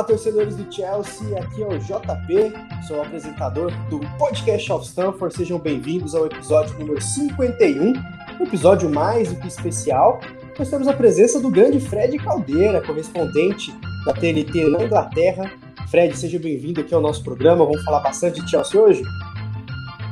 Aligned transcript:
Fala, 0.00 0.04
torcedores 0.04 0.56
do 0.56 0.72
Chelsea, 0.72 1.38
aqui 1.38 1.62
é 1.62 1.66
o 1.66 1.78
JP, 1.78 2.54
sou 2.86 2.96
o 2.96 3.02
apresentador 3.02 3.70
do 3.90 4.00
Podcast 4.18 4.72
of 4.72 4.86
Stanford. 4.86 5.34
Sejam 5.34 5.58
bem-vindos 5.58 6.14
ao 6.14 6.24
episódio 6.24 6.78
número 6.78 7.00
51, 7.02 7.92
um 8.40 8.42
episódio 8.42 8.88
mais 8.88 9.30
do 9.30 9.38
que 9.38 9.46
especial. 9.46 10.20
Nós 10.58 10.70
temos 10.70 10.88
a 10.88 10.94
presença 10.94 11.38
do 11.38 11.50
grande 11.50 11.78
Fred 11.80 12.16
Caldeira, 12.18 12.80
correspondente 12.80 13.74
da 14.06 14.14
TNT 14.14 14.70
na 14.70 14.84
Inglaterra. 14.84 15.50
Fred, 15.90 16.16
seja 16.16 16.38
bem-vindo 16.38 16.80
aqui 16.80 16.94
ao 16.94 17.02
nosso 17.02 17.22
programa. 17.22 17.66
Vamos 17.66 17.84
falar 17.84 18.00
bastante 18.00 18.42
de 18.42 18.50
Chelsea 18.50 18.80
hoje? 18.80 19.02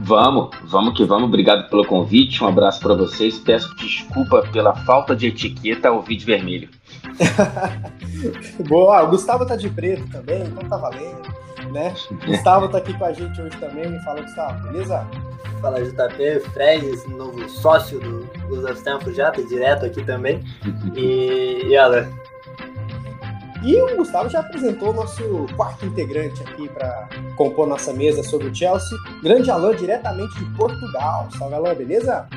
Vamos, 0.03 0.51
vamos 0.65 0.97
que 0.99 1.05
vamos. 1.05 1.29
Obrigado 1.29 1.69
pelo 1.71 1.87
convite. 1.87 2.45
Um 2.45 2.49
abraço 2.49 2.81
para 2.81 2.95
vocês. 2.95 3.39
Peço 3.39 3.75
desculpa 3.77 4.43
pela 4.53 4.75
falta 4.85 5.17
de 5.17 5.29
etiqueta 5.29 5.89
ao 5.89 6.03
vídeo 6.03 6.27
vermelho. 6.27 6.69
Boa, 8.69 9.03
o 9.03 9.11
Gustavo 9.11 9.47
tá 9.47 9.57
de 9.57 9.69
preto 9.69 10.09
também, 10.11 10.43
então 10.43 10.69
tá 10.69 10.77
valendo, 10.77 11.23
né? 11.73 11.95
Gustavo 12.27 12.69
tá 12.69 12.79
aqui 12.79 12.97
com 12.97 13.05
a 13.05 13.13
gente 13.13 13.41
hoje 13.41 13.57
também. 13.59 13.99
Fala, 14.03 14.23
Gustavo, 14.23 14.69
beleza? 14.69 15.07
Fala, 15.61 15.83
JP, 15.83 16.41
Fred, 16.53 16.87
esse 16.87 17.09
novo 17.11 17.49
sócio 17.49 17.99
do 17.99 18.29
Luz 18.49 18.79
Stanford 18.79 19.17
já, 19.17 19.31
tá 19.31 19.43
direto 19.43 19.87
aqui 19.87 20.05
também. 20.05 20.45
E, 20.95 21.63
e 21.65 21.77
olha, 21.77 22.09
e 23.63 23.81
o 23.81 23.97
Gustavo 23.97 24.29
já 24.29 24.41
apresentou 24.41 24.91
o 24.91 24.93
nosso 24.93 25.47
quarto 25.57 25.85
integrante 25.85 26.43
aqui 26.43 26.69
para 26.69 27.09
compor 27.37 27.67
nossa 27.67 27.93
mesa 27.93 28.23
sobre 28.23 28.49
o 28.49 28.55
Chelsea. 28.55 28.97
Grande 29.23 29.51
Alain, 29.51 29.77
diretamente 29.77 30.39
de 30.39 30.45
Portugal. 30.57 31.29
Salve, 31.37 31.55
Alain, 31.57 31.75
beleza? 31.75 32.29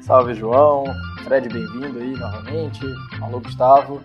Salve, 0.00 0.34
João. 0.34 0.84
Fred, 1.24 1.48
bem-vindo 1.48 1.98
aí 1.98 2.16
novamente. 2.16 2.80
Alô, 3.20 3.38
Gustavo. 3.40 4.00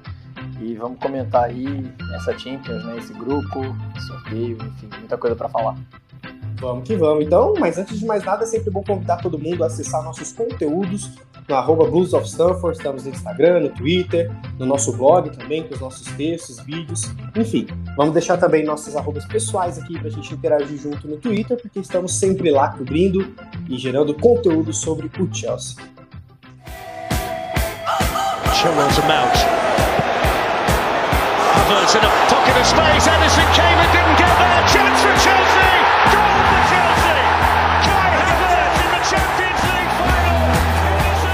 E 0.59 0.75
vamos 0.75 0.99
comentar 0.99 1.45
aí 1.45 1.91
essa 2.13 2.37
Champions, 2.37 2.83
né? 2.83 2.97
Esse 2.97 3.13
grupo, 3.13 3.61
sorteio, 4.05 4.57
enfim, 4.57 4.89
muita 4.99 5.17
coisa 5.17 5.35
para 5.35 5.49
falar. 5.49 5.75
Vamos 6.59 6.85
que 6.85 6.95
vamos. 6.95 7.25
Então, 7.25 7.53
mas 7.59 7.77
antes 7.77 7.99
de 7.99 8.05
mais 8.05 8.23
nada, 8.23 8.43
é 8.43 8.45
sempre 8.45 8.69
bom 8.69 8.83
convidar 8.83 9.17
todo 9.17 9.39
mundo 9.39 9.63
a 9.63 9.67
acessar 9.67 10.03
nossos 10.03 10.31
conteúdos 10.33 11.11
no 11.47 11.55
arroba 11.55 11.85
Blues 11.85 12.13
of 12.13 12.27
Stanford, 12.27 12.77
estamos 12.77 13.03
no 13.03 13.11
Instagram, 13.11 13.59
no 13.61 13.69
Twitter, 13.69 14.31
no 14.57 14.65
nosso 14.65 14.91
blog 14.93 15.29
também, 15.29 15.63
com 15.63 15.75
os 15.75 15.79
nossos 15.79 16.07
textos, 16.13 16.59
vídeos, 16.59 17.03
enfim. 17.35 17.67
Vamos 17.95 18.13
deixar 18.13 18.37
também 18.37 18.63
nossos 18.63 18.95
arrobas 18.95 19.25
pessoais 19.25 19.77
aqui 19.77 19.97
para 19.97 20.07
a 20.07 20.11
gente 20.11 20.33
interagir 20.33 20.77
junto 20.77 21.07
no 21.07 21.17
Twitter, 21.17 21.57
porque 21.61 21.79
estamos 21.79 22.13
sempre 22.13 22.49
lá 22.49 22.69
cobrindo 22.69 23.33
e 23.69 23.77
gerando 23.77 24.13
conteúdo 24.13 24.73
sobre 24.73 25.07
o 25.19 25.33
Chelsea. 25.33 25.75
Chilwell's 28.53 28.97
mount. 29.05 29.35
Havertz 31.55 31.95
in 31.95 31.99
a 31.99 32.09
pocket 32.29 32.57
of 32.57 32.65
space. 32.65 33.05
Came 33.53 33.79
and 33.79 33.91
didn't 33.91 34.17
get. 34.17 34.74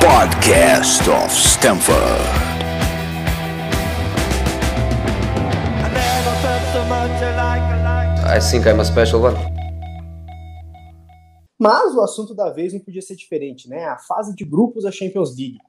Podcast 0.02 1.08
of 1.12 1.32
Stamford. 1.32 1.96
I 8.26 8.40
think 8.40 8.66
I'm 8.66 8.80
a 8.80 8.84
special 8.84 9.22
one. 9.22 9.36
Mas 11.60 11.94
o 11.94 12.02
assunto 12.02 12.34
da 12.34 12.50
vez 12.50 12.74
não 12.74 12.80
podia 12.80 13.02
ser 13.04 13.16
diferente, 13.16 13.70
né? 13.70 13.86
A 13.86 14.00
fase 14.00 14.36
de 14.36 14.44
grupos 14.44 14.86
da 14.86 14.92
Champions 14.92 15.38
League. 15.38 15.60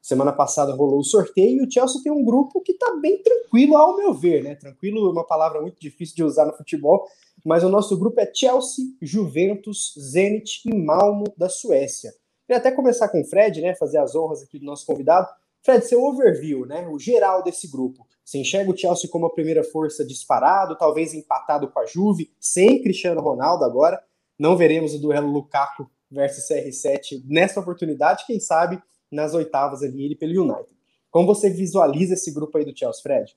Semana 0.00 0.32
passada 0.32 0.72
rolou 0.72 1.00
o 1.00 1.04
sorteio 1.04 1.60
e 1.60 1.66
o 1.66 1.70
Chelsea 1.70 2.00
tem 2.00 2.12
um 2.12 2.24
grupo 2.24 2.62
que 2.62 2.72
está 2.72 2.94
bem 2.94 3.20
tranquilo, 3.20 3.76
ao 3.76 3.96
meu 3.96 4.14
ver, 4.14 4.44
né? 4.44 4.54
Tranquilo 4.54 5.08
é 5.08 5.10
uma 5.10 5.26
palavra 5.26 5.60
muito 5.60 5.80
difícil 5.80 6.14
de 6.14 6.22
usar 6.22 6.46
no 6.46 6.56
futebol, 6.56 7.08
mas 7.44 7.64
o 7.64 7.68
nosso 7.68 7.98
grupo 7.98 8.20
é 8.20 8.30
Chelsea, 8.32 8.84
Juventus, 9.02 9.94
Zenit 9.98 10.62
e 10.64 10.74
Malmo 10.76 11.24
da 11.36 11.48
Suécia. 11.48 12.12
Queria 12.50 12.58
até 12.58 12.72
começar 12.72 13.08
com 13.08 13.20
o 13.20 13.24
Fred, 13.24 13.60
né? 13.60 13.76
Fazer 13.76 13.98
as 13.98 14.16
honras 14.16 14.42
aqui 14.42 14.58
do 14.58 14.64
nosso 14.64 14.84
convidado. 14.84 15.28
Fred, 15.62 15.86
seu 15.86 16.02
overview, 16.02 16.66
né? 16.66 16.84
O 16.88 16.98
geral 16.98 17.44
desse 17.44 17.70
grupo. 17.70 18.04
Você 18.24 18.38
enxerga 18.38 18.72
o 18.72 18.76
Chelsea 18.76 19.08
como 19.08 19.26
a 19.26 19.32
primeira 19.32 19.62
força 19.62 20.04
disparado, 20.04 20.76
talvez 20.76 21.14
empatado 21.14 21.68
com 21.68 21.78
a 21.78 21.86
Juve, 21.86 22.32
sem 22.40 22.82
Cristiano 22.82 23.20
Ronaldo 23.20 23.64
agora. 23.64 24.02
Não 24.36 24.56
veremos 24.56 24.92
o 24.94 25.00
duelo 25.00 25.30
Lukaku 25.30 25.88
versus 26.10 26.44
CR7 26.48 27.22
nessa 27.24 27.60
oportunidade, 27.60 28.26
quem 28.26 28.40
sabe 28.40 28.82
nas 29.12 29.32
oitavas 29.32 29.84
ali, 29.84 30.06
ele 30.06 30.16
pelo 30.16 30.42
United. 30.42 30.76
Como 31.08 31.28
você 31.28 31.50
visualiza 31.50 32.14
esse 32.14 32.34
grupo 32.34 32.58
aí 32.58 32.64
do 32.64 32.76
Chelsea, 32.76 33.00
Fred? 33.00 33.32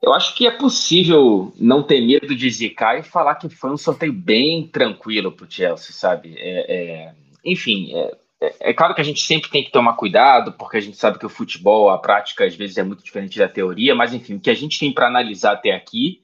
Eu 0.00 0.14
acho 0.14 0.34
que 0.34 0.46
é 0.46 0.50
possível 0.50 1.52
não 1.60 1.82
ter 1.82 2.00
medo 2.00 2.34
de 2.34 2.48
zicar 2.48 2.98
e 2.98 3.02
falar 3.02 3.34
que 3.34 3.50
foi 3.50 3.70
um 3.70 3.76
sorteio 3.76 4.14
bem 4.14 4.66
tranquilo 4.66 5.30
para 5.30 5.46
o 5.46 5.50
Chelsea, 5.50 5.92
sabe? 5.92 6.34
É, 6.38 6.74
é, 6.74 7.14
enfim, 7.44 7.94
é, 7.94 8.16
é, 8.40 8.70
é, 8.70 8.74
claro 8.74 8.94
que 8.94 9.00
a 9.00 9.04
gente 9.04 9.22
sempre 9.22 9.50
tem 9.50 9.64
que 9.64 9.70
tomar 9.70 9.94
cuidado, 9.94 10.52
porque 10.52 10.76
a 10.76 10.80
gente 10.80 10.96
sabe 10.96 11.18
que 11.18 11.26
o 11.26 11.30
futebol, 11.30 11.90
a 11.90 11.98
prática, 11.98 12.44
às 12.44 12.54
vezes 12.54 12.78
é 12.78 12.82
muito 12.82 13.04
diferente 13.04 13.38
da 13.38 13.48
teoria, 13.48 13.94
mas 13.94 14.12
enfim, 14.12 14.34
o 14.34 14.40
que 14.40 14.50
a 14.50 14.54
gente 14.54 14.78
tem 14.78 14.92
para 14.92 15.06
analisar 15.06 15.52
até 15.52 15.72
aqui 15.72 16.22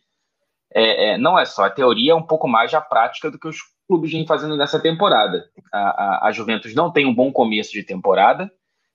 é, 0.72 1.12
é, 1.12 1.18
não 1.18 1.38
é 1.38 1.44
só 1.44 1.64
a 1.64 1.70
teoria, 1.70 2.12
é 2.12 2.14
um 2.14 2.22
pouco 2.22 2.46
mais 2.46 2.72
a 2.74 2.80
prática 2.80 3.30
do 3.30 3.38
que 3.38 3.48
os 3.48 3.58
clubes 3.88 4.12
vêm 4.12 4.26
fazendo 4.26 4.56
nessa 4.56 4.80
temporada. 4.80 5.50
A, 5.72 5.78
a, 5.78 6.28
a, 6.28 6.32
Juventus 6.32 6.74
não 6.74 6.92
tem 6.92 7.06
um 7.06 7.14
bom 7.14 7.32
começo 7.32 7.72
de 7.72 7.82
temporada, 7.82 8.50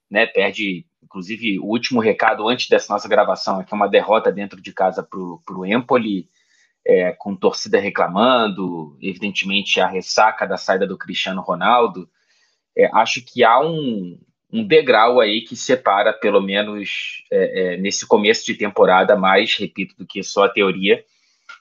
né? 0.09 0.25
Perde, 0.25 0.85
inclusive, 1.03 1.59
o 1.59 1.65
último 1.65 1.99
recado 1.99 2.47
antes 2.47 2.69
dessa 2.69 2.93
nossa 2.93 3.09
gravação, 3.09 3.59
é 3.59 3.63
que 3.65 3.73
é 3.73 3.75
uma 3.75 3.89
derrota 3.89 4.31
dentro 4.31 4.61
de 4.61 4.71
casa 4.71 5.03
para 5.03 5.19
o 5.19 5.65
Empoli, 5.65 6.29
é, 6.87 7.11
com 7.13 7.35
torcida 7.35 7.79
reclamando, 7.79 8.97
evidentemente 9.01 9.81
a 9.81 9.87
ressaca 9.87 10.47
da 10.47 10.55
saída 10.55 10.87
do 10.87 10.97
Cristiano 10.97 11.41
Ronaldo. 11.41 12.07
É, 12.77 12.89
acho 12.93 13.23
que 13.25 13.43
há 13.43 13.59
um, 13.59 14.19
um 14.51 14.65
degrau 14.65 15.19
aí 15.19 15.41
que 15.41 15.55
separa, 15.55 16.13
pelo 16.13 16.41
menos 16.41 17.23
é, 17.31 17.73
é 17.73 17.77
nesse 17.77 18.07
começo 18.07 18.45
de 18.45 18.55
temporada, 18.55 19.15
mais, 19.15 19.55
repito, 19.55 19.95
do 19.97 20.05
que 20.05 20.21
só 20.23 20.45
a 20.45 20.49
teoria, 20.49 21.03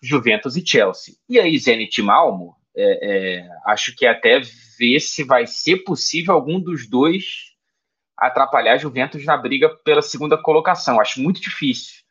Juventus 0.02 0.56
e 0.56 0.66
Chelsea. 0.66 1.14
E 1.28 1.38
aí, 1.38 1.56
Zenit 1.58 2.00
e 2.00 2.04
Malmo, 2.04 2.54
é, 2.76 3.38
é, 3.38 3.48
acho 3.66 3.94
que 3.94 4.06
até 4.06 4.40
ver 4.78 5.00
se 5.00 5.22
vai 5.24 5.46
ser 5.46 5.78
possível 5.78 6.34
algum 6.34 6.60
dos 6.60 6.88
dois 6.88 7.54
atrapalhar 8.16 8.78
Juventus 8.78 9.24
na 9.24 9.36
briga 9.36 9.68
pela 9.68 10.02
segunda 10.02 10.36
colocação. 10.36 11.00
Acho 11.00 11.20
muito 11.20 11.40
difícil. 11.40 12.04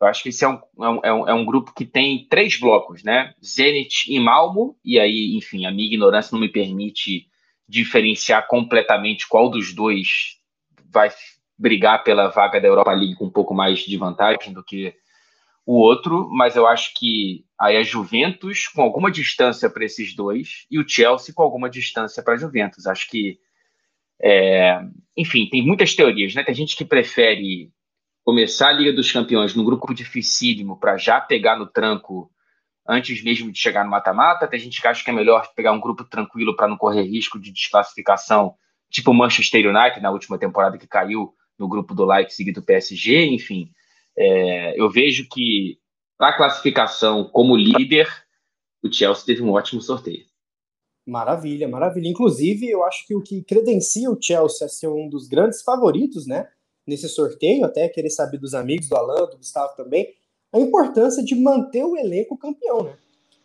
Eu 0.00 0.06
acho 0.06 0.22
que 0.22 0.30
esse 0.30 0.44
é 0.44 0.48
um, 0.48 0.58
é 0.82 1.12
um, 1.12 1.28
é 1.28 1.34
um 1.34 1.42
é 1.42 1.44
grupo 1.44 1.74
que 1.74 1.84
tem 1.84 2.26
três 2.28 2.58
blocos, 2.58 3.04
né? 3.04 3.34
Zenit 3.44 4.10
e 4.10 4.18
Malmo, 4.18 4.78
e 4.82 4.98
aí, 4.98 5.36
enfim, 5.36 5.66
a 5.66 5.70
minha 5.70 5.86
ignorância 5.86 6.30
não 6.32 6.40
me 6.40 6.48
permite 6.48 7.26
diferenciar 7.70 8.48
completamente 8.48 9.28
qual 9.28 9.48
dos 9.48 9.72
dois 9.72 10.40
vai 10.92 11.08
brigar 11.56 12.02
pela 12.02 12.28
vaga 12.28 12.60
da 12.60 12.66
Europa 12.66 12.92
League 12.92 13.14
com 13.14 13.26
um 13.26 13.30
pouco 13.30 13.54
mais 13.54 13.78
de 13.78 13.96
vantagem 13.96 14.52
do 14.52 14.64
que 14.64 14.92
o 15.64 15.74
outro, 15.74 16.28
mas 16.32 16.56
eu 16.56 16.66
acho 16.66 16.92
que 16.98 17.44
aí 17.58 17.76
a 17.76 17.82
Juventus 17.84 18.66
com 18.66 18.82
alguma 18.82 19.08
distância 19.08 19.70
para 19.70 19.84
esses 19.84 20.16
dois 20.16 20.66
e 20.68 20.80
o 20.80 20.88
Chelsea 20.88 21.32
com 21.32 21.42
alguma 21.42 21.70
distância 21.70 22.24
para 22.24 22.34
a 22.34 22.36
Juventus. 22.36 22.88
Acho 22.88 23.08
que, 23.08 23.38
é, 24.20 24.80
enfim, 25.16 25.48
tem 25.48 25.64
muitas 25.64 25.94
teorias, 25.94 26.34
né? 26.34 26.42
Tem 26.42 26.54
gente 26.54 26.74
que 26.74 26.84
prefere 26.84 27.70
começar 28.24 28.70
a 28.70 28.72
Liga 28.72 28.92
dos 28.92 29.12
Campeões 29.12 29.54
num 29.54 29.64
grupo 29.64 29.94
dificílimo 29.94 30.76
para 30.76 30.96
já 30.96 31.20
pegar 31.20 31.56
no 31.56 31.66
tranco 31.66 32.32
antes 32.90 33.22
mesmo 33.22 33.52
de 33.52 33.58
chegar 33.58 33.84
no 33.84 33.90
mata-mata. 33.90 34.48
Tem 34.48 34.58
gente 34.58 34.80
que 34.80 34.88
acha 34.88 35.04
que 35.04 35.10
é 35.10 35.12
melhor 35.12 35.52
pegar 35.54 35.72
um 35.72 35.80
grupo 35.80 36.04
tranquilo 36.04 36.56
para 36.56 36.66
não 36.66 36.76
correr 36.76 37.02
risco 37.02 37.38
de 37.38 37.52
desclassificação, 37.52 38.54
tipo 38.90 39.12
o 39.12 39.14
Manchester 39.14 39.64
United 39.66 40.00
na 40.00 40.10
última 40.10 40.36
temporada 40.36 40.76
que 40.76 40.86
caiu 40.86 41.32
no 41.56 41.68
grupo 41.68 41.94
do 41.94 42.04
Leipzig 42.04 42.50
e 42.50 42.52
do 42.52 42.62
PSG, 42.62 43.26
enfim. 43.26 43.70
É, 44.18 44.80
eu 44.80 44.90
vejo 44.90 45.28
que, 45.30 45.78
para 46.18 46.30
a 46.30 46.36
classificação 46.36 47.24
como 47.24 47.56
líder, 47.56 48.08
o 48.82 48.92
Chelsea 48.92 49.24
teve 49.24 49.42
um 49.42 49.52
ótimo 49.52 49.80
sorteio. 49.80 50.24
Maravilha, 51.06 51.68
maravilha. 51.68 52.08
Inclusive, 52.08 52.68
eu 52.68 52.84
acho 52.84 53.06
que 53.06 53.14
o 53.14 53.22
que 53.22 53.42
credencia 53.42 54.10
o 54.10 54.20
Chelsea 54.20 54.66
a 54.66 54.68
ser 54.68 54.88
um 54.88 55.08
dos 55.08 55.28
grandes 55.28 55.62
favoritos, 55.62 56.26
né? 56.26 56.48
Nesse 56.86 57.08
sorteio, 57.08 57.64
até 57.64 57.88
querer 57.88 58.10
saber 58.10 58.38
dos 58.38 58.54
amigos 58.54 58.88
do 58.88 58.96
Alan, 58.96 59.26
do 59.26 59.36
Gustavo 59.36 59.76
também, 59.76 60.14
a 60.52 60.58
importância 60.58 61.22
de 61.22 61.34
manter 61.34 61.84
o 61.84 61.96
elenco 61.96 62.36
campeão, 62.36 62.82
né? 62.82 62.96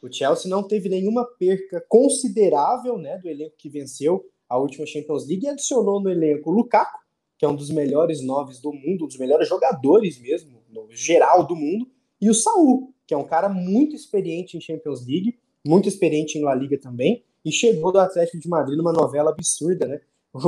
O 0.02 0.12
Chelsea 0.12 0.50
não 0.50 0.62
teve 0.62 0.88
nenhuma 0.88 1.25
perca 1.25 1.84
considerável, 1.90 2.98
né, 2.98 3.18
do 3.18 3.28
elenco 3.28 3.56
que 3.57 3.69
venceu 3.69 4.24
a 4.48 4.57
última 4.57 4.86
Champions 4.86 5.28
League 5.28 5.46
e 5.46 5.50
adicionou 5.50 6.00
no 6.00 6.12
elenco 6.12 6.52
Lukaku, 6.52 7.00
que 7.38 7.46
é 7.46 7.48
um 7.48 7.56
dos 7.56 7.72
melhores 7.72 8.22
noves 8.22 8.60
do 8.62 8.72
mundo, 8.72 9.06
um 9.06 9.07
dos 9.07 9.18
melhores 9.18 9.48
jogadores 9.48 10.19
mesmo, 10.19 10.60
no 10.69 10.88
geral 10.92 11.46
do 11.46 11.56
mundo, 11.56 11.88
e 12.22 12.30
o 12.30 12.34
Saul, 12.34 12.94
que 13.08 13.13
é 13.13 13.18
um 13.18 13.25
cara 13.25 13.50
muito 13.50 13.96
experiente 13.96 14.56
em 14.56 14.62
Champions 14.62 15.06
League, 15.06 15.38
muito 15.66 15.90
experiente 15.90 16.38
em 16.38 16.44
La 16.44 16.54
Liga 16.54 16.78
também, 16.78 17.24
e 17.44 17.51
chegou 17.51 17.92
do 17.92 18.00
Atlético 18.00 18.40
de 18.40 18.48
Madrid 18.48 18.78
numa 18.78 18.94
novela 18.94 19.31
absurda, 19.31 19.88
né? 19.88 20.01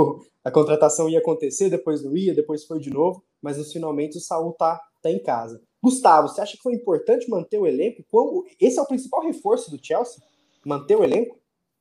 A 0.43 0.51
contratação 0.51 1.09
ia 1.09 1.19
acontecer, 1.19 1.69
depois 1.69 2.03
não 2.03 2.15
ia, 2.15 2.33
depois 2.33 2.63
foi 2.63 2.79
de 2.79 2.89
novo, 2.89 3.23
mas 3.41 3.71
finalmente 3.71 4.17
o 4.17 4.21
Saul 4.21 4.53
tá, 4.53 4.79
tá 5.07 5.11
tá 5.11 5.11
em 5.11 5.19
casa. 5.19 5.61
Gustavo, 5.81 6.27
você 6.27 6.41
acha 6.41 6.57
que 6.57 6.63
foi 6.63 6.73
importante 6.73 7.29
manter 7.29 7.57
o 7.57 7.67
elenco? 7.67 8.03
Esse 8.59 8.79
é 8.79 8.81
o 8.81 8.87
principal 8.87 9.21
reforço 9.21 9.71
do 9.71 9.83
Chelsea? 9.83 10.21
Manter 10.65 10.95
o 10.95 11.03
elenco? 11.03 11.39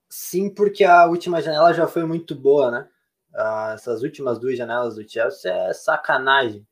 Sim, 0.08 0.48
porque 0.48 0.84
a 0.84 1.06
última 1.06 1.42
janela 1.42 1.72
já 1.72 1.86
foi 1.86 2.04
muito 2.04 2.34
boa, 2.34 2.70
né? 2.70 2.88
Uh, 3.34 3.74
essas 3.74 4.02
últimas 4.02 4.38
duas 4.38 4.56
janelas 4.56 4.94
do 4.94 5.08
Chelsea 5.08 5.52
é 5.52 5.72
sacanagem. 5.72 6.66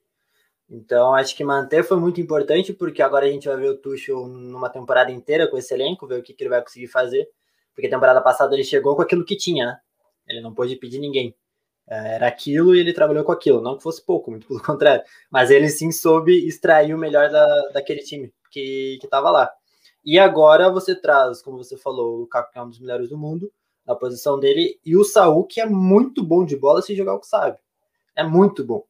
Então, 0.70 1.14
acho 1.14 1.36
que 1.36 1.44
manter 1.44 1.82
foi 1.82 1.98
muito 1.98 2.20
importante, 2.20 2.72
porque 2.72 3.02
agora 3.02 3.26
a 3.26 3.28
gente 3.28 3.48
vai 3.48 3.56
ver 3.56 3.70
o 3.70 3.76
Tuchel 3.76 4.26
numa 4.26 4.70
temporada 4.70 5.10
inteira 5.10 5.48
com 5.48 5.58
esse 5.58 5.74
elenco, 5.74 6.06
ver 6.06 6.20
o 6.20 6.22
que, 6.22 6.32
que 6.32 6.42
ele 6.42 6.50
vai 6.50 6.62
conseguir 6.62 6.86
fazer. 6.86 7.28
Porque 7.74 7.88
temporada 7.88 8.20
passada 8.20 8.54
ele 8.54 8.64
chegou 8.64 8.96
com 8.96 9.02
aquilo 9.02 9.24
que 9.24 9.36
tinha, 9.36 9.66
né? 9.66 9.78
Ele 10.26 10.40
não 10.40 10.54
pôde 10.54 10.76
pedir 10.76 11.00
ninguém. 11.00 11.34
É, 11.88 12.14
era 12.16 12.26
aquilo 12.26 12.74
e 12.74 12.80
ele 12.80 12.92
trabalhou 12.92 13.24
com 13.24 13.32
aquilo. 13.32 13.60
Não 13.60 13.76
que 13.76 13.82
fosse 13.82 14.04
pouco, 14.04 14.30
muito 14.30 14.46
pelo 14.46 14.60
contrário. 14.62 15.02
Mas 15.30 15.50
ele 15.50 15.68
sim 15.68 15.92
soube 15.92 16.46
extrair 16.46 16.94
o 16.94 16.98
melhor 16.98 17.30
da, 17.30 17.68
daquele 17.72 18.00
time 18.00 18.32
que 18.50 18.98
estava 19.02 19.30
lá. 19.30 19.50
E 20.04 20.18
agora 20.18 20.70
você 20.70 20.94
traz, 20.94 21.42
como 21.42 21.56
você 21.56 21.76
falou, 21.76 22.14
o 22.14 22.16
Lukaku, 22.20 22.52
que 22.52 22.58
é 22.58 22.62
um 22.62 22.68
dos 22.68 22.78
melhores 22.78 23.08
do 23.08 23.16
mundo, 23.16 23.50
na 23.86 23.94
posição 23.94 24.38
dele, 24.38 24.78
e 24.84 24.96
o 24.96 25.04
Saul, 25.04 25.44
que 25.44 25.60
é 25.60 25.66
muito 25.66 26.22
bom 26.22 26.44
de 26.44 26.56
bola 26.56 26.82
se 26.82 26.94
jogar 26.94 27.14
o 27.14 27.20
que 27.20 27.26
sabe. 27.26 27.58
É 28.16 28.22
muito 28.22 28.64
bom. 28.64 28.84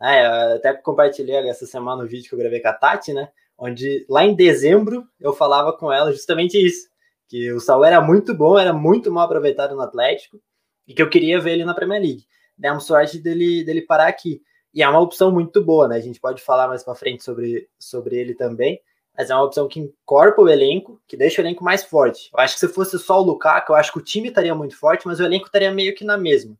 É, 0.00 0.54
até 0.54 0.72
compartilhei 0.74 1.36
essa 1.48 1.66
semana 1.66 2.02
o 2.02 2.06
vídeo 2.06 2.28
que 2.28 2.34
eu 2.34 2.38
gravei 2.38 2.60
com 2.60 2.68
a 2.68 2.72
Tati, 2.72 3.12
né? 3.12 3.30
Onde 3.58 4.06
lá 4.08 4.24
em 4.24 4.34
dezembro 4.34 5.06
eu 5.18 5.34
falava 5.34 5.72
com 5.76 5.92
ela 5.92 6.10
justamente 6.12 6.56
isso: 6.56 6.88
que 7.28 7.52
o 7.52 7.60
Saul 7.60 7.84
era 7.84 8.00
muito 8.00 8.34
bom, 8.34 8.58
era 8.58 8.72
muito 8.72 9.12
mal 9.12 9.24
aproveitado 9.24 9.74
no 9.74 9.82
Atlético, 9.82 10.40
e 10.86 10.94
que 10.94 11.02
eu 11.02 11.10
queria 11.10 11.40
ver 11.40 11.52
ele 11.52 11.64
na 11.64 11.74
Premier 11.74 12.00
League. 12.00 12.26
Demos 12.56 12.84
sorte 12.84 13.18
dele, 13.18 13.64
dele 13.64 13.82
parar 13.82 14.08
aqui. 14.08 14.42
E 14.72 14.82
é 14.82 14.88
uma 14.88 15.00
opção 15.00 15.32
muito 15.32 15.62
boa, 15.64 15.88
né? 15.88 15.96
A 15.96 16.00
gente 16.00 16.20
pode 16.20 16.42
falar 16.42 16.68
mais 16.68 16.82
para 16.82 16.94
frente 16.94 17.24
sobre, 17.24 17.68
sobre 17.78 18.16
ele 18.16 18.34
também 18.34 18.80
mas 19.20 19.28
é 19.28 19.34
uma 19.34 19.44
opção 19.44 19.68
que 19.68 19.80
incorpora 19.80 20.48
o 20.48 20.48
elenco, 20.48 20.98
que 21.06 21.14
deixa 21.14 21.42
o 21.42 21.44
elenco 21.44 21.62
mais 21.62 21.84
forte. 21.84 22.30
Eu 22.32 22.40
acho 22.40 22.54
que 22.54 22.60
se 22.60 22.68
fosse 22.68 22.98
só 22.98 23.20
o 23.20 23.22
Lukaku, 23.22 23.72
eu 23.72 23.76
acho 23.76 23.92
que 23.92 23.98
o 23.98 24.02
time 24.02 24.28
estaria 24.28 24.54
muito 24.54 24.74
forte, 24.78 25.06
mas 25.06 25.20
o 25.20 25.22
elenco 25.22 25.44
estaria 25.44 25.70
meio 25.70 25.94
que 25.94 26.04
na 26.04 26.16
mesma. 26.16 26.56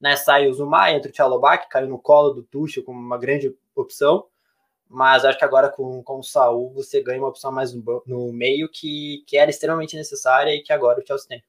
Né, 0.00 0.14
sai 0.14 0.46
o 0.46 0.54
Zuma, 0.54 0.92
entra 0.92 1.10
o 1.10 1.12
Tchalobá, 1.12 1.58
que 1.58 1.68
caiu 1.68 1.88
no 1.88 1.98
colo 1.98 2.30
do 2.30 2.44
Tuchel 2.44 2.84
como 2.84 3.00
uma 3.00 3.18
grande 3.18 3.52
opção, 3.74 4.26
mas 4.88 5.24
acho 5.24 5.36
que 5.36 5.44
agora 5.44 5.68
com, 5.68 6.00
com 6.04 6.20
o 6.20 6.22
Saul 6.22 6.70
você 6.70 7.02
ganha 7.02 7.18
uma 7.18 7.28
opção 7.28 7.50
mais 7.50 7.74
no, 7.74 8.02
no 8.06 8.32
meio 8.32 8.68
que, 8.68 9.24
que 9.26 9.36
era 9.36 9.50
extremamente 9.50 9.96
necessária 9.96 10.54
e 10.54 10.62
que 10.62 10.72
agora 10.72 11.00
o 11.00 11.04
Chelsea 11.04 11.26
tem. 11.28 11.42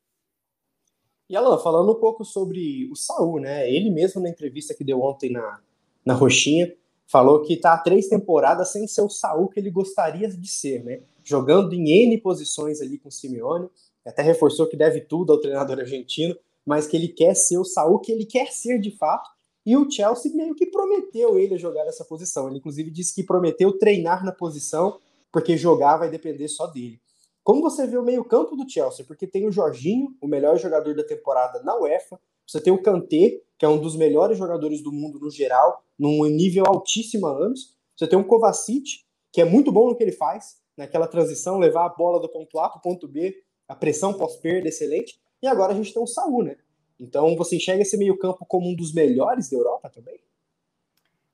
E 1.30 1.36
Alan, 1.36 1.58
falando 1.58 1.92
um 1.92 2.00
pouco 2.00 2.24
sobre 2.24 2.90
o 2.92 2.96
Saul, 2.96 3.40
né? 3.40 3.70
Ele 3.70 3.90
mesmo 3.90 4.22
na 4.22 4.30
entrevista 4.30 4.74
que 4.74 4.84
deu 4.84 5.02
ontem 5.02 5.32
na, 5.32 5.60
na 6.06 6.14
Roxinha, 6.14 6.74
falou 7.06 7.42
que 7.42 7.54
está 7.54 7.74
há 7.74 7.78
três 7.78 8.08
temporadas 8.08 8.70
sem 8.70 8.88
ser 8.88 9.02
o 9.02 9.10
Saul 9.10 9.48
que 9.50 9.60
ele 9.60 9.70
gostaria 9.70 10.30
de 10.30 10.48
ser, 10.48 10.84
né? 10.84 11.02
Jogando 11.24 11.74
em 11.74 11.90
N 12.06 12.18
posições 12.20 12.82
ali 12.82 12.98
com 12.98 13.10
o 13.10 13.12
Simeone, 13.12 13.70
até 14.06 14.22
reforçou 14.22 14.68
que 14.68 14.78
deve 14.78 15.02
tudo 15.02 15.34
ao 15.34 15.42
treinador 15.42 15.80
argentino, 15.80 16.36
mas 16.66 16.88
que 16.88 16.96
ele 16.96 17.10
quer 17.10 17.36
ser 17.36 17.58
o 17.58 17.66
Saul 17.66 18.00
que 18.00 18.12
ele 18.12 18.26
quer 18.26 18.52
ser 18.52 18.80
de 18.80 18.92
fato, 18.92 19.30
e 19.66 19.76
o 19.76 19.90
Chelsea 19.92 20.34
meio 20.34 20.56
que 20.56 20.66
prometeu 20.66 21.38
ele 21.38 21.58
jogar 21.58 21.84
nessa 21.84 22.06
posição. 22.06 22.48
Ele 22.48 22.60
inclusive 22.60 22.90
disse 22.90 23.14
que 23.14 23.22
prometeu 23.22 23.78
treinar 23.78 24.24
na 24.24 24.32
posição, 24.32 24.98
porque 25.30 25.58
jogar 25.58 25.98
vai 25.98 26.10
depender 26.10 26.48
só 26.48 26.68
dele. 26.68 27.02
Como 27.48 27.62
você 27.62 27.88
vê 27.88 27.98
o 27.98 28.04
meio-campo 28.04 28.58
do 28.58 28.70
Chelsea? 28.70 29.06
Porque 29.06 29.26
tem 29.26 29.48
o 29.48 29.52
Jorginho, 29.54 30.14
o 30.20 30.28
melhor 30.28 30.58
jogador 30.58 30.94
da 30.94 31.02
temporada 31.02 31.64
na 31.64 31.80
UEFA, 31.80 32.20
você 32.46 32.60
tem 32.60 32.74
o 32.74 32.82
Kanté, 32.82 33.40
que 33.58 33.64
é 33.64 33.70
um 33.70 33.80
dos 33.80 33.96
melhores 33.96 34.38
jogadores 34.38 34.84
do 34.84 34.92
mundo 34.92 35.18
no 35.18 35.32
geral, 35.32 35.82
num 35.98 36.26
nível 36.26 36.66
altíssimo 36.68 37.26
há 37.26 37.32
anos. 37.32 37.74
Você 37.96 38.06
tem 38.06 38.20
um 38.20 38.24
Kovacic, 38.26 39.06
que 39.32 39.40
é 39.40 39.46
muito 39.46 39.72
bom 39.72 39.88
no 39.88 39.96
que 39.96 40.04
ele 40.04 40.12
faz, 40.12 40.58
naquela 40.76 41.08
transição, 41.08 41.58
levar 41.58 41.86
a 41.86 41.90
bola 41.90 42.20
do 42.20 42.28
ponto 42.28 42.60
A 42.60 42.68
para 42.68 42.80
o 42.80 42.82
ponto 42.82 43.08
B, 43.08 43.34
a 43.66 43.74
pressão 43.74 44.14
pós-perda 44.14 44.68
excelente. 44.68 45.18
E 45.42 45.48
agora 45.48 45.72
a 45.72 45.76
gente 45.78 45.94
tem 45.94 46.04
o 46.04 46.06
Saúl, 46.06 46.44
né? 46.44 46.58
Então 47.00 47.34
você 47.38 47.56
enxerga 47.56 47.82
esse 47.82 47.96
meio-campo 47.96 48.46
como 48.46 48.68
um 48.68 48.76
dos 48.76 48.94
melhores 48.94 49.50
da 49.50 49.56
Europa 49.56 49.90
também? 49.90 50.20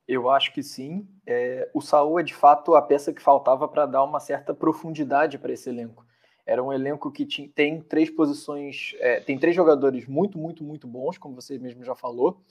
Eu 0.06 0.30
acho 0.30 0.52
que 0.52 0.62
sim. 0.62 1.08
É, 1.26 1.70
o 1.72 1.80
Saúl 1.80 2.20
é 2.20 2.22
de 2.22 2.34
fato 2.34 2.74
a 2.74 2.82
peça 2.82 3.12
que 3.12 3.22
faltava 3.22 3.66
para 3.66 3.86
dar 3.86 4.04
uma 4.04 4.20
certa 4.20 4.54
profundidade 4.54 5.38
para 5.38 5.52
esse 5.52 5.68
elenco. 5.68 6.04
Era 6.46 6.62
um 6.62 6.72
elenco 6.72 7.10
que 7.10 7.24
tinha, 7.24 7.48
tem 7.48 7.80
três 7.80 8.10
posições, 8.10 8.94
é, 8.98 9.20
tem 9.20 9.38
três 9.38 9.56
jogadores 9.56 10.06
muito, 10.06 10.38
muito, 10.38 10.62
muito 10.62 10.86
bons, 10.86 11.16
como 11.16 11.34
você 11.34 11.58
mesmo 11.58 11.82
já 11.82 11.94
falou 11.94 12.42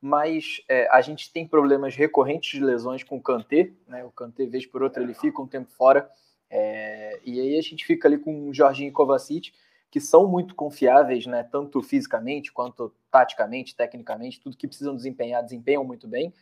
mas 0.00 0.62
é, 0.68 0.88
a 0.90 1.00
gente 1.02 1.30
tem 1.30 1.46
problemas 1.46 1.94
recorrentes 1.94 2.58
de 2.58 2.64
lesões 2.64 3.02
com 3.02 3.16
o 3.16 3.22
Kanté, 3.22 3.70
né? 3.86 4.02
O 4.04 4.10
Kanté, 4.10 4.46
vez 4.46 4.64
por 4.64 4.82
outra, 4.82 5.02
ele 5.02 5.12
fica 5.12 5.42
um 5.42 5.46
tempo 5.46 5.70
fora, 5.70 6.08
é, 6.48 7.20
e 7.24 7.38
aí 7.38 7.58
a 7.58 7.60
gente 7.60 7.84
fica 7.84 8.08
ali 8.08 8.16
com 8.16 8.48
o 8.48 8.54
Jorginho 8.54 8.88
e 8.88 8.92
Kovacic, 8.92 9.52
que 9.90 10.00
são 10.00 10.26
muito 10.26 10.54
confiáveis, 10.54 11.26
né? 11.26 11.42
Tanto 11.42 11.82
fisicamente 11.82 12.50
quanto 12.50 12.94
taticamente, 13.10 13.76
tecnicamente, 13.76 14.40
tudo 14.40 14.56
que 14.56 14.66
precisam 14.66 14.96
desempenhar, 14.96 15.42
desempenham 15.42 15.84
muito 15.84 16.08
bem. 16.08 16.32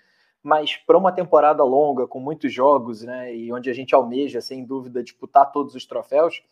Mas 0.43 0.76
para 0.76 0.96
uma 0.96 1.12
temporada 1.12 1.62
longa, 1.64 2.06
com 2.06 2.20
muitos 2.20 2.52
jogos, 2.52 3.02
né? 3.02 3.35
E 3.35 3.52
onde 3.52 3.69
a 3.69 3.73
gente 3.73 3.94
almeja, 3.94 4.40
sem 4.40 4.64
dúvida, 4.64 5.02
disputar 5.02 5.50
todos 5.50 5.75
os 5.75 5.85
troféus, 5.85 6.43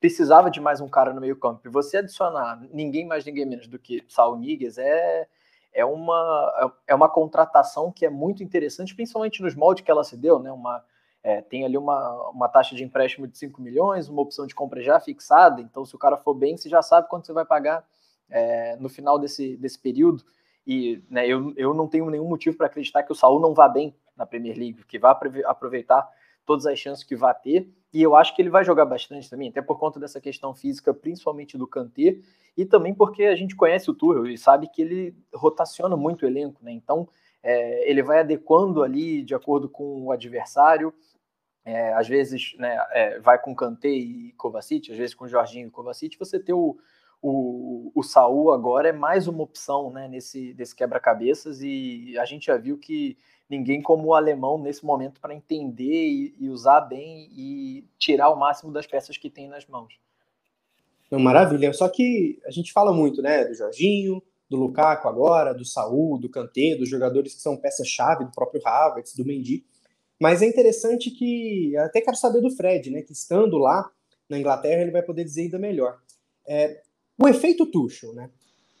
precisava 0.00 0.50
de 0.50 0.60
mais 0.60 0.80
um 0.80 0.88
cara 0.88 1.12
no 1.12 1.20
meio-campo. 1.20 1.60
E 1.64 1.70
você 1.70 1.98
adicionar 1.98 2.60
ninguém 2.72 3.06
mais, 3.06 3.24
ninguém 3.24 3.46
menos 3.46 3.66
do 3.66 3.78
que 3.78 4.04
Saul 4.08 4.36
Niguez 4.36 4.78
é 4.78 5.28
é 5.72 5.84
uma, 5.84 6.74
é 6.86 6.94
uma 6.94 7.08
contratação 7.08 7.90
que 7.90 8.04
é 8.04 8.10
muito 8.10 8.42
interessante, 8.42 8.94
principalmente 8.94 9.42
nos 9.42 9.54
moldes 9.54 9.82
que 9.82 9.90
ela 9.90 10.04
se 10.04 10.16
deu, 10.16 10.38
né? 10.38 10.52
Uma, 10.52 10.84
é, 11.22 11.40
tem 11.40 11.64
ali 11.64 11.78
uma, 11.78 12.30
uma 12.30 12.48
taxa 12.48 12.74
de 12.74 12.84
empréstimo 12.84 13.26
de 13.26 13.38
5 13.38 13.60
milhões, 13.62 14.08
uma 14.08 14.20
opção 14.20 14.46
de 14.46 14.54
compra 14.54 14.82
já 14.82 15.00
fixada, 15.00 15.62
então 15.62 15.84
se 15.84 15.94
o 15.94 15.98
cara 15.98 16.16
for 16.16 16.34
bem, 16.34 16.56
você 16.56 16.68
já 16.68 16.82
sabe 16.82 17.08
quanto 17.08 17.26
você 17.26 17.32
vai 17.32 17.44
pagar 17.44 17.84
é, 18.28 18.76
no 18.76 18.88
final 18.88 19.18
desse, 19.18 19.56
desse 19.56 19.78
período. 19.78 20.22
E 20.66 21.02
né, 21.10 21.26
eu, 21.26 21.52
eu 21.56 21.74
não 21.74 21.88
tenho 21.88 22.08
nenhum 22.08 22.28
motivo 22.28 22.56
para 22.56 22.66
acreditar 22.66 23.02
que 23.02 23.12
o 23.12 23.14
Saul 23.14 23.40
não 23.40 23.54
vá 23.54 23.68
bem 23.68 23.94
na 24.16 24.26
Premier 24.26 24.56
League, 24.56 24.84
que 24.84 24.98
vá 24.98 25.18
aproveitar 25.44 26.08
todas 26.44 26.66
as 26.66 26.78
chances 26.78 27.04
que 27.04 27.16
vai 27.16 27.34
ter. 27.34 27.68
E 27.92 28.02
eu 28.02 28.16
acho 28.16 28.34
que 28.34 28.40
ele 28.40 28.50
vai 28.50 28.64
jogar 28.64 28.86
bastante 28.86 29.28
também, 29.28 29.48
até 29.48 29.60
por 29.60 29.78
conta 29.78 30.00
dessa 30.00 30.20
questão 30.20 30.54
física, 30.54 30.94
principalmente 30.94 31.58
do 31.58 31.66
Kanté, 31.66 32.18
e 32.56 32.64
também 32.64 32.94
porque 32.94 33.24
a 33.24 33.36
gente 33.36 33.54
conhece 33.54 33.90
o 33.90 33.94
Tuchel 33.94 34.26
e 34.26 34.38
sabe 34.38 34.68
que 34.68 34.82
ele 34.82 35.16
rotaciona 35.34 35.96
muito 35.96 36.22
o 36.22 36.26
elenco, 36.26 36.62
né? 36.64 36.72
Então 36.72 37.08
é, 37.42 37.90
ele 37.90 38.02
vai 38.02 38.20
adequando 38.20 38.82
ali 38.82 39.22
de 39.22 39.34
acordo 39.34 39.68
com 39.68 40.04
o 40.04 40.12
adversário. 40.12 40.92
É, 41.64 41.92
às 41.92 42.08
vezes 42.08 42.56
né, 42.58 42.76
é, 42.90 43.20
vai 43.20 43.38
com 43.38 43.54
Kanté 43.54 43.88
e 43.88 44.32
Kovacic, 44.32 44.90
às 44.90 44.98
vezes 44.98 45.14
com 45.14 45.28
Jorginho 45.28 45.68
e 45.68 45.70
Kovacic. 45.70 46.18
Você 46.18 46.38
ter 46.38 46.52
o, 46.52 46.76
o, 47.22 47.92
o 47.94 48.02
Saul 48.02 48.50
agora 48.50 48.88
é 48.88 48.92
mais 48.92 49.28
uma 49.28 49.44
opção 49.44 49.92
né, 49.92 50.08
nesse, 50.08 50.54
nesse 50.58 50.74
quebra-cabeças 50.74 51.62
e 51.62 52.18
a 52.18 52.24
gente 52.24 52.46
já 52.46 52.56
viu 52.56 52.76
que 52.76 53.16
ninguém 53.48 53.80
como 53.80 54.08
o 54.08 54.14
alemão 54.14 54.58
nesse 54.58 54.84
momento 54.84 55.20
para 55.20 55.32
entender 55.32 56.08
e, 56.08 56.34
e, 56.40 56.48
usar 56.48 56.80
bem 56.80 57.28
e 57.32 57.86
tirar 57.96 58.30
o 58.30 58.36
máximo 58.36 58.72
das 58.72 58.88
peças 58.88 59.16
que 59.16 59.30
tem 59.30 59.48
nas 59.48 59.64
mãos. 59.66 59.94
Não, 61.08 61.20
maravilha. 61.20 61.72
Só 61.72 61.88
que 61.88 62.40
a 62.44 62.50
gente 62.50 62.72
fala 62.72 62.92
muito, 62.92 63.22
né, 63.22 63.44
do 63.44 63.54
Jorginho, 63.54 64.20
do 64.50 64.56
Lukaku 64.56 65.06
agora, 65.06 65.54
do 65.54 65.64
Saul, 65.64 66.18
do 66.18 66.28
Kanté, 66.28 66.74
dos 66.74 66.88
jogadores 66.88 67.34
que 67.34 67.40
são 67.40 67.56
peça-chave, 67.56 68.24
do 68.24 68.32
próprio 68.32 68.66
Havertz, 68.66 69.14
do 69.14 69.24
Mendy. 69.24 69.64
Mas 70.20 70.42
é 70.42 70.46
interessante 70.46 71.10
que, 71.10 71.76
até 71.76 72.00
quero 72.00 72.16
saber 72.16 72.40
do 72.40 72.50
Fred, 72.50 72.90
né, 72.90 73.02
que 73.02 73.12
estando 73.12 73.58
lá 73.58 73.88
na 74.28 74.38
Inglaterra 74.38 74.82
ele 74.82 74.90
vai 74.90 75.02
poder 75.02 75.22
dizer 75.24 75.42
ainda 75.42 75.58
melhor. 75.58 76.00
É, 76.48 76.82
o 77.22 77.28
efeito 77.28 77.66
Tuchel, 77.66 78.12
né? 78.14 78.30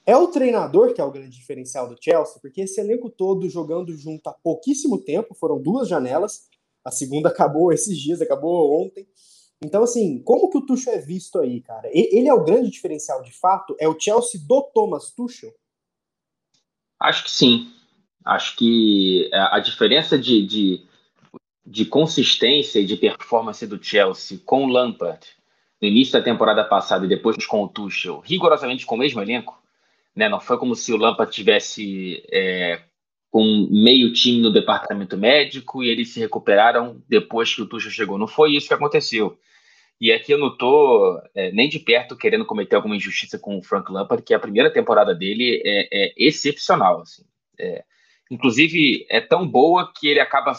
É 0.04 0.16
o 0.16 0.28
treinador 0.28 0.92
que 0.92 1.00
é 1.00 1.04
o 1.04 1.12
grande 1.12 1.36
diferencial 1.36 1.88
do 1.88 1.96
Chelsea, 2.00 2.40
porque 2.42 2.62
esse 2.62 2.80
elenco 2.80 3.08
todo 3.08 3.48
jogando 3.48 3.96
junto 3.96 4.28
há 4.28 4.32
pouquíssimo 4.32 4.98
tempo, 4.98 5.34
foram 5.34 5.62
duas 5.62 5.88
janelas, 5.88 6.48
a 6.84 6.90
segunda 6.90 7.28
acabou 7.30 7.72
esses 7.72 7.96
dias, 7.96 8.20
acabou 8.20 8.82
ontem. 8.82 9.06
Então, 9.64 9.84
assim, 9.84 10.20
como 10.24 10.50
que 10.50 10.58
o 10.58 10.66
Tuchel 10.66 10.94
é 10.94 10.98
visto 10.98 11.38
aí, 11.38 11.60
cara? 11.60 11.88
Ele 11.92 12.26
é 12.26 12.34
o 12.34 12.42
grande 12.42 12.68
diferencial 12.68 13.22
de 13.22 13.32
fato? 13.32 13.76
É 13.78 13.86
o 13.86 13.98
Chelsea 13.98 14.40
do 14.44 14.62
Thomas 14.74 15.12
Tuchel? 15.12 15.54
Acho 17.00 17.24
que 17.24 17.30
sim. 17.30 17.72
Acho 18.24 18.56
que 18.56 19.30
é, 19.32 19.38
a 19.38 19.60
diferença 19.60 20.18
de, 20.18 20.44
de, 20.44 20.86
de 21.64 21.84
consistência 21.84 22.80
e 22.80 22.86
de 22.86 22.96
performance 22.96 23.64
do 23.64 23.82
Chelsea 23.82 24.40
com 24.44 24.64
o 24.64 24.68
Lampard 24.68 25.24
no 25.82 25.88
início 25.88 26.12
da 26.12 26.22
temporada 26.22 26.62
passada 26.62 27.04
e 27.04 27.08
depois 27.08 27.44
com 27.44 27.64
o 27.64 27.68
Tuchel, 27.68 28.20
rigorosamente 28.20 28.86
com 28.86 28.94
o 28.94 28.98
mesmo 28.98 29.20
elenco, 29.20 29.60
né? 30.14 30.28
não 30.28 30.38
foi 30.38 30.56
como 30.56 30.76
se 30.76 30.92
o 30.92 30.96
Lampard 30.96 31.34
tivesse 31.34 32.22
é, 32.30 32.80
com 33.28 33.66
meio 33.68 34.12
time 34.12 34.40
no 34.40 34.52
departamento 34.52 35.18
médico 35.18 35.82
e 35.82 35.88
eles 35.88 36.10
se 36.10 36.20
recuperaram 36.20 37.02
depois 37.08 37.52
que 37.52 37.62
o 37.62 37.66
Tuchel 37.66 37.90
chegou. 37.90 38.16
Não 38.16 38.28
foi 38.28 38.54
isso 38.54 38.68
que 38.68 38.74
aconteceu. 38.74 39.36
E 40.00 40.12
aqui 40.12 40.32
eu 40.32 40.38
não 40.38 40.48
estou 40.48 41.20
é, 41.34 41.50
nem 41.50 41.68
de 41.68 41.80
perto 41.80 42.16
querendo 42.16 42.46
cometer 42.46 42.76
alguma 42.76 42.96
injustiça 42.96 43.36
com 43.36 43.58
o 43.58 43.62
Frank 43.62 43.90
Lampard, 43.90 44.22
que 44.22 44.34
a 44.34 44.38
primeira 44.38 44.72
temporada 44.72 45.12
dele 45.12 45.60
é, 45.64 45.88
é 45.90 46.14
excepcional. 46.16 47.00
Assim. 47.00 47.24
É, 47.58 47.82
inclusive, 48.30 49.04
é 49.08 49.20
tão 49.20 49.46
boa 49.46 49.92
que 49.92 50.06
ele 50.06 50.20
acaba 50.20 50.52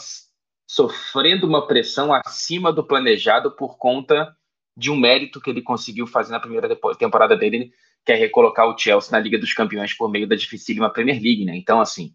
sofrendo 0.66 1.46
uma 1.46 1.66
pressão 1.66 2.12
acima 2.12 2.72
do 2.72 2.84
planejado 2.84 3.50
por 3.52 3.78
conta 3.78 4.34
de 4.76 4.90
um 4.90 4.96
mérito 4.96 5.40
que 5.40 5.50
ele 5.50 5.62
conseguiu 5.62 6.06
fazer 6.06 6.32
na 6.32 6.40
primeira 6.40 6.68
temporada 6.98 7.36
dele, 7.36 7.72
que 8.04 8.12
é 8.12 8.16
recolocar 8.16 8.66
o 8.66 8.76
Chelsea 8.76 9.12
na 9.12 9.20
Liga 9.20 9.38
dos 9.38 9.52
Campeões 9.52 9.94
por 9.94 10.10
meio 10.10 10.26
da 10.26 10.36
dificílima 10.36 10.90
Premier 10.90 11.20
League, 11.22 11.44
né? 11.44 11.56
Então, 11.56 11.80
assim, 11.80 12.12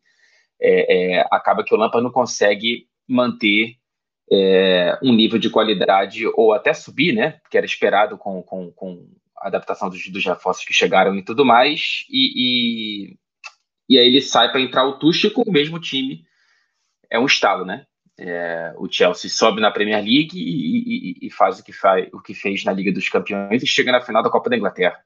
é, 0.61 1.17
é, 1.17 1.27
acaba 1.31 1.63
que 1.63 1.73
o 1.73 1.77
Lampard 1.77 2.03
não 2.03 2.11
consegue 2.11 2.87
manter 3.07 3.75
é, 4.31 4.99
um 5.01 5.13
nível 5.13 5.39
de 5.39 5.49
qualidade 5.49 6.25
ou 6.35 6.53
até 6.53 6.73
subir, 6.73 7.13
né? 7.13 7.39
Que 7.49 7.57
era 7.57 7.65
esperado 7.65 8.17
com, 8.17 8.43
com, 8.43 8.71
com 8.71 9.07
a 9.37 9.47
adaptação 9.47 9.89
dos, 9.89 10.07
dos 10.09 10.25
reforços 10.25 10.65
que 10.65 10.73
chegaram 10.73 11.15
e 11.15 11.23
tudo 11.23 11.45
mais, 11.45 12.05
e, 12.09 12.33
e, 12.35 13.17
e 13.89 13.97
aí 13.97 14.05
ele 14.05 14.21
sai 14.21 14.51
para 14.51 14.61
entrar 14.61 14.85
o 14.85 14.99
Tuchel 14.99 15.31
com 15.31 15.41
o 15.41 15.51
mesmo 15.51 15.79
time. 15.79 16.23
É 17.09 17.17
um 17.17 17.25
estalo, 17.25 17.65
né? 17.65 17.85
É, 18.21 18.73
o 18.77 18.91
Chelsea 18.91 19.29
sobe 19.29 19.61
na 19.61 19.71
Premier 19.71 20.03
League 20.03 20.31
e, 20.35 21.21
e, 21.23 21.27
e, 21.27 21.29
faz 21.31 21.57
o 21.57 21.63
que, 21.63 21.71
faz 21.71 22.09
o 22.11 22.19
que 22.19 22.33
fez 22.33 22.65
na 22.65 22.73
Liga 22.73 22.91
dos 22.91 23.07
Campeões 23.07 23.63
e 23.63 23.67
chega 23.67 23.93
na 23.93 24.01
final 24.01 24.21
da 24.21 24.29
Copa 24.29 24.49
da 24.49 24.57
Inglaterra. 24.57 24.99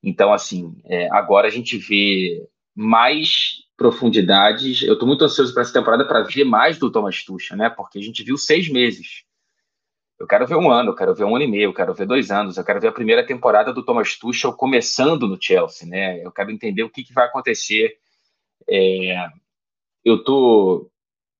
Então, 0.00 0.32
assim, 0.32 0.80
é, 0.84 1.08
agora 1.10 1.48
a 1.48 1.50
gente 1.50 1.76
vê 1.76 2.48
mais 2.76 3.64
profundidades. 3.76 4.82
Eu 4.82 4.92
estou 4.92 5.08
muito 5.08 5.24
ansioso 5.24 5.52
para 5.52 5.62
essa 5.62 5.72
temporada 5.72 6.06
para 6.06 6.22
ver 6.22 6.44
mais 6.44 6.78
do 6.78 6.92
Thomas 6.92 7.24
Tuchel, 7.24 7.56
né? 7.56 7.68
Porque 7.68 7.98
a 7.98 8.02
gente 8.02 8.22
viu 8.22 8.38
seis 8.38 8.68
meses. 8.68 9.24
Eu 10.16 10.26
quero 10.28 10.46
ver 10.46 10.56
um 10.56 10.70
ano, 10.70 10.90
eu 10.90 10.94
quero 10.94 11.14
ver 11.16 11.24
um 11.24 11.34
ano 11.34 11.44
e 11.44 11.50
meio, 11.50 11.64
eu 11.64 11.74
quero 11.74 11.92
ver 11.92 12.06
dois 12.06 12.30
anos, 12.30 12.56
eu 12.56 12.64
quero 12.64 12.80
ver 12.80 12.88
a 12.88 12.92
primeira 12.92 13.26
temporada 13.26 13.72
do 13.72 13.84
Thomas 13.84 14.16
Tuchel 14.16 14.52
começando 14.52 15.26
no 15.26 15.40
Chelsea, 15.40 15.88
né? 15.88 16.24
Eu 16.24 16.30
quero 16.30 16.52
entender 16.52 16.84
o 16.84 16.90
que, 16.90 17.02
que 17.02 17.12
vai 17.12 17.26
acontecer. 17.26 17.96
É, 18.68 19.26
eu 20.04 20.22
tô 20.22 20.88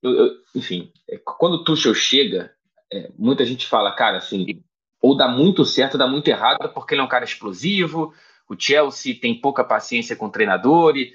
eu, 0.03 0.15
eu, 0.15 0.31
enfim, 0.55 0.93
é, 1.09 1.19
quando 1.19 1.55
o 1.55 1.65
Tuchel 1.65 1.95
chega, 1.95 2.53
é, 2.93 3.11
muita 3.19 3.45
gente 3.45 3.67
fala, 3.67 3.93
cara, 3.93 4.19
assim, 4.19 4.63
ou 5.01 5.17
dá 5.17 5.29
muito 5.29 5.65
certo 5.65 5.95
ou 5.95 5.99
dá 5.99 6.07
muito 6.07 6.29
errado, 6.29 6.73
porque 6.73 6.95
ele 6.95 7.01
é 7.01 7.05
um 7.05 7.09
cara 7.09 7.25
explosivo, 7.25 8.13
o 8.49 8.57
Chelsea 8.59 9.19
tem 9.21 9.41
pouca 9.41 9.63
paciência 9.65 10.17
com 10.17 10.27
o 10.27 10.33
treinador, 10.33 10.97
e, 10.97 11.13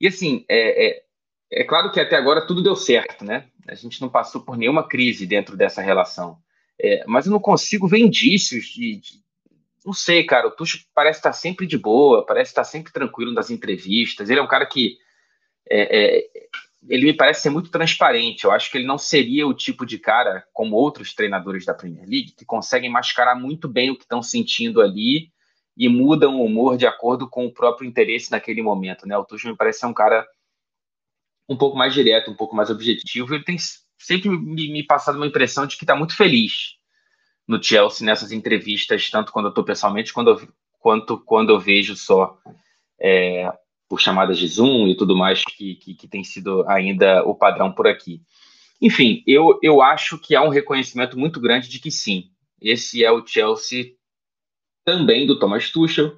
e 0.00 0.08
assim, 0.08 0.44
é, 0.48 0.88
é, 0.88 1.02
é 1.50 1.64
claro 1.64 1.92
que 1.92 2.00
até 2.00 2.16
agora 2.16 2.46
tudo 2.46 2.62
deu 2.62 2.74
certo, 2.74 3.24
né? 3.24 3.48
A 3.68 3.74
gente 3.74 4.00
não 4.00 4.08
passou 4.08 4.42
por 4.42 4.56
nenhuma 4.56 4.86
crise 4.86 5.26
dentro 5.26 5.56
dessa 5.56 5.80
relação. 5.80 6.38
É, 6.78 7.04
mas 7.06 7.26
eu 7.26 7.32
não 7.32 7.40
consigo 7.40 7.88
ver 7.88 7.98
indícios 7.98 8.66
de, 8.66 8.96
de, 8.96 9.22
Não 9.84 9.92
sei, 9.92 10.24
cara. 10.24 10.48
O 10.48 10.50
Tuchel 10.50 10.80
parece 10.94 11.18
estar 11.18 11.32
sempre 11.32 11.66
de 11.66 11.78
boa, 11.78 12.24
parece 12.24 12.50
estar 12.50 12.64
sempre 12.64 12.92
tranquilo 12.92 13.32
nas 13.32 13.50
entrevistas. 13.50 14.28
Ele 14.28 14.40
é 14.40 14.42
um 14.42 14.48
cara 14.48 14.66
que. 14.66 14.98
É, 15.68 16.18
é, 16.18 16.28
ele 16.88 17.06
me 17.06 17.12
parece 17.12 17.42
ser 17.42 17.50
muito 17.50 17.70
transparente. 17.70 18.44
Eu 18.44 18.52
acho 18.52 18.70
que 18.70 18.78
ele 18.78 18.86
não 18.86 18.98
seria 18.98 19.46
o 19.46 19.54
tipo 19.54 19.84
de 19.84 19.98
cara, 19.98 20.44
como 20.52 20.76
outros 20.76 21.14
treinadores 21.14 21.64
da 21.64 21.74
Premier 21.74 22.08
League, 22.08 22.32
que 22.36 22.44
conseguem 22.44 22.90
mascarar 22.90 23.34
muito 23.34 23.68
bem 23.68 23.90
o 23.90 23.96
que 23.96 24.02
estão 24.02 24.22
sentindo 24.22 24.80
ali 24.80 25.30
e 25.76 25.88
mudam 25.88 26.36
o 26.36 26.44
humor 26.44 26.76
de 26.76 26.86
acordo 26.86 27.28
com 27.28 27.46
o 27.46 27.52
próprio 27.52 27.88
interesse 27.88 28.30
naquele 28.30 28.62
momento. 28.62 29.06
Né? 29.06 29.16
O 29.16 29.24
Tuchel 29.24 29.52
me 29.52 29.56
parece 29.56 29.80
ser 29.80 29.86
um 29.86 29.94
cara 29.94 30.26
um 31.48 31.56
pouco 31.56 31.76
mais 31.76 31.92
direto, 31.92 32.30
um 32.30 32.36
pouco 32.36 32.56
mais 32.56 32.70
objetivo. 32.70 33.34
Ele 33.34 33.44
tem 33.44 33.56
sempre 33.98 34.28
me, 34.30 34.72
me 34.72 34.82
passado 34.84 35.16
uma 35.16 35.26
impressão 35.26 35.66
de 35.66 35.76
que 35.76 35.84
está 35.84 35.94
muito 35.94 36.16
feliz 36.16 36.76
no 37.46 37.62
Chelsea 37.62 38.04
nessas 38.04 38.32
entrevistas, 38.32 39.10
tanto 39.10 39.32
quando 39.32 39.46
eu 39.46 39.50
estou 39.50 39.64
pessoalmente 39.64 40.12
quando 40.12 40.30
eu, 40.30 40.48
quanto 40.80 41.18
quando 41.20 41.50
eu 41.50 41.60
vejo 41.60 41.96
só 41.96 42.36
é, 43.00 43.52
por 43.88 44.00
chamadas 44.00 44.38
de 44.38 44.48
Zoom 44.48 44.88
e 44.88 44.96
tudo 44.96 45.16
mais, 45.16 45.44
que, 45.44 45.76
que, 45.76 45.94
que, 45.94 46.08
tem 46.08 46.24
sido 46.24 46.68
ainda 46.68 47.22
o 47.24 47.34
padrão 47.34 47.72
por 47.72 47.86
aqui. 47.86 48.20
Enfim, 48.80 49.22
eu, 49.26 49.58
eu 49.62 49.80
acho 49.80 50.18
que 50.18 50.34
há 50.34 50.42
um 50.42 50.48
reconhecimento 50.48 51.18
muito 51.18 51.40
grande 51.40 51.68
de 51.68 51.78
que 51.78 51.90
sim, 51.90 52.30
esse 52.60 53.04
é 53.04 53.10
o 53.10 53.24
Chelsea 53.24 53.92
também 54.84 55.26
do 55.26 55.38
Thomas 55.38 55.70
Tuchel, 55.70 56.16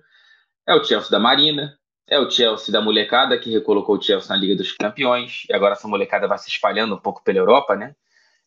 é 0.66 0.74
o 0.74 0.82
Chelsea 0.82 1.10
da 1.10 1.18
Marina, 1.18 1.78
é 2.06 2.18
o 2.18 2.30
Chelsea 2.30 2.72
da 2.72 2.80
molecada 2.80 3.38
que 3.38 3.50
recolocou 3.50 3.96
o 3.96 4.02
Chelsea 4.02 4.28
na 4.28 4.36
Liga 4.36 4.56
dos 4.56 4.72
Campeões, 4.72 5.44
e 5.48 5.54
agora 5.54 5.74
essa 5.74 5.86
molecada 5.86 6.26
vai 6.26 6.38
se 6.38 6.48
espalhando 6.48 6.94
um 6.94 7.00
pouco 7.00 7.22
pela 7.22 7.38
Europa, 7.38 7.76
né? 7.76 7.94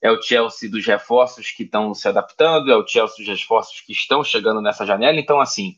É 0.02 0.12
o 0.12 0.20
Chelsea 0.20 0.70
dos 0.70 0.86
reforços 0.86 1.52
que 1.52 1.64
estão 1.64 1.94
se 1.94 2.08
adaptando, 2.08 2.72
é 2.72 2.76
o 2.76 2.86
Chelsea 2.88 3.18
dos 3.18 3.28
reforços 3.28 3.82
que 3.82 3.92
estão 3.92 4.24
chegando 4.24 4.60
nessa 4.60 4.84
janela. 4.84 5.20
Então, 5.20 5.40
assim, 5.40 5.78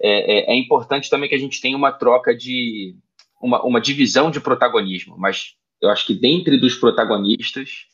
é, 0.00 0.52
é, 0.52 0.52
é, 0.52 0.56
importante 0.58 1.10
também 1.10 1.28
que 1.28 1.34
a 1.34 1.38
gente 1.38 1.60
tenha 1.60 1.76
uma 1.76 1.92
troca 1.92 2.34
de. 2.34 2.96
Uma, 3.40 3.62
uma 3.64 3.80
divisão 3.80 4.30
de 4.30 4.38
protagonismo, 4.38 5.16
mas 5.16 5.54
eu 5.80 5.88
acho 5.88 6.06
que 6.06 6.14
dentre 6.14 6.58
dos 6.58 6.74
protagonistas, 6.74 7.86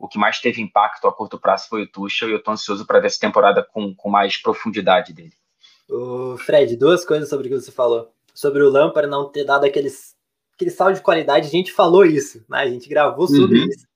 o 0.00 0.08
que 0.08 0.18
mais 0.18 0.40
teve 0.40 0.62
impacto 0.62 1.06
a 1.06 1.12
curto 1.12 1.38
prazo 1.38 1.68
foi 1.68 1.82
o 1.82 1.86
Tuchel 1.86 2.30
e 2.30 2.32
eu 2.32 2.38
estou 2.38 2.54
ansioso 2.54 2.86
para 2.86 2.98
ver 2.98 3.08
essa 3.08 3.20
temporada 3.20 3.62
com, 3.62 3.94
com 3.94 4.08
mais 4.08 4.38
profundidade 4.38 5.12
dele. 5.12 5.34
O 5.90 6.38
Fred, 6.38 6.74
duas 6.76 7.04
coisas 7.04 7.28
sobre 7.28 7.48
o 7.48 7.50
que 7.50 7.60
você 7.60 7.70
falou. 7.70 8.10
Sobre 8.34 8.62
o 8.62 8.70
Lampard 8.70 9.10
não 9.10 9.28
ter 9.28 9.44
dado 9.44 9.66
aqueles, 9.66 10.16
aquele 10.54 10.70
saldo 10.70 10.94
de 10.94 11.02
qualidade, 11.02 11.46
a 11.46 11.50
gente 11.50 11.70
falou 11.70 12.04
isso, 12.04 12.42
né? 12.48 12.60
A 12.60 12.66
gente 12.66 12.88
gravou 12.88 13.28
sobre 13.28 13.58
uhum. 13.58 13.66
isso. 13.68 13.86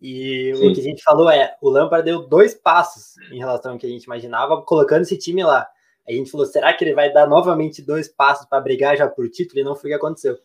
E 0.00 0.52
Sim. 0.56 0.68
o 0.68 0.74
que 0.74 0.80
a 0.80 0.84
gente 0.84 1.02
falou 1.02 1.30
é, 1.30 1.54
o 1.60 1.68
Lampard 1.68 2.04
deu 2.04 2.26
dois 2.26 2.54
passos 2.54 3.16
em 3.30 3.38
relação 3.38 3.72
ao 3.72 3.78
que 3.78 3.86
a 3.86 3.88
gente 3.88 4.04
imaginava, 4.04 4.62
colocando 4.62 5.02
esse 5.02 5.18
time 5.18 5.44
lá. 5.44 5.68
A 6.06 6.12
gente 6.12 6.30
falou, 6.30 6.46
será 6.46 6.72
que 6.72 6.84
ele 6.84 6.94
vai 6.94 7.12
dar 7.12 7.28
novamente 7.28 7.80
dois 7.80 8.08
passos 8.08 8.46
para 8.46 8.60
brigar 8.60 8.96
já 8.96 9.08
por 9.08 9.28
título? 9.28 9.60
E 9.60 9.64
não 9.64 9.76
foi 9.76 9.90
o 9.90 9.92
que 9.92 9.96
aconteceu. 9.96 10.38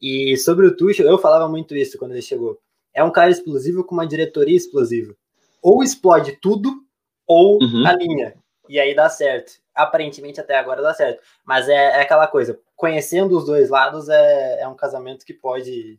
E 0.00 0.36
sobre 0.36 0.66
o 0.66 0.76
Tuchel, 0.76 1.06
eu 1.06 1.18
falava 1.18 1.48
muito 1.48 1.76
isso 1.76 1.98
quando 1.98 2.12
ele 2.12 2.22
chegou. 2.22 2.58
É 2.94 3.02
um 3.02 3.10
cara 3.10 3.30
explosivo 3.30 3.84
com 3.84 3.94
uma 3.94 4.06
diretoria 4.06 4.56
explosiva. 4.56 5.14
Ou 5.62 5.82
explode 5.82 6.38
tudo, 6.40 6.82
ou 7.26 7.62
uhum. 7.62 7.86
a 7.86 7.92
linha. 7.92 8.34
E 8.68 8.78
aí 8.78 8.94
dá 8.94 9.08
certo. 9.08 9.52
Aparentemente 9.74 10.40
até 10.40 10.56
agora 10.56 10.82
dá 10.82 10.94
certo. 10.94 11.22
Mas 11.44 11.68
é, 11.68 11.74
é 11.74 12.00
aquela 12.00 12.26
coisa, 12.26 12.58
conhecendo 12.76 13.36
os 13.36 13.44
dois 13.44 13.68
lados, 13.68 14.08
é, 14.08 14.62
é 14.62 14.68
um 14.68 14.74
casamento 14.74 15.24
que 15.24 15.34
pode 15.34 15.98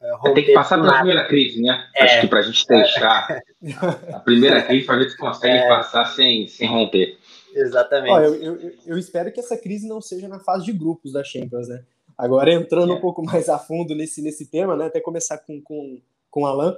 é, 0.00 0.32
tem 0.32 0.44
que 0.44 0.52
passar 0.52 0.80
pela 0.80 0.98
primeira 0.98 1.26
crise, 1.26 1.60
né? 1.60 1.88
É. 1.96 2.04
Acho 2.04 2.20
que 2.20 2.28
para 2.28 2.38
a 2.38 2.42
gente 2.42 2.64
testar 2.64 3.40
a 4.14 4.20
primeira 4.20 4.62
crise 4.62 4.86
para 4.86 4.98
ver 4.98 5.10
se 5.10 5.16
consegue 5.16 5.58
é. 5.58 5.68
passar 5.68 6.04
sem, 6.06 6.46
sem 6.46 6.68
romper. 6.68 7.18
Exatamente. 7.54 8.12
Ó, 8.12 8.20
eu, 8.20 8.34
eu, 8.34 8.72
eu, 8.86 8.98
espero 8.98 9.32
que 9.32 9.40
essa 9.40 9.56
crise 9.56 9.86
não 9.86 10.00
seja 10.00 10.28
na 10.28 10.38
fase 10.38 10.64
de 10.64 10.72
grupos 10.72 11.12
da 11.12 11.24
Champions, 11.24 11.68
né? 11.68 11.84
Agora, 12.16 12.52
entrando 12.52 12.92
é. 12.92 12.96
um 12.96 13.00
pouco 13.00 13.22
mais 13.22 13.48
a 13.48 13.58
fundo 13.58 13.94
nesse, 13.94 14.20
nesse 14.22 14.46
tema, 14.46 14.76
né? 14.76 14.86
Até 14.86 15.00
começar 15.00 15.38
com, 15.38 15.60
com, 15.60 16.00
com 16.30 16.42
o 16.42 16.46
Alan. 16.46 16.76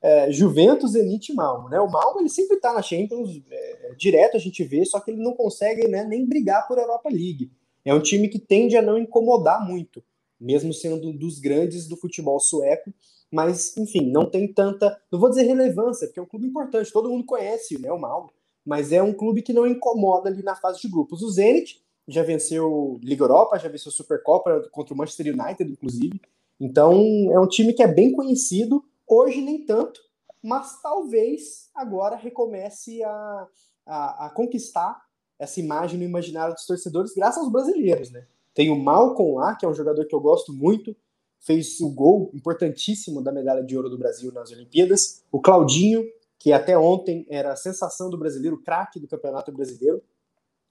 É, 0.00 0.30
Juventus, 0.30 0.92
Zenit 0.92 1.32
e 1.32 1.34
Malmo, 1.34 1.68
né? 1.68 1.80
O 1.80 1.90
Malmo, 1.90 2.20
ele 2.20 2.28
sempre 2.28 2.58
tá 2.58 2.72
na 2.72 2.82
Champions, 2.82 3.40
é, 3.50 3.94
direto 3.96 4.36
a 4.36 4.40
gente 4.40 4.62
vê, 4.62 4.84
só 4.84 5.00
que 5.00 5.10
ele 5.10 5.22
não 5.22 5.32
consegue 5.32 5.88
né, 5.88 6.04
nem 6.04 6.24
brigar 6.24 6.68
por 6.68 6.78
Europa 6.78 7.08
League. 7.08 7.50
É 7.84 7.94
um 7.94 8.00
time 8.00 8.28
que 8.28 8.38
tende 8.38 8.76
a 8.76 8.82
não 8.82 8.98
incomodar 8.98 9.66
muito, 9.66 10.02
mesmo 10.40 10.72
sendo 10.72 11.08
um 11.08 11.16
dos 11.16 11.38
grandes 11.40 11.88
do 11.88 11.96
futebol 11.96 12.38
sueco, 12.38 12.92
mas, 13.30 13.76
enfim, 13.76 14.10
não 14.10 14.28
tem 14.28 14.52
tanta, 14.52 15.00
não 15.10 15.18
vou 15.18 15.28
dizer 15.28 15.42
relevância, 15.42 16.06
porque 16.06 16.20
é 16.20 16.22
um 16.22 16.26
clube 16.26 16.46
importante, 16.46 16.92
todo 16.92 17.08
mundo 17.08 17.24
conhece 17.24 17.78
né, 17.80 17.90
o 17.90 17.98
Malmo, 17.98 18.30
mas 18.66 18.90
é 18.90 19.00
um 19.00 19.12
clube 19.12 19.42
que 19.42 19.52
não 19.52 19.66
incomoda 19.66 20.28
ali 20.28 20.42
na 20.42 20.56
fase 20.56 20.80
de 20.80 20.88
grupos. 20.88 21.22
O 21.22 21.30
Zenit 21.30 21.80
já 22.08 22.22
venceu 22.22 22.98
Liga 23.02 23.22
Europa, 23.22 23.58
já 23.58 23.68
venceu 23.68 23.92
Supercopa 23.92 24.68
contra 24.72 24.92
o 24.92 24.96
Manchester 24.96 25.32
United, 25.32 25.70
inclusive. 25.70 26.20
Então 26.60 26.92
é 27.32 27.38
um 27.38 27.46
time 27.46 27.72
que 27.72 27.82
é 27.82 27.86
bem 27.86 28.12
conhecido, 28.12 28.84
hoje 29.06 29.40
nem 29.40 29.64
tanto, 29.64 30.00
mas 30.42 30.80
talvez 30.82 31.70
agora 31.74 32.16
recomece 32.16 33.02
a, 33.04 33.46
a, 33.86 34.26
a 34.26 34.30
conquistar 34.30 35.00
essa 35.38 35.60
imagem 35.60 35.98
no 35.98 36.04
imaginário 36.04 36.54
dos 36.54 36.66
torcedores, 36.66 37.14
graças 37.14 37.42
aos 37.42 37.52
brasileiros, 37.52 38.10
né? 38.10 38.26
Tem 38.54 38.70
o 38.70 38.76
Malcom 38.76 39.36
lá, 39.36 39.54
que 39.54 39.66
é 39.66 39.68
um 39.68 39.74
jogador 39.74 40.06
que 40.06 40.14
eu 40.14 40.20
gosto 40.20 40.52
muito, 40.52 40.96
fez 41.40 41.78
o 41.80 41.90
gol 41.90 42.30
importantíssimo 42.34 43.22
da 43.22 43.30
medalha 43.30 43.62
de 43.62 43.76
ouro 43.76 43.90
do 43.90 43.98
Brasil 43.98 44.32
nas 44.32 44.50
Olimpíadas. 44.50 45.22
O 45.30 45.40
Claudinho, 45.40 46.04
que 46.46 46.52
até 46.52 46.78
ontem 46.78 47.26
era 47.28 47.54
a 47.54 47.56
sensação 47.56 48.08
do 48.08 48.16
brasileiro, 48.16 48.62
craque 48.62 49.00
do 49.00 49.08
Campeonato 49.08 49.50
Brasileiro. 49.50 50.00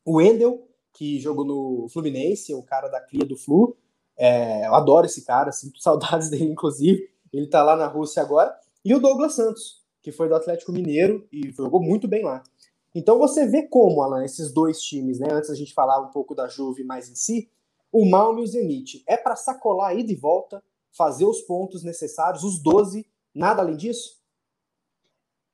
O 0.05 0.19
Wendel, 0.19 0.65
que 0.93 1.19
jogou 1.19 1.43
no 1.43 1.89
Fluminense, 1.89 2.53
o 2.53 2.63
cara 2.63 2.87
da 2.87 3.01
cria 3.01 3.25
do 3.25 3.35
Flu. 3.35 3.75
É, 4.15 4.65
eu 4.65 4.73
adoro 4.73 5.05
esse 5.05 5.25
cara, 5.25 5.51
sinto 5.51 5.77
saudades 5.83 6.29
dele, 6.29 6.45
inclusive. 6.45 7.09
Ele 7.33 7.47
tá 7.47 7.61
lá 7.61 7.75
na 7.75 7.87
Rússia 7.87 8.23
agora. 8.23 8.57
E 8.85 8.95
o 8.95 9.01
Douglas 9.01 9.33
Santos, 9.33 9.83
que 10.01 10.13
foi 10.13 10.29
do 10.29 10.35
Atlético 10.35 10.71
Mineiro 10.71 11.27
e 11.29 11.51
jogou 11.51 11.83
muito 11.83 12.07
bem 12.07 12.23
lá. 12.23 12.41
Então 12.95 13.19
você 13.19 13.45
vê 13.45 13.63
como, 13.63 14.01
Alan, 14.01 14.23
esses 14.23 14.53
dois 14.53 14.79
times, 14.79 15.19
né? 15.19 15.27
Antes 15.29 15.49
a 15.49 15.55
gente 15.55 15.73
falar 15.73 15.99
um 15.99 16.09
pouco 16.09 16.33
da 16.33 16.47
Juve 16.47 16.85
mais 16.85 17.09
em 17.09 17.15
si, 17.15 17.51
o 17.91 18.09
Malmo 18.09 18.39
e 18.39 18.43
o 18.43 18.47
Zenit. 18.47 19.03
É 19.05 19.17
para 19.17 19.35
sacolar 19.35 19.89
aí 19.89 20.03
de 20.03 20.15
volta, 20.15 20.63
fazer 20.93 21.25
os 21.25 21.41
pontos 21.41 21.83
necessários, 21.83 22.45
os 22.45 22.63
12, 22.63 23.05
nada 23.33 23.61
além 23.61 23.75
disso? 23.75 24.23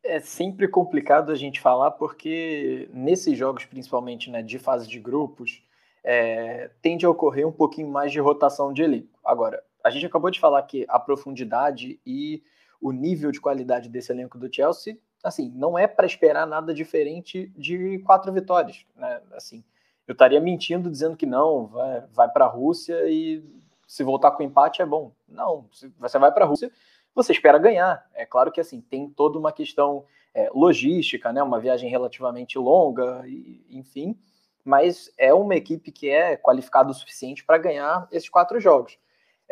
É 0.04 0.20
sempre 0.20 0.68
complicado 0.68 1.32
a 1.32 1.36
gente 1.36 1.60
falar, 1.60 1.92
porque 1.92 2.90
nesses 2.94 3.38
jogos, 3.38 3.66
principalmente 3.66 4.30
né, 4.30 4.42
de 4.42 4.58
fase 4.58 4.88
de 4.88 5.00
grupos, 5.00 5.64
é, 6.04 6.72
tende 6.82 7.06
a 7.06 7.10
ocorrer 7.10 7.48
um 7.48 7.52
pouquinho 7.52 7.88
mais 7.88 8.12
de 8.12 8.20
rotação 8.20 8.74
de 8.74 8.82
elenco. 8.82 9.20
Agora, 9.24 9.64
a 9.84 9.90
gente 9.90 10.06
acabou 10.06 10.32
de 10.32 10.40
falar 10.40 10.62
que 10.64 10.86
a 10.90 11.00
profundidade 11.00 12.00
e 12.06 12.44
o 12.82 12.92
nível 12.92 13.32
de 13.32 13.40
qualidade 13.40 13.90
desse 13.90 14.12
elenco 14.12 14.38
do 14.38 14.54
Chelsea, 14.54 14.98
assim, 15.24 15.52
não 15.56 15.78
é 15.78 15.88
para 15.88 16.06
esperar 16.06 16.48
nada 16.48 16.74
diferente 16.74 17.52
de 17.56 18.00
quatro 18.00 18.34
vitórias, 18.34 18.86
né? 18.96 19.22
Assim, 19.34 19.64
eu 20.08 20.14
estaria 20.14 20.42
mentindo 20.42 20.90
dizendo 20.90 21.16
que 21.16 21.28
não, 21.28 21.68
vai, 21.68 22.04
vai 22.12 22.30
para 22.30 22.46
a 22.46 22.50
Rússia 22.50 23.08
e 23.08 23.44
se 23.88 24.04
voltar 24.04 24.32
com 24.32 24.42
empate 24.42 24.82
é 24.82 24.86
bom. 24.86 25.12
Não, 25.28 25.68
você 26.00 26.18
vai 26.18 26.32
para 26.32 26.44
a 26.44 26.48
Rússia, 26.48 26.72
você 27.14 27.32
espera 27.32 27.58
ganhar. 27.58 28.06
É 28.14 28.26
claro 28.26 28.52
que 28.52 28.62
assim 28.62 28.82
tem 28.82 29.10
toda 29.10 29.38
uma 29.38 29.52
questão 29.52 30.06
é, 30.34 30.50
logística, 30.54 31.32
né? 31.32 31.44
Uma 31.44 31.60
viagem 31.60 31.90
relativamente 31.90 32.58
longa, 32.58 33.24
e, 33.28 33.66
enfim, 33.70 34.18
mas 34.64 35.12
é 35.18 35.34
uma 35.34 35.56
equipe 35.56 35.92
que 35.92 36.10
é 36.10 36.38
qualificada 36.38 36.92
o 36.92 36.94
suficiente 36.94 37.44
para 37.44 37.58
ganhar 37.58 38.08
esses 38.12 38.30
quatro 38.30 38.60
jogos. 38.60 38.98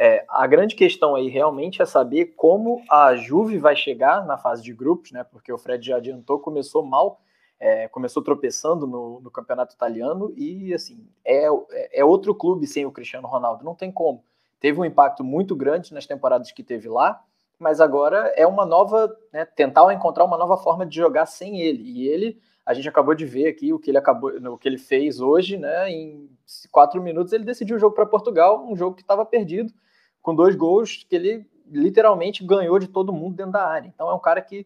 É, 0.01 0.25
a 0.30 0.48
grande 0.48 0.75
questão 0.75 1.13
aí 1.13 1.28
realmente 1.28 1.82
é 1.82 1.86
saber 1.86 2.28
como 2.38 2.82
a 2.89 3.16
Juve 3.16 3.58
vai 3.58 3.75
chegar 3.75 4.25
na 4.25 4.38
fase 4.38 4.63
de 4.63 4.74
grupos, 4.74 5.12
né? 5.12 5.25
Porque 5.25 5.51
o 5.51 5.58
Fred 5.58 5.86
já 5.86 5.98
adiantou, 5.98 6.39
começou 6.39 6.86
mal, 6.86 7.20
é, 7.60 7.89
começou 7.89 8.24
tropeçando 8.24 8.88
no, 8.88 9.20
no, 9.20 9.30
campeonato 9.30 9.75
italiano 9.75 10.34
e 10.38 10.74
assim 10.74 11.06
é, 11.25 11.48
é 11.92 12.06
outro 12.06 12.34
clube 12.34 12.66
sem 12.66 12.86
o 12.86 12.92
Cristiano 12.92 13.28
Ronaldo, 13.28 13.66
não 13.66 13.75
tem 13.75 13.92
como. 13.92 14.24
Teve 14.62 14.80
um 14.80 14.86
impacto 14.86 15.22
muito 15.22 15.54
grande 15.54 15.94
nas 15.94 16.06
temporadas 16.06 16.51
que 16.54 16.63
teve 16.63 16.88
lá, 16.88 17.22
mas 17.60 17.82
agora 17.82 18.34
é 18.38 18.48
uma 18.48 18.66
nova, 18.66 19.13
né, 19.34 19.46
tentar 19.46 19.92
encontrar 19.94 20.24
uma 20.24 20.38
nova 20.38 20.58
forma 20.58 20.86
de 20.86 20.96
jogar 20.96 21.25
sem 21.25 21.60
ele. 21.60 21.84
E 21.84 22.08
ele, 22.08 22.42
a 22.66 22.74
gente 22.74 22.88
acabou 22.88 23.13
de 23.13 23.25
ver 23.25 23.48
aqui 23.48 23.74
o 23.74 23.80
que 23.80 23.92
ele 23.92 23.98
acabou, 23.98 24.32
o 24.32 24.58
que 24.58 24.68
ele 24.68 24.78
fez 24.78 25.20
hoje, 25.20 25.58
né? 25.58 25.92
Em 25.92 26.30
quatro 26.72 27.01
minutos 27.01 27.34
ele 27.34 27.44
decidiu 27.44 27.75
o 27.75 27.80
jogo 27.80 27.94
para 27.94 28.06
Portugal, 28.06 28.66
um 28.66 28.75
jogo 28.75 28.96
que 28.96 29.01
estava 29.01 29.25
perdido 29.25 29.74
com 30.22 30.34
dois 30.34 30.56
gols 30.56 31.06
que 31.08 31.16
ele 31.16 31.50
literalmente 31.70 32.44
ganhou 32.44 32.80
de 32.80 32.88
todo 32.88 33.13
mundo 33.13 33.36
dentro 33.36 33.51
da 33.51 33.68
área. 33.68 33.88
Então 33.88 34.10
é 34.10 34.13
um 34.13 34.20
cara 34.20 34.42
que 34.42 34.66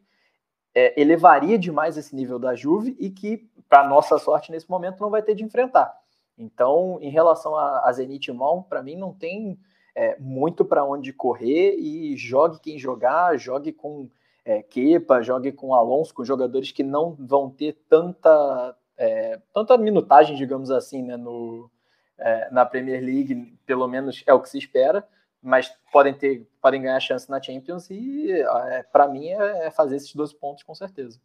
é, 0.75 0.99
elevaria 0.99 1.57
demais 1.57 1.97
esse 1.97 2.15
nível 2.15 2.39
da 2.39 2.55
Juve 2.55 2.95
e 2.99 3.09
que, 3.09 3.49
para 3.67 3.87
nossa 3.87 4.17
sorte, 4.17 4.51
nesse 4.51 4.69
momento 4.69 5.01
não 5.01 5.09
vai 5.09 5.21
ter 5.21 5.35
de 5.35 5.43
enfrentar. 5.43 5.93
Então, 6.37 6.97
em 7.01 7.09
relação 7.09 7.55
a, 7.55 7.87
a 7.87 7.91
Zenit 7.91 8.31
Mão, 8.31 8.63
para 8.63 8.81
mim 8.81 8.95
não 8.95 9.13
tem 9.13 9.59
é, 9.95 10.17
muito 10.19 10.65
para 10.65 10.83
onde 10.83 11.13
correr 11.13 11.75
e 11.77 12.15
jogue 12.17 12.59
quem 12.59 12.79
jogar, 12.79 13.37
jogue 13.37 13.71
com 13.71 14.09
é, 14.45 14.61
Kepa, 14.61 15.21
jogue 15.21 15.51
com 15.51 15.73
Alonso, 15.73 16.13
com 16.13 16.25
jogadores 16.25 16.71
que 16.71 16.83
não 16.83 17.15
vão 17.15 17.49
ter 17.49 17.73
tanta, 17.87 18.75
é, 18.97 19.39
tanta 19.53 19.77
minutagem, 19.77 20.35
digamos 20.35 20.71
assim, 20.71 21.01
né, 21.01 21.15
no, 21.15 21.69
é, 22.17 22.49
na 22.51 22.65
Premier 22.65 23.01
League, 23.03 23.57
pelo 23.65 23.87
menos 23.87 24.23
é 24.25 24.33
o 24.33 24.41
que 24.41 24.49
se 24.49 24.57
espera, 24.57 25.07
mas 25.41 25.73
podem 25.91 26.13
ter, 26.13 26.47
podem 26.61 26.81
ganhar 26.81 26.99
chance 26.99 27.29
na 27.29 27.41
Champions 27.41 27.89
e 27.89 28.31
é, 28.31 28.83
para 28.83 29.07
mim 29.07 29.27
é, 29.27 29.67
é 29.67 29.71
fazer 29.71 29.97
esses 29.97 30.13
12 30.13 30.35
pontos 30.35 30.63
com 30.63 30.73
certeza. 30.73 31.19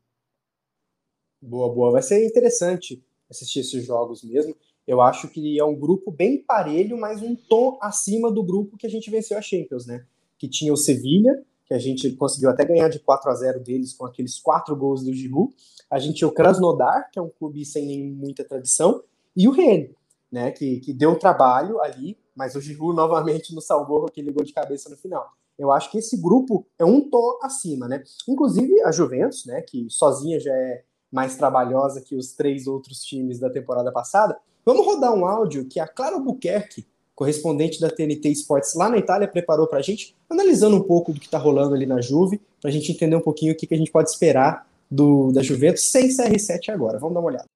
Boa, 1.40 1.72
boa. 1.72 1.92
Vai 1.92 2.02
ser 2.02 2.26
interessante 2.26 3.02
assistir 3.30 3.60
esses 3.60 3.84
jogos 3.86 4.24
mesmo. 4.24 4.56
Eu 4.88 5.00
acho 5.00 5.28
que 5.28 5.60
é 5.60 5.64
um 5.64 5.78
grupo 5.78 6.10
bem 6.10 6.42
parelho, 6.42 6.98
mas 6.98 7.22
um 7.22 7.36
tom 7.36 7.78
acima 7.80 8.32
do 8.32 8.42
grupo 8.42 8.76
que 8.76 8.86
a 8.86 8.90
gente 8.90 9.10
venceu 9.10 9.38
a 9.38 9.42
Champions, 9.42 9.86
né? 9.86 10.04
Que 10.38 10.48
tinha 10.48 10.72
o 10.72 10.76
Sevilha, 10.76 11.44
que 11.66 11.74
a 11.74 11.78
gente 11.78 12.10
conseguiu 12.12 12.50
até 12.50 12.64
ganhar 12.64 12.88
de 12.88 12.98
4 12.98 13.30
a 13.30 13.34
0 13.34 13.60
deles 13.60 13.92
com 13.92 14.06
aqueles 14.06 14.38
quatro 14.38 14.74
gols 14.74 15.04
do 15.04 15.12
Giroud. 15.12 15.54
A 15.90 15.98
gente 15.98 16.16
tinha 16.16 16.28
o 16.28 16.32
Krasnodar, 16.32 17.10
que 17.12 17.18
é 17.18 17.22
um 17.22 17.28
clube 17.28 17.64
sem 17.64 18.10
muita 18.10 18.42
tradição, 18.42 19.04
e 19.36 19.46
o 19.46 19.52
Rennes, 19.52 19.90
né? 20.32 20.50
Que, 20.50 20.80
que 20.80 20.92
deu 20.92 21.18
trabalho 21.18 21.80
ali 21.82 22.16
mas 22.38 22.54
o 22.54 22.60
Giroud 22.60 22.94
novamente 22.94 23.52
nos 23.52 23.66
salvou 23.66 24.02
com 24.02 24.06
aquele 24.06 24.30
gol 24.30 24.44
de 24.44 24.52
cabeça 24.52 24.88
no 24.88 24.96
final. 24.96 25.28
Eu 25.58 25.72
acho 25.72 25.90
que 25.90 25.98
esse 25.98 26.16
grupo 26.16 26.64
é 26.78 26.84
um 26.84 27.10
tom 27.10 27.36
acima, 27.42 27.88
né? 27.88 28.00
Inclusive 28.28 28.80
a 28.84 28.92
Juventus, 28.92 29.44
né, 29.44 29.60
que 29.60 29.90
sozinha 29.90 30.38
já 30.38 30.52
é 30.52 30.84
mais 31.10 31.36
trabalhosa 31.36 32.00
que 32.00 32.14
os 32.14 32.32
três 32.32 32.66
outros 32.66 33.02
times 33.02 33.38
da 33.38 33.50
temporada 33.50 33.90
passada. 33.90 34.36
Vamos 34.64 34.84
rodar 34.84 35.14
um 35.14 35.24
áudio 35.24 35.64
que 35.64 35.80
a 35.80 35.86
Clara 35.86 36.18
Buquerque, 36.18 36.86
correspondente 37.14 37.80
da 37.80 37.90
TNT 37.90 38.28
Sports 38.30 38.74
lá 38.74 38.88
na 38.88 38.98
Itália, 38.98 39.26
preparou 39.26 39.66
para 39.66 39.78
a 39.78 39.82
gente, 39.82 40.14
analisando 40.28 40.76
um 40.76 40.82
pouco 40.82 41.12
do 41.12 41.18
que 41.18 41.26
está 41.26 41.38
rolando 41.38 41.74
ali 41.74 41.86
na 41.86 42.00
Juve, 42.00 42.40
para 42.60 42.70
a 42.70 42.72
gente 42.72 42.92
entender 42.92 43.16
um 43.16 43.20
pouquinho 43.20 43.52
o 43.52 43.56
que, 43.56 43.66
que 43.66 43.74
a 43.74 43.78
gente 43.78 43.90
pode 43.90 44.10
esperar 44.10 44.66
do, 44.90 45.32
da 45.32 45.42
Juventus 45.42 45.84
sem 45.84 46.08
CR7 46.08 46.68
agora. 46.68 46.98
Vamos 46.98 47.14
dar 47.14 47.20
uma 47.20 47.28
olhada. 47.28 47.46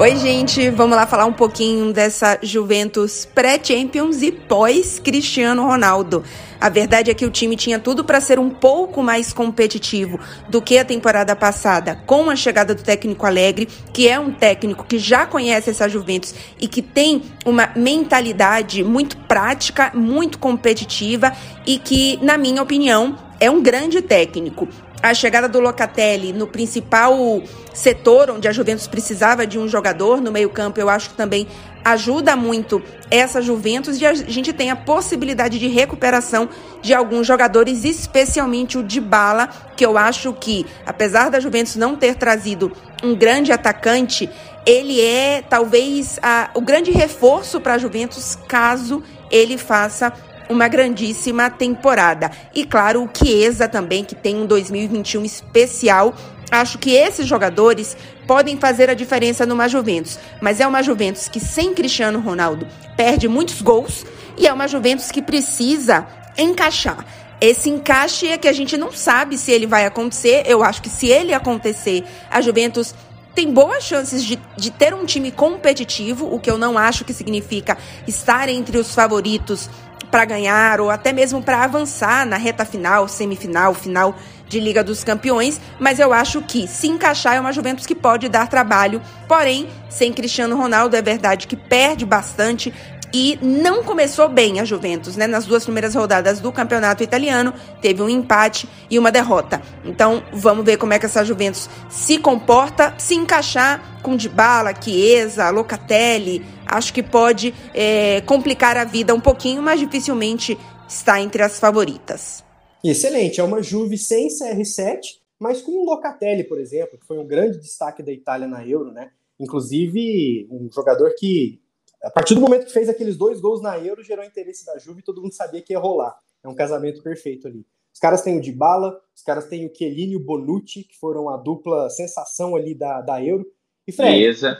Oi, 0.00 0.16
gente, 0.16 0.70
vamos 0.70 0.96
lá 0.96 1.06
falar 1.06 1.26
um 1.26 1.32
pouquinho 1.34 1.92
dessa 1.92 2.38
Juventus 2.42 3.26
pré-Champions 3.26 4.22
e 4.22 4.32
pós-Cristiano 4.32 5.62
Ronaldo. 5.62 6.24
A 6.58 6.70
verdade 6.70 7.10
é 7.10 7.14
que 7.14 7.26
o 7.26 7.30
time 7.30 7.54
tinha 7.54 7.78
tudo 7.78 8.02
para 8.02 8.18
ser 8.18 8.38
um 8.38 8.48
pouco 8.48 9.02
mais 9.02 9.30
competitivo 9.30 10.18
do 10.48 10.62
que 10.62 10.78
a 10.78 10.86
temporada 10.86 11.36
passada, 11.36 11.96
com 12.06 12.30
a 12.30 12.34
chegada 12.34 12.74
do 12.74 12.82
técnico 12.82 13.26
Alegre, 13.26 13.68
que 13.92 14.08
é 14.08 14.18
um 14.18 14.32
técnico 14.32 14.86
que 14.86 14.98
já 14.98 15.26
conhece 15.26 15.68
essa 15.68 15.86
Juventus 15.86 16.34
e 16.58 16.66
que 16.66 16.80
tem 16.80 17.20
uma 17.44 17.68
mentalidade 17.76 18.82
muito 18.82 19.18
prática, 19.18 19.92
muito 19.92 20.38
competitiva 20.38 21.30
e 21.66 21.76
que, 21.76 22.18
na 22.22 22.38
minha 22.38 22.62
opinião, 22.62 23.18
é 23.38 23.50
um 23.50 23.62
grande 23.62 24.00
técnico 24.00 24.66
a 25.02 25.14
chegada 25.14 25.48
do 25.48 25.60
Locatelli 25.60 26.32
no 26.32 26.46
principal 26.46 27.42
setor 27.72 28.30
onde 28.30 28.48
a 28.48 28.52
Juventus 28.52 28.86
precisava 28.86 29.46
de 29.46 29.58
um 29.58 29.68
jogador 29.68 30.20
no 30.20 30.30
meio-campo, 30.30 30.80
eu 30.80 30.88
acho 30.88 31.10
que 31.10 31.16
também 31.16 31.46
ajuda 31.84 32.36
muito 32.36 32.82
essa 33.10 33.40
Juventus 33.40 34.00
e 34.00 34.06
a 34.06 34.12
gente 34.12 34.52
tem 34.52 34.70
a 34.70 34.76
possibilidade 34.76 35.58
de 35.58 35.66
recuperação 35.66 36.48
de 36.82 36.92
alguns 36.92 37.26
jogadores, 37.26 37.84
especialmente 37.84 38.76
o 38.76 38.82
Dybala, 38.82 39.48
que 39.76 39.84
eu 39.84 39.96
acho 39.96 40.32
que, 40.34 40.66
apesar 40.84 41.30
da 41.30 41.40
Juventus 41.40 41.76
não 41.76 41.96
ter 41.96 42.16
trazido 42.16 42.70
um 43.02 43.14
grande 43.14 43.50
atacante, 43.50 44.28
ele 44.66 45.00
é 45.00 45.42
talvez 45.48 46.18
a, 46.22 46.50
o 46.54 46.60
grande 46.60 46.90
reforço 46.90 47.60
para 47.60 47.74
a 47.74 47.78
Juventus 47.78 48.36
caso 48.46 49.02
ele 49.30 49.56
faça 49.56 50.12
uma 50.50 50.68
grandíssima 50.68 51.48
temporada. 51.48 52.30
E 52.54 52.66
claro, 52.66 53.04
o 53.04 53.08
Chiesa 53.16 53.68
também, 53.68 54.04
que 54.04 54.14
tem 54.14 54.36
um 54.36 54.46
2021 54.46 55.24
especial. 55.24 56.14
Acho 56.50 56.76
que 56.78 56.90
esses 56.90 57.26
jogadores 57.26 57.96
podem 58.26 58.56
fazer 58.56 58.90
a 58.90 58.94
diferença 58.94 59.46
numa 59.46 59.68
Juventus, 59.68 60.18
mas 60.40 60.60
é 60.60 60.66
uma 60.66 60.82
Juventus 60.82 61.28
que 61.28 61.38
sem 61.38 61.72
Cristiano 61.72 62.18
Ronaldo 62.18 62.66
perde 62.96 63.28
muitos 63.28 63.62
gols 63.62 64.04
e 64.36 64.48
é 64.48 64.52
uma 64.52 64.66
Juventus 64.66 65.12
que 65.12 65.22
precisa 65.22 66.06
encaixar. 66.36 67.06
Esse 67.40 67.70
encaixe 67.70 68.26
é 68.26 68.36
que 68.36 68.48
a 68.48 68.52
gente 68.52 68.76
não 68.76 68.92
sabe 68.92 69.38
se 69.38 69.52
ele 69.52 69.66
vai 69.66 69.86
acontecer. 69.86 70.42
Eu 70.44 70.62
acho 70.62 70.82
que 70.82 70.90
se 70.90 71.06
ele 71.06 71.32
acontecer, 71.32 72.04
a 72.28 72.40
Juventus 72.40 72.94
tem 73.34 73.52
boas 73.52 73.84
chances 73.84 74.24
de, 74.24 74.38
de 74.56 74.70
ter 74.70 74.92
um 74.92 75.06
time 75.06 75.30
competitivo, 75.30 76.34
o 76.34 76.38
que 76.38 76.50
eu 76.50 76.58
não 76.58 76.76
acho 76.76 77.04
que 77.04 77.12
significa 77.14 77.78
estar 78.06 78.48
entre 78.48 78.76
os 78.76 78.94
favoritos 78.94 79.70
para 80.10 80.24
ganhar 80.24 80.80
ou 80.80 80.90
até 80.90 81.12
mesmo 81.12 81.42
para 81.42 81.64
avançar 81.64 82.26
na 82.26 82.36
reta 82.36 82.64
final, 82.64 83.08
semifinal, 83.08 83.74
final 83.74 84.16
de 84.48 84.58
Liga 84.58 84.82
dos 84.82 85.04
Campeões, 85.04 85.60
mas 85.78 86.00
eu 86.00 86.12
acho 86.12 86.42
que 86.42 86.66
se 86.66 86.88
encaixar 86.88 87.36
é 87.36 87.40
uma 87.40 87.52
Juventus 87.52 87.86
que 87.86 87.94
pode 87.94 88.28
dar 88.28 88.48
trabalho, 88.48 89.00
porém, 89.28 89.68
sem 89.88 90.12
Cristiano 90.12 90.56
Ronaldo 90.56 90.96
é 90.96 91.02
verdade 91.02 91.46
que 91.46 91.54
perde 91.56 92.04
bastante, 92.04 92.74
e 93.12 93.38
não 93.42 93.82
começou 93.82 94.28
bem 94.28 94.60
a 94.60 94.64
Juventus, 94.64 95.16
né? 95.16 95.26
Nas 95.26 95.44
duas 95.44 95.64
primeiras 95.64 95.94
rodadas 95.94 96.40
do 96.40 96.52
campeonato 96.52 97.02
italiano, 97.02 97.52
teve 97.80 98.02
um 98.02 98.08
empate 98.08 98.68
e 98.88 98.98
uma 98.98 99.10
derrota. 99.10 99.60
Então, 99.84 100.22
vamos 100.32 100.64
ver 100.64 100.76
como 100.76 100.92
é 100.92 100.98
que 100.98 101.06
essa 101.06 101.24
Juventus 101.24 101.68
se 101.88 102.18
comporta, 102.18 102.94
se 102.98 103.14
encaixar 103.14 103.82
com 104.02 104.16
Dybala, 104.16 104.72
Chiesa, 104.80 105.50
Locatelli. 105.50 106.44
Acho 106.70 106.94
que 106.94 107.02
pode 107.02 107.52
é, 107.74 108.20
complicar 108.22 108.76
a 108.76 108.84
vida 108.84 109.14
um 109.14 109.20
pouquinho, 109.20 109.60
mas 109.62 109.80
dificilmente 109.80 110.56
está 110.88 111.20
entre 111.20 111.42
as 111.42 111.58
favoritas. 111.58 112.44
Excelente, 112.82 113.40
é 113.40 113.44
uma 113.44 113.62
Juve 113.62 113.98
sem 113.98 114.28
CR7, 114.28 115.00
mas 115.38 115.60
com 115.60 115.72
um 115.72 115.84
Locatelli, 115.84 116.44
por 116.44 116.58
exemplo, 116.58 116.98
que 116.98 117.06
foi 117.06 117.18
um 117.18 117.26
grande 117.26 117.58
destaque 117.58 118.02
da 118.02 118.12
Itália 118.12 118.46
na 118.46 118.66
Euro, 118.66 118.92
né? 118.92 119.10
Inclusive, 119.38 120.46
um 120.50 120.70
jogador 120.72 121.14
que 121.18 121.60
a 122.02 122.10
partir 122.10 122.34
do 122.34 122.40
momento 122.40 122.66
que 122.66 122.72
fez 122.72 122.88
aqueles 122.88 123.16
dois 123.16 123.40
gols 123.40 123.60
na 123.60 123.78
Euro, 123.78 124.02
gerou 124.02 124.24
interesse 124.24 124.64
da 124.64 124.78
Juve 124.78 125.00
e 125.00 125.04
todo 125.04 125.20
mundo 125.20 125.34
sabia 125.34 125.60
que 125.60 125.72
ia 125.72 125.78
rolar. 125.78 126.18
É 126.42 126.48
um 126.48 126.54
casamento 126.54 127.02
perfeito 127.02 127.46
ali. 127.46 127.66
Os 127.92 128.00
caras 128.00 128.22
têm 128.22 128.38
o 128.38 128.40
Dybala, 128.40 128.98
os 129.14 129.22
caras 129.22 129.46
têm 129.46 129.66
o 129.66 129.74
Chiellini 129.74 130.12
e 130.12 130.16
o 130.16 130.24
Bonucci, 130.24 130.84
que 130.84 130.96
foram 130.96 131.28
a 131.28 131.36
dupla 131.36 131.90
sensação 131.90 132.56
ali 132.56 132.74
da, 132.74 133.02
da 133.02 133.22
Euro. 133.22 133.44
E 133.86 133.92
Fred, 133.92 134.16
Chiesa. 134.16 134.58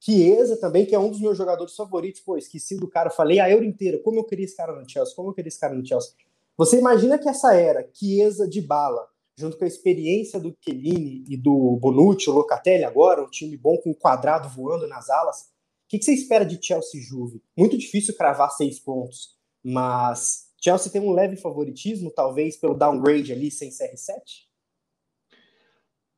Chiesa 0.00 0.56
também, 0.56 0.86
que 0.86 0.94
é 0.94 0.98
um 0.98 1.10
dos 1.10 1.20
meus 1.20 1.36
jogadores 1.36 1.74
favoritos. 1.74 2.20
Pô, 2.20 2.36
esqueci 2.36 2.76
do 2.76 2.88
cara, 2.88 3.10
falei 3.10 3.40
a 3.40 3.50
Euro 3.50 3.64
inteira, 3.64 3.98
como 3.98 4.18
eu 4.18 4.24
queria 4.24 4.44
esse 4.44 4.56
cara 4.56 4.72
no 4.72 4.88
Chelsea, 4.88 5.14
como 5.14 5.30
eu 5.30 5.34
queria 5.34 5.48
esse 5.48 5.60
cara 5.60 5.74
no 5.74 5.86
Chelsea. 5.86 6.12
Você 6.56 6.78
imagina 6.78 7.18
que 7.18 7.28
essa 7.28 7.54
era, 7.54 7.88
Chiesa 7.92 8.48
de 8.48 8.60
bala, 8.60 9.06
junto 9.36 9.56
com 9.56 9.64
a 9.64 9.68
experiência 9.68 10.40
do 10.40 10.56
Chiellini 10.60 11.24
e 11.28 11.36
do 11.36 11.78
Bonucci, 11.80 12.28
o 12.28 12.32
Locatelli 12.32 12.82
agora, 12.82 13.22
um 13.22 13.30
time 13.30 13.56
bom 13.56 13.76
com 13.78 13.94
quadrado 13.94 14.48
voando 14.48 14.86
nas 14.88 15.08
alas. 15.08 15.42
O 15.42 15.88
que, 15.88 15.98
que 15.98 16.04
você 16.04 16.12
espera 16.12 16.44
de 16.44 16.58
Chelsea 16.60 17.00
Juve? 17.00 17.42
Muito 17.56 17.78
difícil 17.78 18.16
cravar 18.16 18.50
seis 18.50 18.80
pontos, 18.80 19.36
mas 19.62 20.48
Chelsea 20.62 20.90
tem 20.90 21.00
um 21.00 21.12
leve 21.12 21.36
favoritismo, 21.36 22.10
talvez 22.10 22.56
pelo 22.56 22.74
downgrade 22.74 23.32
ali 23.32 23.50
sem 23.50 23.70
CR7? 23.70 24.47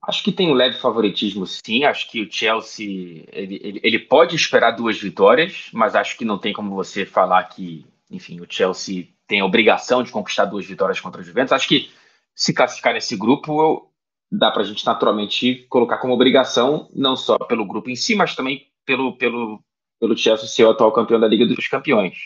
Acho 0.03 0.25
que 0.25 0.33
tem 0.33 0.49
um 0.51 0.55
leve 0.55 0.79
favoritismo, 0.79 1.47
sim. 1.47 1.85
Acho 1.85 2.11
que 2.11 2.23
o 2.23 2.33
Chelsea 2.33 3.25
ele, 3.33 3.61
ele, 3.63 3.81
ele, 3.83 3.99
pode 3.99 4.35
esperar 4.35 4.71
duas 4.71 4.99
vitórias, 4.99 5.69
mas 5.73 5.95
acho 5.95 6.17
que 6.17 6.25
não 6.25 6.39
tem 6.39 6.53
como 6.53 6.75
você 6.75 7.05
falar 7.05 7.45
que, 7.45 7.85
enfim, 8.11 8.41
o 8.41 8.47
Chelsea 8.49 9.09
tem 9.27 9.41
a 9.41 9.45
obrigação 9.45 10.03
de 10.03 10.11
conquistar 10.11 10.47
duas 10.47 10.65
vitórias 10.65 10.99
contra 10.99 11.21
o 11.21 11.25
Juventus. 11.25 11.53
Acho 11.53 11.69
que 11.69 11.91
se 12.35 12.55
classificar 12.55 12.95
nesse 12.95 13.17
grupo 13.17 13.91
dá 14.31 14.51
para 14.51 14.63
a 14.63 14.65
gente 14.65 14.87
naturalmente 14.87 15.67
colocar 15.69 15.99
como 15.99 16.15
obrigação, 16.15 16.89
não 16.95 17.17
só 17.17 17.37
pelo 17.37 17.67
grupo 17.67 17.91
em 17.91 17.97
si, 17.97 18.15
mas 18.15 18.35
também 18.35 18.69
pelo, 18.87 19.17
pelo, 19.17 19.63
pelo 19.99 20.17
Chelsea 20.17 20.47
ser 20.47 20.65
o 20.65 20.71
atual 20.71 20.93
campeão 20.93 21.21
da 21.21 21.29
Liga 21.29 21.45
dos 21.45 21.69
Campeões. 21.69 22.17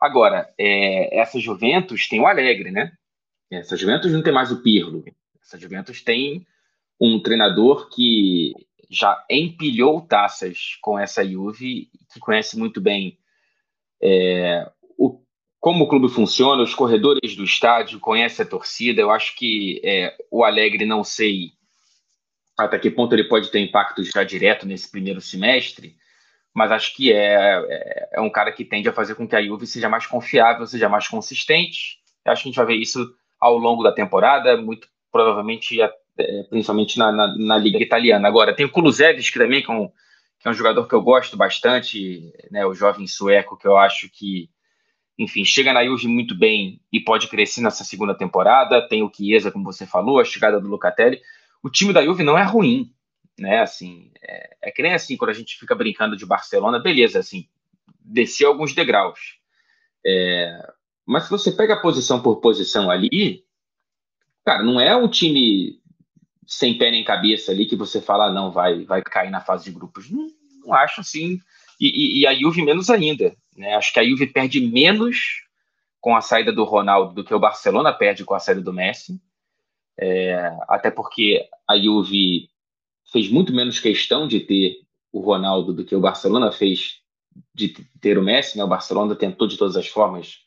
Agora, 0.00 0.52
é, 0.58 1.20
essa 1.20 1.38
Juventus 1.38 2.08
tem 2.08 2.20
o 2.20 2.26
Alegre, 2.26 2.70
né? 2.70 2.92
Essa 3.50 3.76
Juventus 3.76 4.12
não 4.12 4.22
tem 4.22 4.32
mais 4.32 4.50
o 4.50 4.62
Pirlo. 4.62 5.04
Essa 5.40 5.58
Juventus 5.58 6.02
tem 6.02 6.46
um 7.00 7.20
treinador 7.20 7.88
que 7.90 8.52
já 8.88 9.24
empilhou 9.30 10.00
taças 10.00 10.76
com 10.80 10.98
essa 10.98 11.26
Juve, 11.26 11.90
que 12.12 12.20
conhece 12.20 12.58
muito 12.58 12.80
bem 12.80 13.18
é, 14.00 14.70
o, 14.96 15.20
como 15.60 15.84
o 15.84 15.88
clube 15.88 16.08
funciona, 16.08 16.62
os 16.62 16.74
corredores 16.74 17.34
do 17.36 17.44
estádio, 17.44 18.00
conhece 18.00 18.42
a 18.42 18.46
torcida. 18.46 19.00
Eu 19.00 19.10
acho 19.10 19.34
que 19.36 19.80
é, 19.84 20.16
o 20.30 20.44
Alegre, 20.44 20.84
não 20.84 21.02
sei 21.02 21.52
até 22.56 22.78
que 22.78 22.90
ponto 22.90 23.14
ele 23.14 23.28
pode 23.28 23.50
ter 23.50 23.60
impacto 23.60 24.02
já 24.02 24.24
direto 24.24 24.66
nesse 24.66 24.90
primeiro 24.90 25.20
semestre, 25.20 25.94
mas 26.54 26.72
acho 26.72 26.96
que 26.96 27.12
é, 27.12 27.62
é, 27.68 28.08
é, 28.14 28.20
um 28.20 28.30
cara 28.30 28.50
que 28.50 28.64
tende 28.64 28.88
a 28.88 28.92
fazer 28.92 29.14
com 29.14 29.28
que 29.28 29.36
a 29.36 29.42
Juve 29.42 29.66
seja 29.66 29.90
mais 29.90 30.06
confiável, 30.06 30.66
seja 30.66 30.88
mais 30.88 31.06
consistente. 31.06 31.98
Eu 32.24 32.32
acho 32.32 32.42
que 32.42 32.48
a 32.48 32.50
gente 32.50 32.56
vai 32.56 32.66
ver 32.66 32.76
isso 32.76 33.14
ao 33.38 33.58
longo 33.58 33.82
da 33.82 33.92
temporada, 33.92 34.56
muito 34.56 34.88
provavelmente, 35.12 35.76
é, 36.18 36.42
principalmente 36.44 36.98
na, 36.98 37.12
na, 37.12 37.36
na, 37.36 37.58
Liga 37.58 37.78
Italiana. 37.78 38.26
Agora, 38.26 38.54
tem 38.54 38.66
o 38.66 38.70
Kulusevski 38.70 39.38
também, 39.38 39.62
que 39.62 39.70
é, 39.70 39.74
um, 39.74 39.88
que 40.38 40.48
é 40.48 40.50
um 40.50 40.54
jogador 40.54 40.86
que 40.86 40.94
eu 40.94 41.02
gosto 41.02 41.36
bastante, 41.36 42.32
né, 42.50 42.64
o 42.66 42.74
jovem 42.74 43.06
sueco, 43.06 43.56
que 43.56 43.66
eu 43.66 43.76
acho 43.76 44.08
que, 44.10 44.48
enfim, 45.18 45.44
chega 45.44 45.72
na 45.72 45.84
Juve 45.84 46.08
muito 46.08 46.34
bem 46.34 46.80
e 46.92 47.00
pode 47.00 47.28
crescer 47.28 47.60
nessa 47.60 47.84
segunda 47.84 48.14
temporada. 48.14 48.86
Tem 48.88 49.02
o 49.02 49.12
Chiesa, 49.12 49.50
como 49.50 49.64
você 49.64 49.86
falou, 49.86 50.18
a 50.18 50.24
chegada 50.24 50.60
do 50.60 50.68
Locatelli. 50.68 51.20
O 51.62 51.70
time 51.70 51.92
da 51.92 52.04
Juve 52.04 52.22
não 52.22 52.38
é 52.38 52.42
ruim, 52.42 52.92
né? 53.38 53.60
Assim, 53.60 54.10
é, 54.22 54.56
é 54.62 54.70
que 54.70 54.82
nem 54.82 54.94
assim, 54.94 55.16
quando 55.16 55.30
a 55.30 55.34
gente 55.34 55.58
fica 55.58 55.74
brincando 55.74 56.16
de 56.16 56.26
Barcelona, 56.26 56.78
beleza, 56.78 57.18
assim, 57.18 57.46
desceu 58.00 58.48
alguns 58.48 58.74
degraus. 58.74 59.38
É, 60.04 60.72
mas 61.04 61.24
se 61.24 61.30
você 61.30 61.52
pega 61.52 61.80
posição 61.80 62.22
por 62.22 62.40
posição 62.40 62.90
ali, 62.90 63.44
cara, 64.44 64.62
não 64.62 64.80
é 64.80 64.96
um 64.96 65.08
time 65.08 65.80
sem 66.46 66.78
pé 66.78 66.90
nem 66.90 67.04
cabeça 67.04 67.52
ali 67.52 67.66
que 67.66 67.76
você 67.76 68.00
fala, 68.00 68.32
não, 68.32 68.50
vai, 68.50 68.84
vai 68.84 69.02
cair 69.02 69.30
na 69.30 69.40
fase 69.40 69.64
de 69.64 69.72
grupos. 69.72 70.10
Não, 70.10 70.28
não 70.64 70.74
acho 70.74 71.00
assim. 71.00 71.40
E, 71.80 71.88
e, 71.88 72.20
e, 72.20 72.26
a 72.26 72.34
Juve 72.34 72.62
menos 72.62 72.88
ainda. 72.88 73.34
Né? 73.56 73.74
Acho 73.74 73.92
que 73.92 74.00
a 74.00 74.04
Juve 74.04 74.26
perde 74.26 74.60
menos 74.60 75.42
com 76.00 76.14
a 76.14 76.20
saída 76.20 76.52
do 76.52 76.64
Ronaldo 76.64 77.14
do 77.14 77.24
que 77.24 77.34
o 77.34 77.38
Barcelona 77.38 77.92
perde 77.92 78.24
com 78.24 78.34
a 78.34 78.38
saída 78.38 78.60
do 78.60 78.72
Messi. 78.72 79.20
É, 79.98 80.52
até 80.68 80.90
porque 80.90 81.48
a 81.68 81.76
Juve 81.76 82.48
fez 83.10 83.28
muito 83.30 83.52
menos 83.52 83.80
questão 83.80 84.28
de 84.28 84.40
ter 84.40 84.76
o 85.12 85.20
Ronaldo 85.20 85.72
do 85.72 85.84
que 85.84 85.94
o 85.94 86.00
Barcelona 86.00 86.52
fez 86.52 87.00
de 87.54 87.68
ter 88.00 88.18
o 88.18 88.22
Messi, 88.22 88.56
né? 88.56 88.64
O 88.64 88.68
Barcelona 88.68 89.14
tentou 89.14 89.46
de 89.46 89.56
todas 89.56 89.76
as 89.76 89.88
formas. 89.88 90.38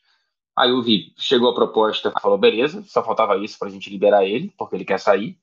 A 0.56 0.68
Juve 0.68 1.12
chegou 1.16 1.50
a 1.50 1.54
proposta, 1.54 2.12
falou 2.20 2.38
beleza, 2.38 2.82
só 2.86 3.02
faltava 3.04 3.36
isso 3.38 3.58
para 3.58 3.68
a 3.68 3.70
gente 3.70 3.90
liberar 3.90 4.24
ele, 4.24 4.52
porque 4.56 4.76
ele 4.76 4.84
quer 4.84 4.98
sair. 4.98 5.36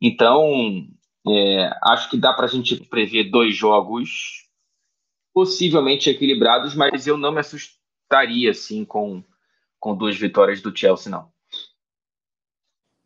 Então, 0.00 0.86
é, 1.26 1.70
acho 1.82 2.10
que 2.10 2.16
dá 2.16 2.32
para 2.32 2.46
a 2.46 2.48
gente 2.48 2.76
prever 2.86 3.30
dois 3.30 3.56
jogos 3.56 4.46
possivelmente 5.32 6.08
equilibrados, 6.08 6.74
mas 6.74 7.06
eu 7.06 7.16
não 7.16 7.32
me 7.32 7.40
assustaria 7.40 8.50
assim 8.50 8.84
com, 8.84 9.22
com 9.78 9.96
duas 9.96 10.16
vitórias 10.16 10.62
do 10.62 10.76
Chelsea, 10.76 11.10
não. 11.10 11.30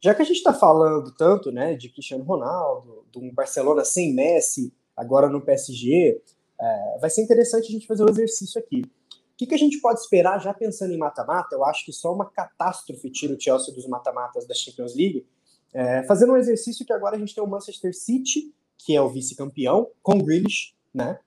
Já 0.02 0.14
que 0.14 0.22
a 0.22 0.24
gente 0.24 0.36
está 0.36 0.54
falando 0.54 1.14
tanto 1.14 1.52
né, 1.52 1.74
de 1.74 1.90
Cristiano 1.90 2.24
Ronaldo, 2.24 3.04
de 3.12 3.18
um 3.18 3.34
Barcelona 3.34 3.84
sem 3.84 4.14
Messi, 4.14 4.72
agora 4.96 5.28
no 5.28 5.42
PSG, 5.42 6.22
é, 6.60 6.98
vai 7.00 7.10
ser 7.10 7.22
interessante 7.22 7.66
a 7.68 7.70
gente 7.70 7.86
fazer 7.86 8.04
um 8.04 8.08
exercício 8.08 8.60
aqui. 8.60 8.82
O 8.82 9.36
que, 9.36 9.46
que 9.46 9.54
a 9.54 9.58
gente 9.58 9.80
pode 9.80 10.00
esperar 10.00 10.38
já 10.38 10.52
pensando 10.52 10.92
em 10.92 10.98
mata-mata? 10.98 11.54
Eu 11.54 11.64
acho 11.64 11.84
que 11.84 11.92
só 11.92 12.14
uma 12.14 12.30
catástrofe 12.30 13.10
tira 13.10 13.34
o 13.34 13.40
Chelsea 13.40 13.74
dos 13.74 13.86
mata-matas 13.86 14.46
da 14.46 14.54
Champions 14.54 14.94
League. 14.94 15.26
É, 15.72 16.02
fazendo 16.04 16.32
um 16.32 16.36
exercício 16.36 16.84
que 16.84 16.92
agora 16.92 17.16
a 17.16 17.18
gente 17.18 17.34
tem 17.34 17.42
o 17.42 17.46
Manchester 17.46 17.94
City, 17.94 18.52
que 18.78 18.96
é 18.96 19.00
o 19.00 19.08
vice-campeão, 19.08 19.88
com 20.02 20.18
Grealish, 20.18 20.74
né? 20.92 21.18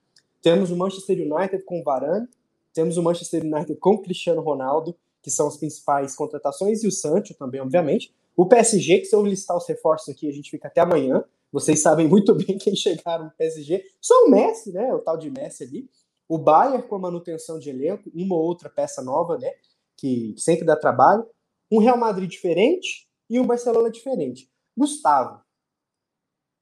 Temos 0.42 0.70
o 0.70 0.76
Manchester 0.76 1.18
United 1.18 1.64
com 1.64 1.82
Varane, 1.82 2.28
temos 2.72 2.96
o 2.96 3.02
Manchester 3.02 3.42
United 3.44 3.76
com 3.76 3.98
Cristiano 3.98 4.42
Ronaldo, 4.42 4.94
que 5.22 5.30
são 5.30 5.46
as 5.46 5.56
principais 5.56 6.14
contratações, 6.14 6.82
e 6.82 6.86
o 6.86 6.92
Sancho 6.92 7.32
também, 7.34 7.60
obviamente. 7.60 8.14
O 8.36 8.46
PSG, 8.46 8.98
que 8.98 9.04
se 9.06 9.16
eu 9.16 9.24
listar 9.24 9.56
os 9.56 9.66
reforços 9.66 10.08
aqui, 10.08 10.28
a 10.28 10.32
gente 10.32 10.50
fica 10.50 10.68
até 10.68 10.80
amanhã. 10.80 11.24
Vocês 11.50 11.80
sabem 11.80 12.06
muito 12.06 12.34
bem 12.36 12.58
quem 12.58 12.76
chegaram 12.76 13.26
no 13.26 13.30
PSG. 13.30 13.84
Só 14.00 14.24
o 14.24 14.30
Messi, 14.30 14.72
né? 14.72 14.92
O 14.92 14.98
tal 14.98 15.16
de 15.16 15.30
Messi 15.30 15.64
ali. 15.64 15.88
O 16.28 16.36
Bayern 16.36 16.82
com 16.82 16.96
a 16.96 16.98
manutenção 16.98 17.58
de 17.58 17.70
elenco, 17.70 18.10
uma 18.14 18.34
ou 18.34 18.42
outra 18.42 18.68
peça 18.68 19.00
nova, 19.02 19.38
né? 19.38 19.50
Que 19.96 20.34
sempre 20.36 20.64
dá 20.64 20.76
trabalho. 20.76 21.24
Um 21.70 21.78
Real 21.78 21.96
Madrid 21.96 22.28
diferente 22.28 23.08
e 23.34 23.40
um 23.40 23.46
Barcelona 23.46 23.90
diferente. 23.90 24.48
Gustavo, 24.76 25.38
o 25.38 25.42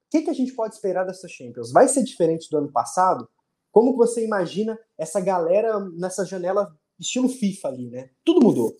que, 0.09 0.23
que 0.23 0.29
a 0.29 0.33
gente 0.33 0.53
pode 0.53 0.73
esperar 0.73 1.05
dessa 1.05 1.27
Champions? 1.27 1.71
Vai 1.71 1.87
ser 1.87 2.03
diferente 2.03 2.49
do 2.49 2.57
ano 2.57 2.71
passado? 2.71 3.29
Como 3.71 3.95
você 3.95 4.25
imagina 4.25 4.79
essa 4.97 5.21
galera 5.21 5.79
nessa 5.95 6.25
janela 6.25 6.75
estilo 6.99 7.29
FIFA 7.29 7.67
ali, 7.67 7.89
né? 7.91 8.09
Tudo 8.23 8.43
mudou. 8.43 8.75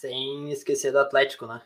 Sem 0.00 0.50
esquecer 0.50 0.90
do 0.90 0.98
Atlético, 0.98 1.46
né? 1.46 1.60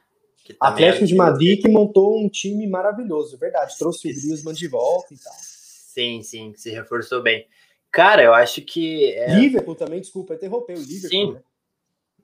Atlético 0.59 1.07
de 1.07 1.15
Madrid 1.15 1.63
que 1.63 1.69
montou 1.69 2.19
um 2.19 2.29
time 2.29 2.67
maravilhoso, 2.67 3.39
verdade. 3.39 3.79
Trouxe 3.79 4.11
o 4.11 4.13
Griezmann 4.13 4.55
de 4.55 4.67
volta 4.67 5.15
e 5.15 5.19
tal. 5.19 5.33
Sim, 5.37 6.23
sim, 6.23 6.55
se 6.57 6.71
reforçou 6.71 7.23
bem. 7.23 7.47
Cara, 7.93 8.25
eu 8.25 8.35
acho 8.35 8.63
que. 8.63 9.13
É... 9.13 9.39
Liverpool 9.39 9.77
também, 9.77 10.01
desculpa, 10.01 10.35
interrompeu 10.35 10.77
o 10.77 10.81
Liverpool. 10.81 11.11
Sim. 11.11 11.33
Né? 11.35 11.43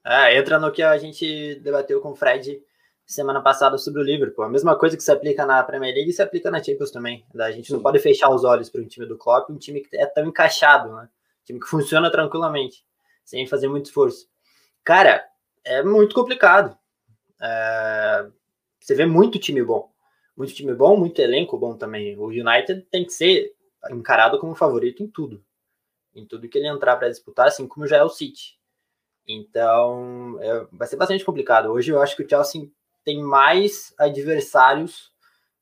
Ah, 0.03 0.35
entra 0.35 0.59
no 0.59 0.73
que 0.73 0.83
a 0.83 0.99
gente 0.99 1.57
debateu 1.61 2.01
com 2.01 2.11
o 2.11 2.17
Fred 2.17 2.61
semana 3.09 3.41
passada 3.41 3.79
sobre 3.79 4.03
o 4.03 4.05
Liverpool. 4.05 4.45
A 4.45 4.51
mesma 4.51 4.77
coisa 4.77 4.95
que 4.95 5.03
se 5.03 5.11
aplica 5.11 5.47
na 5.47 5.63
Premier 5.63 5.95
League 5.95 6.13
se 6.13 6.21
aplica 6.21 6.51
na 6.51 6.63
Champions 6.63 6.91
também. 6.91 7.25
A 7.39 7.51
gente 7.51 7.73
não 7.73 7.81
pode 7.81 7.99
fechar 7.99 8.29
os 8.29 8.45
olhos 8.45 8.69
para 8.69 8.83
um 8.83 8.87
time 8.87 9.07
do 9.07 9.17
Klopp, 9.17 9.49
um 9.49 9.57
time 9.57 9.81
que 9.81 9.97
é 9.97 10.05
tão 10.05 10.27
encaixado, 10.27 10.95
né? 10.95 11.09
Um 11.43 11.45
time 11.45 11.59
que 11.59 11.67
funciona 11.67 12.11
tranquilamente, 12.11 12.85
sem 13.25 13.47
fazer 13.47 13.67
muito 13.67 13.87
esforço. 13.87 14.29
Cara, 14.85 15.27
é 15.65 15.83
muito 15.83 16.15
complicado. 16.15 16.77
É, 17.41 18.27
você 18.79 18.95
vê 18.95 19.07
muito 19.07 19.39
time 19.39 19.65
bom. 19.65 19.91
Muito 20.37 20.53
time 20.53 20.75
bom, 20.75 20.95
muito 20.95 21.19
elenco 21.19 21.57
bom 21.57 21.75
também. 21.79 22.15
O 22.19 22.27
United 22.27 22.83
tem 22.91 23.07
que 23.07 23.13
ser 23.13 23.55
encarado 23.91 24.39
como 24.39 24.55
favorito 24.55 25.03
em 25.03 25.09
tudo. 25.09 25.43
Em 26.15 26.27
tudo 26.27 26.47
que 26.47 26.59
ele 26.59 26.69
entrar 26.69 26.97
para 26.97 27.09
disputar, 27.09 27.47
assim 27.47 27.67
como 27.67 27.87
já 27.87 27.97
é 27.97 28.03
o 28.03 28.11
City. 28.11 28.59
Então, 29.27 30.39
é, 30.43 30.67
vai 30.71 30.87
ser 30.87 30.97
bastante 30.97 31.25
complicado. 31.25 31.71
Hoje 31.71 31.91
eu 31.91 32.03
acho 32.03 32.15
que 32.15 32.23
o 32.23 32.29
Chelsea 32.29 32.71
tem 33.09 33.23
mais 33.23 33.95
adversários 33.99 35.11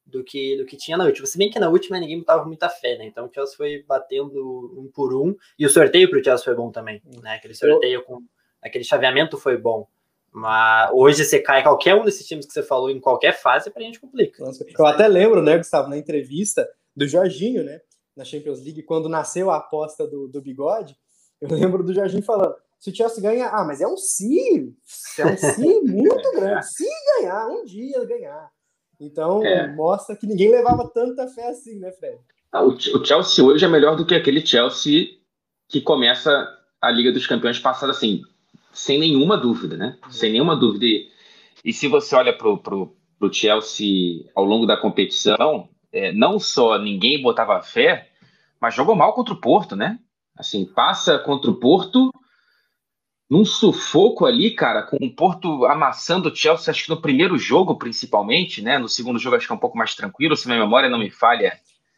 do 0.05 0.25
que 0.25 0.57
do 0.57 0.67
que 0.67 0.77
tinha 0.77 0.97
na 0.97 1.05
última. 1.05 1.29
Se 1.29 1.39
bem 1.39 1.49
que 1.49 1.61
na 1.61 1.69
última 1.69 1.97
ninguém 2.01 2.19
botava 2.19 2.45
muita 2.45 2.69
fé, 2.69 2.99
né? 2.99 3.07
Então 3.07 3.27
o 3.27 3.31
Chelsea 3.33 3.57
foi 3.57 3.85
batendo 3.87 4.75
um 4.77 4.91
por 4.93 5.15
um. 5.15 5.33
E 5.57 5.65
o 5.65 5.71
sorteio 5.71 6.11
para 6.11 6.19
o 6.19 6.25
Chelsea 6.25 6.45
foi 6.45 6.57
bom 6.57 6.73
também, 6.73 7.01
né? 7.23 7.37
Aquele 7.37 7.55
sorteio 7.55 8.03
com 8.03 8.21
aquele 8.61 8.83
chaveamento 8.83 9.39
foi 9.39 9.57
bom. 9.57 9.87
Mas 10.33 10.91
hoje 10.93 11.25
você 11.25 11.39
cai 11.39 11.63
qualquer 11.63 11.95
um 11.95 12.05
desses 12.05 12.27
times 12.27 12.47
que 12.47 12.53
você 12.53 12.65
falou 12.65 12.91
em 12.91 12.99
qualquer 12.99 13.33
fase, 13.33 13.71
pra 13.71 13.81
gente 13.81 14.01
complica. 14.01 14.43
Eu 14.77 14.87
até 14.87 15.07
lembro, 15.07 15.41
né, 15.41 15.57
Gustavo, 15.57 15.89
na 15.89 15.97
entrevista 15.97 16.69
do 16.97 17.07
Jorginho, 17.07 17.63
né, 17.63 17.81
na 18.17 18.25
Champions 18.25 18.61
League, 18.61 18.83
quando 18.83 19.09
nasceu 19.09 19.53
a 19.53 19.59
aposta 19.59 20.05
do, 20.05 20.27
do 20.27 20.43
bigode, 20.43 20.97
eu 21.41 21.49
lembro 21.49 21.85
do 21.85 21.95
Jorginho 21.95 22.25
falando: 22.25 22.57
se 22.79 22.91
o 22.91 22.95
Chelsea 22.95 23.23
ganha, 23.23 23.49
ah, 23.49 23.65
mas 23.65 23.81
é 23.81 23.87
um 23.87 23.97
se, 23.97 24.75
é 25.19 25.27
um 25.27 25.37
se 25.37 25.81
muito 25.83 26.33
grande. 26.33 26.67
Se 26.67 26.85
ganhar, 27.17 27.47
um 27.49 27.65
dia 27.65 28.05
ganhar. 28.05 28.51
Então, 29.01 29.45
é. 29.45 29.73
mostra 29.75 30.17
que 30.17 30.27
ninguém 30.27 30.51
levava 30.51 30.89
tanta 30.89 31.27
fé 31.29 31.49
assim, 31.49 31.79
né, 31.79 31.93
Fred? 31.93 32.19
Ah, 32.53 32.63
o, 32.63 32.69
o 32.69 33.05
Chelsea 33.05 33.45
hoje 33.45 33.65
é 33.65 33.69
melhor 33.69 33.97
do 33.97 34.07
que 34.07 34.15
aquele 34.15 34.45
Chelsea 34.47 35.09
que 35.69 35.81
começa 35.81 36.49
a 36.81 36.91
Liga 36.91 37.13
dos 37.13 37.27
Campeões 37.27 37.59
passada 37.59 37.93
assim 37.93 38.23
sem 38.77 38.99
nenhuma 38.99 39.39
dúvida, 39.39 39.77
né? 39.77 39.97
Uhum. 40.05 40.13
Sem 40.13 40.33
nenhuma 40.33 40.55
dúvida. 40.55 40.85
E, 40.85 41.09
e 41.65 41.73
se 41.73 41.89
você 41.89 42.15
olha 42.15 42.37
para 42.37 42.47
o 42.47 43.33
Chelsea 43.33 44.27
ao 44.35 44.45
longo 44.45 44.67
da 44.67 44.77
competição, 44.77 45.71
é, 45.91 46.13
não 46.13 46.39
só 46.39 46.79
ninguém 46.79 47.23
botava 47.23 47.63
fé, 47.63 48.11
mas 48.61 48.75
jogou 48.75 48.95
mal 48.95 49.15
contra 49.15 49.33
o 49.33 49.41
Porto, 49.41 49.75
né? 49.75 49.99
Assim, 50.37 50.67
passa 50.67 51.19
contra 51.19 51.51
o 51.51 51.55
Porto 51.55 52.13
num 53.29 53.45
sufoco 53.45 54.25
ali, 54.25 54.53
cara, 54.53 54.83
com 54.83 54.97
o 55.01 55.15
Porto 55.15 55.65
amassando 55.67 56.29
o 56.29 56.35
Chelsea, 56.35 56.71
acho 56.71 56.85
que 56.85 56.91
no 56.91 57.01
primeiro 57.01 57.37
jogo, 57.37 57.77
principalmente, 57.77 58.63
né? 58.63 58.79
No 58.79 58.89
segundo 58.89 59.19
jogo, 59.19 59.37
acho 59.37 59.47
que 59.47 59.53
é 59.53 59.57
um 59.57 59.61
pouco 59.61 59.77
mais 59.77 59.95
tranquilo, 59.95 60.37
se 60.37 60.47
minha 60.47 60.61
memória 60.61 60.89
não 60.89 60.99
me 60.99 61.11
falha. 61.11 61.53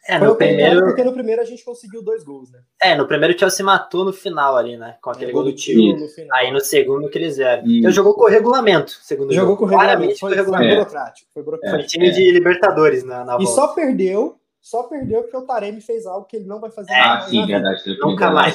É, 0.09 0.19
no 0.19 0.35
primeiro... 0.37 0.81
Porque 0.87 1.05
no 1.05 1.13
primeiro 1.13 1.43
a 1.43 1.45
gente 1.45 1.63
conseguiu 1.63 2.03
dois 2.03 2.25
gols, 2.25 2.51
né? 2.51 2.61
É, 2.81 2.97
no 2.97 3.07
primeiro 3.07 3.35
o 3.35 3.39
Chelsea 3.39 3.63
matou 3.65 4.07
no 4.07 4.13
final 4.13 4.57
ali, 4.57 4.75
né? 4.79 4.97
Com 5.03 5.11
aquele 5.11 5.31
é, 5.31 5.35
gol 5.35 5.45
do 5.45 5.53
tio. 5.53 5.97
No 5.99 6.07
Aí 6.33 6.51
no 6.51 6.61
segundo 6.61 7.11
que 7.11 7.19
eles 7.19 7.37
vieram. 7.37 7.63
Então 7.67 7.91
jogou 7.91 8.15
com 8.15 8.25
regulamento, 8.27 8.93
segundo 9.03 9.35
Jogou 9.35 9.51
jogo. 9.51 9.59
com 9.59 9.65
regulamento, 9.67 10.19
foi, 10.19 10.35
regulamento. 10.35 10.77
burocrático. 10.77 11.29
Foi 11.35 11.43
burocrático. 11.43 11.79
Foi 11.81 11.87
time 11.87 12.11
de 12.11 12.31
Libertadores 12.33 13.05
na, 13.05 13.23
na 13.23 13.35
E 13.35 13.45
volta. 13.45 13.53
só 13.53 13.69
perdeu 13.75 14.38
só 14.61 14.83
perdeu 14.85 15.23
porque 15.23 15.37
o 15.37 15.47
Taremi 15.47 15.81
fez 15.81 16.07
algo 16.07 16.27
que 16.27 16.37
ele 16.37 16.47
não 16.47 16.61
vai 16.61 16.71
fazer 16.71 16.93
ah, 16.93 17.21
sim, 17.23 17.47
verdade. 17.47 17.97
Nunca 18.01 18.31
mais. 18.31 18.55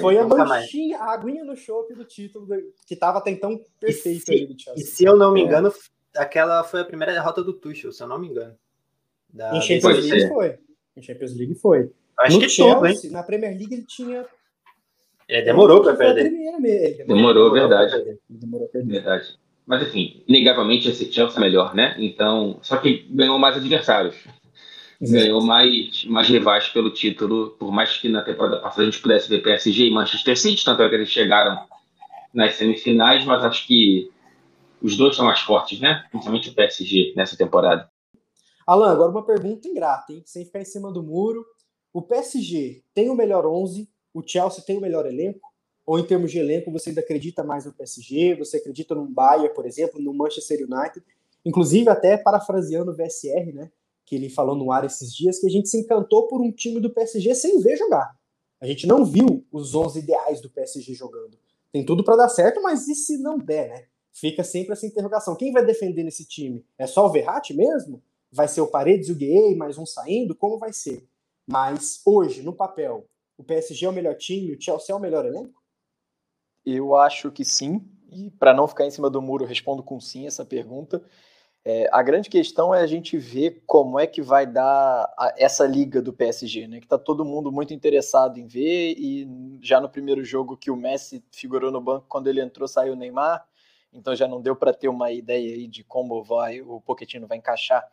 Foi 0.00 0.18
a 0.18 0.24
manchinha, 0.24 0.98
a 0.98 1.12
aguinha 1.12 1.44
no 1.44 1.56
chope 1.56 1.94
do 1.94 2.04
título 2.04 2.46
que 2.86 2.94
estava 2.94 3.18
até 3.18 3.30
então 3.30 3.60
perfeito 3.80 4.24
se, 4.24 4.46
do 4.46 4.60
Chelsea. 4.60 4.82
E 4.82 4.86
se 4.86 5.04
eu 5.04 5.16
não 5.16 5.32
me 5.32 5.42
é. 5.42 5.44
engano, 5.44 5.72
aquela 6.16 6.64
foi 6.64 6.80
a 6.80 6.84
primeira 6.84 7.12
derrota 7.12 7.42
do 7.42 7.52
Tuchel, 7.52 7.92
se 7.92 8.02
eu 8.02 8.06
não 8.06 8.18
me 8.18 8.28
engano. 8.28 8.54
Da... 9.28 9.56
Em 9.56 9.60
Champions 9.60 10.04
League 10.04 10.28
foi. 10.28 10.58
Em 10.96 11.02
Champions 11.02 11.36
League 11.36 11.54
foi. 11.56 11.92
Acho 12.20 12.36
no 12.36 12.42
que 12.42 12.48
Chelsea, 12.48 13.02
tudo, 13.02 13.12
na 13.12 13.22
Premier 13.22 13.56
League 13.56 13.72
ele 13.72 13.84
tinha 13.84 14.26
ele 15.28 15.42
demorou 15.42 15.82
para 15.82 15.94
perder. 15.94 16.30
Demorou, 16.30 17.06
demorou, 17.06 17.52
verdade. 17.52 18.18
Demorou 18.28 18.66
perder. 18.68 18.92
Verdade. 18.92 19.38
Mas 19.66 19.82
enfim, 19.82 20.24
inegavelmente 20.26 20.88
esse 20.88 21.12
Chelsea 21.12 21.36
é 21.36 21.40
melhor, 21.40 21.74
né? 21.74 21.94
Então, 21.98 22.58
só 22.62 22.78
que 22.78 23.06
ganhou 23.10 23.38
mais 23.38 23.54
adversários 23.54 24.16
ganhou 25.00 25.40
mais, 25.40 26.04
mais 26.04 26.28
rivais 26.28 26.68
pelo 26.68 26.90
título, 26.90 27.50
por 27.58 27.70
mais 27.70 27.96
que 27.96 28.08
na 28.08 28.22
temporada 28.22 28.60
passada 28.60 28.82
a 28.82 28.84
gente 28.86 29.00
pudesse 29.00 29.28
ver 29.28 29.42
PSG 29.42 29.86
e 29.86 29.90
Manchester 29.90 30.38
City, 30.38 30.64
tanto 30.64 30.82
é 30.82 30.88
que 30.88 30.94
eles 30.94 31.08
chegaram 31.08 31.66
nas 32.34 32.56
semifinais, 32.56 33.24
mas 33.24 33.44
acho 33.44 33.66
que 33.66 34.10
os 34.82 34.96
dois 34.96 35.16
são 35.16 35.24
mais 35.24 35.40
fortes, 35.40 35.80
né? 35.80 36.04
Principalmente 36.10 36.50
o 36.50 36.54
PSG 36.54 37.12
nessa 37.16 37.36
temporada. 37.36 37.88
Alan, 38.66 38.92
agora 38.92 39.10
uma 39.10 39.24
pergunta 39.24 39.66
ingrata, 39.66 40.12
hein? 40.12 40.22
Sem 40.26 40.44
ficar 40.44 40.60
em 40.60 40.64
cima 40.64 40.92
do 40.92 41.02
muro. 41.02 41.44
O 41.92 42.02
PSG 42.02 42.82
tem 42.92 43.08
o 43.08 43.14
melhor 43.14 43.46
11, 43.46 43.88
o 44.12 44.22
Chelsea 44.24 44.62
tem 44.62 44.76
o 44.76 44.80
melhor 44.80 45.06
elenco? 45.06 45.40
Ou 45.86 45.98
em 45.98 46.04
termos 46.04 46.30
de 46.30 46.38
elenco, 46.38 46.70
você 46.70 46.90
ainda 46.90 47.00
acredita 47.00 47.42
mais 47.42 47.64
no 47.64 47.72
PSG? 47.72 48.34
Você 48.34 48.58
acredita 48.58 48.94
no 48.94 49.06
Bayern, 49.06 49.54
por 49.54 49.64
exemplo, 49.64 50.00
no 50.00 50.12
Manchester 50.12 50.58
United? 50.60 51.02
Inclusive, 51.46 51.88
até 51.88 52.18
parafraseando 52.18 52.90
o 52.90 52.94
VSR, 52.94 53.52
né? 53.54 53.70
Que 54.08 54.16
ele 54.16 54.30
falou 54.30 54.56
no 54.56 54.72
ar 54.72 54.84
esses 54.84 55.14
dias, 55.14 55.38
que 55.38 55.46
a 55.46 55.50
gente 55.50 55.68
se 55.68 55.78
encantou 55.78 56.26
por 56.26 56.40
um 56.40 56.50
time 56.50 56.80
do 56.80 56.90
PSG 56.90 57.34
sem 57.34 57.60
ver 57.60 57.76
jogar. 57.76 58.16
A 58.60 58.66
gente 58.66 58.86
não 58.86 59.04
viu 59.04 59.46
os 59.52 59.74
11 59.74 59.98
ideais 59.98 60.40
do 60.40 60.50
PSG 60.50 60.94
jogando. 60.94 61.38
Tem 61.70 61.84
tudo 61.84 62.02
para 62.02 62.16
dar 62.16 62.28
certo, 62.28 62.62
mas 62.62 62.88
e 62.88 62.94
se 62.94 63.18
não 63.18 63.38
der, 63.38 63.68
né? 63.68 63.84
Fica 64.12 64.42
sempre 64.42 64.72
essa 64.72 64.86
interrogação. 64.86 65.36
Quem 65.36 65.52
vai 65.52 65.64
defender 65.64 66.02
nesse 66.02 66.26
time? 66.26 66.64
É 66.76 66.86
só 66.86 67.06
o 67.06 67.12
Verratti 67.12 67.54
mesmo? 67.54 68.02
Vai 68.32 68.48
ser 68.48 68.62
o 68.62 68.66
Paredes 68.66 69.08
e 69.08 69.12
o 69.12 69.14
Gueye, 69.14 69.54
mais 69.54 69.78
um 69.78 69.86
saindo? 69.86 70.34
Como 70.34 70.58
vai 70.58 70.72
ser? 70.72 71.06
Mas 71.46 72.00
hoje, 72.04 72.42
no 72.42 72.52
papel, 72.52 73.06
o 73.36 73.44
PSG 73.44 73.84
é 73.84 73.88
o 73.88 73.92
melhor 73.92 74.16
time, 74.16 74.54
o 74.54 74.60
Chelsea 74.60 74.92
é 74.92 74.96
o 74.96 75.00
melhor 75.00 75.24
elenco? 75.24 75.62
Eu 76.64 76.96
acho 76.96 77.30
que 77.30 77.44
sim. 77.44 77.86
E 78.10 78.30
para 78.30 78.54
não 78.54 78.66
ficar 78.66 78.86
em 78.86 78.90
cima 78.90 79.08
do 79.08 79.22
muro, 79.22 79.44
respondo 79.44 79.82
com 79.82 80.00
sim 80.00 80.26
essa 80.26 80.44
pergunta. 80.44 81.02
É, 81.70 81.86
a 81.92 82.02
grande 82.02 82.30
questão 82.30 82.74
é 82.74 82.80
a 82.80 82.86
gente 82.86 83.18
ver 83.18 83.62
como 83.66 84.00
é 84.00 84.06
que 84.06 84.22
vai 84.22 84.46
dar 84.46 85.04
a, 85.18 85.34
essa 85.36 85.66
liga 85.66 86.00
do 86.00 86.14
PSG, 86.14 86.66
né? 86.66 86.78
Que 86.78 86.86
está 86.86 86.96
todo 86.96 87.26
mundo 87.26 87.52
muito 87.52 87.74
interessado 87.74 88.38
em 88.38 88.46
ver 88.46 88.94
e 88.96 89.28
já 89.60 89.78
no 89.78 89.86
primeiro 89.86 90.24
jogo 90.24 90.56
que 90.56 90.70
o 90.70 90.76
Messi 90.76 91.22
figurou 91.30 91.70
no 91.70 91.78
banco 91.78 92.06
quando 92.08 92.26
ele 92.26 92.40
entrou 92.40 92.66
saiu 92.66 92.94
o 92.94 92.96
Neymar, 92.96 93.46
então 93.92 94.16
já 94.16 94.26
não 94.26 94.40
deu 94.40 94.56
para 94.56 94.72
ter 94.72 94.88
uma 94.88 95.12
ideia 95.12 95.56
aí 95.56 95.66
de 95.66 95.84
como 95.84 96.24
vai 96.24 96.62
o 96.62 96.80
Pochettino 96.80 97.26
vai 97.26 97.36
encaixar 97.36 97.86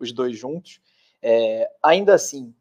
os 0.00 0.10
dois 0.10 0.34
juntos. 0.34 0.80
É, 1.20 1.70
ainda 1.82 2.14
assim, 2.14 2.54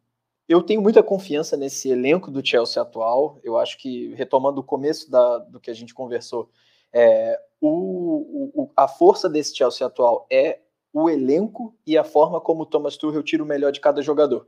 eu 0.49 0.61
tenho 0.61 0.81
muita 0.81 1.01
confiança 1.01 1.55
nesse 1.55 1.89
elenco 1.89 2.29
do 2.29 2.45
Chelsea 2.45 2.81
atual. 2.81 3.39
Eu 3.41 3.57
acho 3.57 3.77
que 3.77 4.13
retomando 4.15 4.59
o 4.59 4.65
começo 4.65 5.09
da, 5.09 5.37
do 5.37 5.61
que 5.61 5.71
a 5.71 5.73
gente 5.73 5.93
conversou, 5.93 6.49
é, 6.93 7.39
o, 7.59 8.51
o, 8.63 8.71
a 8.75 8.87
força 8.87 9.29
desse 9.29 9.55
Chelsea 9.55 9.85
atual 9.85 10.27
é 10.31 10.59
o 10.93 11.09
elenco 11.09 11.75
e 11.85 11.97
a 11.97 12.03
forma 12.03 12.39
como 12.39 12.63
o 12.63 12.65
Thomas 12.65 12.97
Tuchel 12.97 13.23
tira 13.23 13.43
o 13.43 13.45
melhor 13.45 13.71
de 13.71 13.79
cada 13.79 14.01
jogador. 14.01 14.47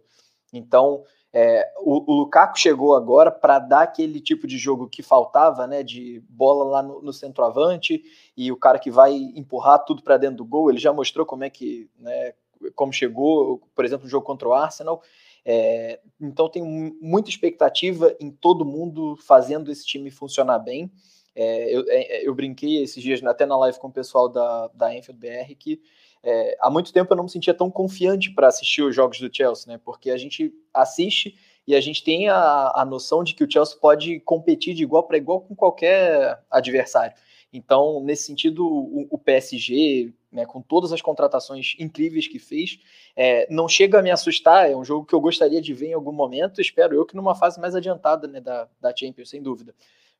Então, 0.51 1.03
é, 1.31 1.71
o, 1.79 2.11
o, 2.11 2.19
Lukaku 2.21 2.57
chegou 2.57 2.95
agora 2.95 3.29
para 3.29 3.59
dar 3.59 3.83
aquele 3.83 4.19
tipo 4.19 4.47
de 4.47 4.57
jogo 4.57 4.89
que 4.89 5.03
faltava, 5.03 5.67
né, 5.67 5.83
de 5.83 6.23
bola 6.27 6.63
lá 6.63 6.83
no, 6.83 7.01
no 7.01 7.13
centroavante 7.13 8.01
e 8.35 8.51
o 8.51 8.57
cara 8.57 8.79
que 8.79 8.89
vai 8.89 9.13
empurrar 9.35 9.85
tudo 9.85 10.01
para 10.01 10.17
dentro 10.17 10.37
do 10.37 10.45
gol. 10.45 10.69
Ele 10.69 10.79
já 10.79 10.91
mostrou 10.91 11.25
como 11.25 11.43
é 11.43 11.49
que, 11.49 11.89
né, 11.99 12.33
como 12.75 12.91
chegou, 12.91 13.61
por 13.75 13.85
exemplo, 13.85 14.05
no 14.05 14.09
jogo 14.09 14.25
contra 14.25 14.47
o 14.47 14.53
Arsenal. 14.53 15.01
É, 15.45 15.99
então, 16.19 16.49
tem 16.49 16.63
muita 16.99 17.29
expectativa 17.29 18.15
em 18.19 18.31
todo 18.31 18.65
mundo 18.65 19.15
fazendo 19.17 19.71
esse 19.71 19.85
time 19.85 20.09
funcionar 20.09 20.59
bem. 20.59 20.91
É, 21.35 21.75
eu, 21.75 21.85
é, 21.87 22.27
eu, 22.27 22.33
brinquei 22.33 22.81
esses 22.81 23.01
dias 23.01 23.23
até 23.23 23.45
na 23.45 23.57
live 23.57 23.79
com 23.79 23.87
o 23.87 23.93
pessoal 23.93 24.27
da, 24.27 24.67
da 24.73 24.95
Enfield 24.95 25.19
BR 25.19 25.53
que 25.57 25.79
é, 26.23 26.57
há 26.59 26.69
muito 26.69 26.91
tempo 26.91 27.13
eu 27.13 27.17
não 27.17 27.23
me 27.23 27.29
sentia 27.29 27.53
tão 27.53 27.71
confiante 27.71 28.31
para 28.31 28.47
assistir 28.47 28.81
os 28.81 28.93
jogos 28.93 29.19
do 29.19 29.33
Chelsea, 29.33 29.71
né? 29.71 29.79
Porque 29.83 30.09
a 30.09 30.17
gente 30.17 30.53
assiste 30.73 31.37
e 31.65 31.75
a 31.75 31.81
gente 31.81 32.03
tem 32.03 32.27
a, 32.29 32.71
a 32.75 32.83
noção 32.83 33.23
de 33.23 33.33
que 33.33 33.43
o 33.43 33.49
Chelsea 33.49 33.77
pode 33.79 34.19
competir 34.21 34.73
de 34.73 34.83
igual 34.83 35.03
para 35.03 35.17
igual 35.17 35.41
com 35.41 35.55
qualquer 35.55 36.43
adversário. 36.49 37.15
Então, 37.51 38.01
nesse 38.03 38.23
sentido, 38.23 38.65
o, 38.65 39.07
o 39.09 39.17
PSG, 39.17 40.13
né, 40.31 40.45
com 40.45 40.61
todas 40.61 40.91
as 40.91 41.01
contratações 41.01 41.75
incríveis 41.79 42.27
que 42.27 42.37
fez, 42.37 42.79
é, 43.15 43.47
não 43.49 43.67
chega 43.67 43.99
a 43.99 44.01
me 44.01 44.11
assustar. 44.11 44.69
É 44.69 44.75
um 44.75 44.83
jogo 44.83 45.05
que 45.05 45.15
eu 45.15 45.21
gostaria 45.21 45.61
de 45.61 45.73
ver 45.73 45.87
em 45.87 45.93
algum 45.93 46.11
momento. 46.11 46.61
Espero 46.61 46.95
eu 46.95 47.05
que 47.05 47.15
numa 47.15 47.33
fase 47.33 47.59
mais 47.59 47.75
adiantada 47.75 48.27
né, 48.27 48.39
da, 48.39 48.67
da 48.79 48.95
Champions, 48.95 49.29
sem 49.29 49.41
dúvida. 49.41 49.73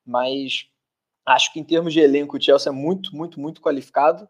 Mas 0.06 0.68
Acho 1.26 1.54
que 1.54 1.60
em 1.60 1.64
termos 1.64 1.94
de 1.94 2.00
elenco, 2.00 2.38
o 2.38 2.42
Chelsea 2.42 2.72
é 2.72 2.76
muito, 2.76 3.16
muito, 3.16 3.40
muito 3.40 3.62
qualificado. 3.62 4.28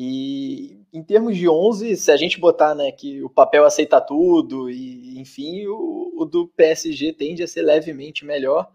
E 0.00 0.80
em 0.92 1.02
termos 1.02 1.36
de 1.36 1.48
11, 1.48 1.96
se 1.96 2.12
a 2.12 2.16
gente 2.16 2.38
botar 2.38 2.72
né, 2.72 2.92
que 2.92 3.20
o 3.22 3.28
papel 3.28 3.64
aceita 3.64 4.00
tudo, 4.00 4.70
e 4.70 5.18
enfim, 5.18 5.66
o, 5.66 6.12
o 6.16 6.24
do 6.24 6.46
PSG 6.48 7.12
tende 7.12 7.42
a 7.42 7.48
ser 7.48 7.62
levemente 7.62 8.24
melhor, 8.24 8.70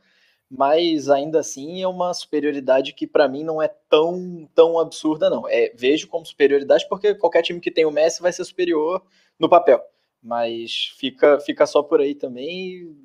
mas 0.49 1.10
ainda 1.10 1.39
assim 1.39 1.82
é 1.82 1.88
uma 1.88 2.13
superioridade 2.13 2.93
que 2.93 3.08
para 3.08 3.28
mim 3.30 3.41
não 3.41 3.62
é 3.62 3.69
tão, 3.89 4.49
tão 4.54 4.78
absurda, 4.78 5.30
não. 5.30 5.47
É, 5.47 5.71
vejo 5.76 6.10
como 6.10 6.26
superioridade 6.26 6.88
porque 6.89 7.15
qualquer 7.15 7.41
time 7.41 7.62
que 7.62 7.71
tem 7.71 7.86
o 7.86 7.91
Messi 7.91 8.21
vai 8.21 8.34
ser 8.34 8.43
superior 8.43 9.02
no 9.39 9.47
papel. 9.49 9.82
Mas 10.21 10.93
fica, 10.97 11.39
fica 11.39 11.65
só 11.65 11.82
por 11.82 12.02
aí 12.02 12.15
também 12.15 12.49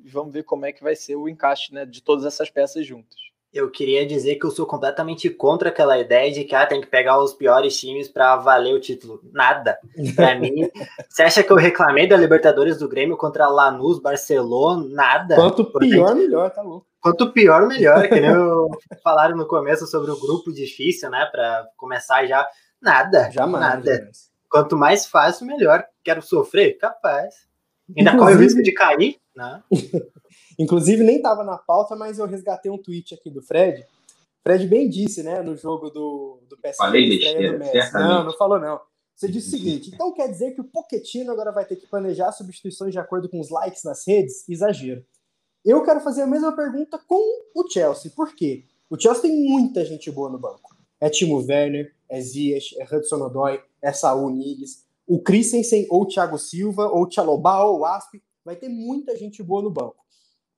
e 0.03 0.09
vamos 0.09 0.33
ver 0.33 0.43
como 0.43 0.65
é 0.65 0.73
que 0.73 0.83
vai 0.83 0.95
ser 0.95 1.15
o 1.15 1.29
encaixe 1.29 1.73
né, 1.73 1.85
de 1.85 2.03
todas 2.03 2.25
essas 2.25 2.49
peças 2.49 2.85
juntas 2.85 3.28
eu 3.51 3.69
queria 3.69 4.05
dizer 4.05 4.35
que 4.35 4.45
eu 4.45 4.51
sou 4.51 4.65
completamente 4.65 5.29
contra 5.29 5.69
aquela 5.69 5.97
ideia 5.97 6.31
de 6.31 6.43
que 6.43 6.53
ah, 6.53 6.65
tem 6.65 6.79
que 6.79 6.87
pegar 6.87 7.21
os 7.21 7.33
piores 7.33 7.79
times 7.79 8.07
para 8.07 8.35
valer 8.35 8.73
o 8.73 8.79
título. 8.79 9.21
Nada. 9.33 9.79
Para 10.15 10.35
mim, 10.39 10.69
você 11.09 11.23
acha 11.23 11.43
que 11.43 11.51
eu 11.51 11.57
reclamei 11.57 12.07
da 12.07 12.15
Libertadores 12.15 12.77
do 12.77 12.87
Grêmio 12.87 13.17
contra 13.17 13.47
Lanús, 13.47 13.99
Barcelona? 13.99 14.87
Nada. 14.89 15.35
Quanto 15.35 15.65
pior, 15.65 16.15
melhor, 16.15 16.51
tá 16.51 16.61
louco. 16.61 16.85
Quanto 17.01 17.31
pior, 17.31 17.67
melhor. 17.67 18.07
Que 18.07 18.19
nem 18.19 18.29
eu 18.29 18.69
falaram 19.03 19.35
no 19.35 19.47
começo 19.47 19.87
sobre 19.87 20.11
o 20.11 20.19
grupo 20.19 20.53
difícil, 20.53 21.09
né? 21.09 21.27
Para 21.31 21.67
começar 21.75 22.25
já. 22.27 22.47
Nada. 22.81 23.31
Jamais. 23.31 23.61
Nada. 23.61 24.09
Quanto 24.49 24.77
mais 24.77 25.05
fácil, 25.05 25.47
melhor. 25.47 25.83
Quero 26.03 26.21
sofrer? 26.21 26.77
Capaz. 26.77 27.47
Ainda 27.97 28.15
corre 28.15 28.35
o 28.35 28.39
risco 28.39 28.61
de 28.61 28.71
cair? 28.73 29.17
Né? 29.35 29.63
Inclusive, 30.59 31.05
nem 31.05 31.15
estava 31.15 31.41
na 31.41 31.57
pauta, 31.57 31.95
mas 31.95 32.19
eu 32.19 32.25
resgatei 32.25 32.69
um 32.69 32.77
tweet 32.77 33.13
aqui 33.13 33.29
do 33.29 33.41
Fred. 33.41 33.85
Fred 34.43 34.67
bem 34.67 34.89
disse, 34.89 35.23
né, 35.23 35.41
no 35.41 35.55
jogo 35.55 35.89
do, 35.89 36.41
do 36.49 36.57
PSG. 36.57 36.77
Falei 36.77 37.07
besteira. 37.07 37.57
Não, 37.93 38.25
não 38.25 38.33
falou 38.33 38.59
não. 38.59 38.81
Você 39.15 39.29
disse 39.29 39.47
o 39.47 39.51
seguinte, 39.51 39.91
então 39.93 40.13
quer 40.13 40.29
dizer 40.29 40.51
que 40.51 40.61
o 40.61 40.65
Pochettino 40.65 41.31
agora 41.31 41.51
vai 41.51 41.65
ter 41.65 41.77
que 41.77 41.87
planejar 41.87 42.31
substituições 42.33 42.91
de 42.91 42.99
acordo 42.99 43.29
com 43.29 43.39
os 43.39 43.49
likes 43.49 43.83
nas 43.83 44.05
redes? 44.05 44.47
Exagero. 44.47 45.03
Eu 45.63 45.83
quero 45.83 46.01
fazer 46.01 46.23
a 46.23 46.27
mesma 46.27 46.53
pergunta 46.53 46.97
com 46.97 47.21
o 47.55 47.69
Chelsea. 47.69 48.11
Por 48.13 48.33
quê? 48.33 48.65
O 48.89 48.99
Chelsea 48.99 49.23
tem 49.23 49.45
muita 49.45 49.85
gente 49.85 50.09
boa 50.11 50.29
no 50.29 50.39
banco. 50.39 50.75
É 51.01 51.09
Timo 51.09 51.37
Werner, 51.37 51.93
é 52.09 52.19
Ziyech, 52.19 52.79
é 52.81 52.83
Hudson 52.83 53.17
Odoi, 53.17 53.61
é 53.81 53.91
Saul 53.91 54.29
Niguez, 54.29 54.85
o 55.05 55.21
Christensen 55.21 55.85
ou 55.89 56.03
o 56.03 56.07
Thiago 56.07 56.37
Silva, 56.37 56.87
ou 56.87 57.03
o 57.03 57.07
Tchalobá 57.07 57.63
ou 57.63 57.79
o 57.79 57.85
Asp. 57.85 58.21
Vai 58.43 58.55
ter 58.55 58.69
muita 58.69 59.17
gente 59.17 59.43
boa 59.43 59.61
no 59.61 59.69
banco 59.69 59.99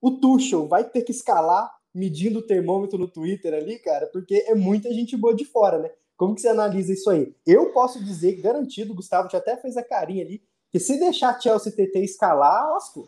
o 0.02 0.12
Tuchel 0.12 0.68
vai 0.68 0.84
ter 0.84 1.04
que 1.04 1.12
escalar 1.12 1.72
medindo 1.94 2.40
o 2.40 2.42
termômetro 2.42 2.98
no 2.98 3.08
Twitter 3.08 3.54
ali, 3.54 3.78
cara, 3.78 4.08
porque 4.08 4.46
é 4.48 4.56
muita 4.56 4.94
gente 4.94 5.16
boa 5.16 5.36
de 5.36 5.46
fora, 5.46 5.78
né? 5.78 5.92
Como 6.18 6.36
que 6.36 6.42
você 6.42 6.48
analisa 6.48 6.94
isso 6.94 7.10
aí? 7.10 7.34
Eu 7.46 7.72
posso 7.72 8.04
dizer, 8.04 8.42
garantido, 8.42 8.94
Gustavo 8.94 9.30
já 9.30 9.40
até 9.40 9.58
fez 9.58 9.76
a 9.76 9.84
carinha 9.84 10.24
ali, 10.24 10.42
que 10.72 10.80
se 10.80 11.00
deixar 11.00 11.40
Chelsea 11.40 11.72
TT 11.72 12.00
escalar, 12.00 12.72
lascou. 12.72 13.08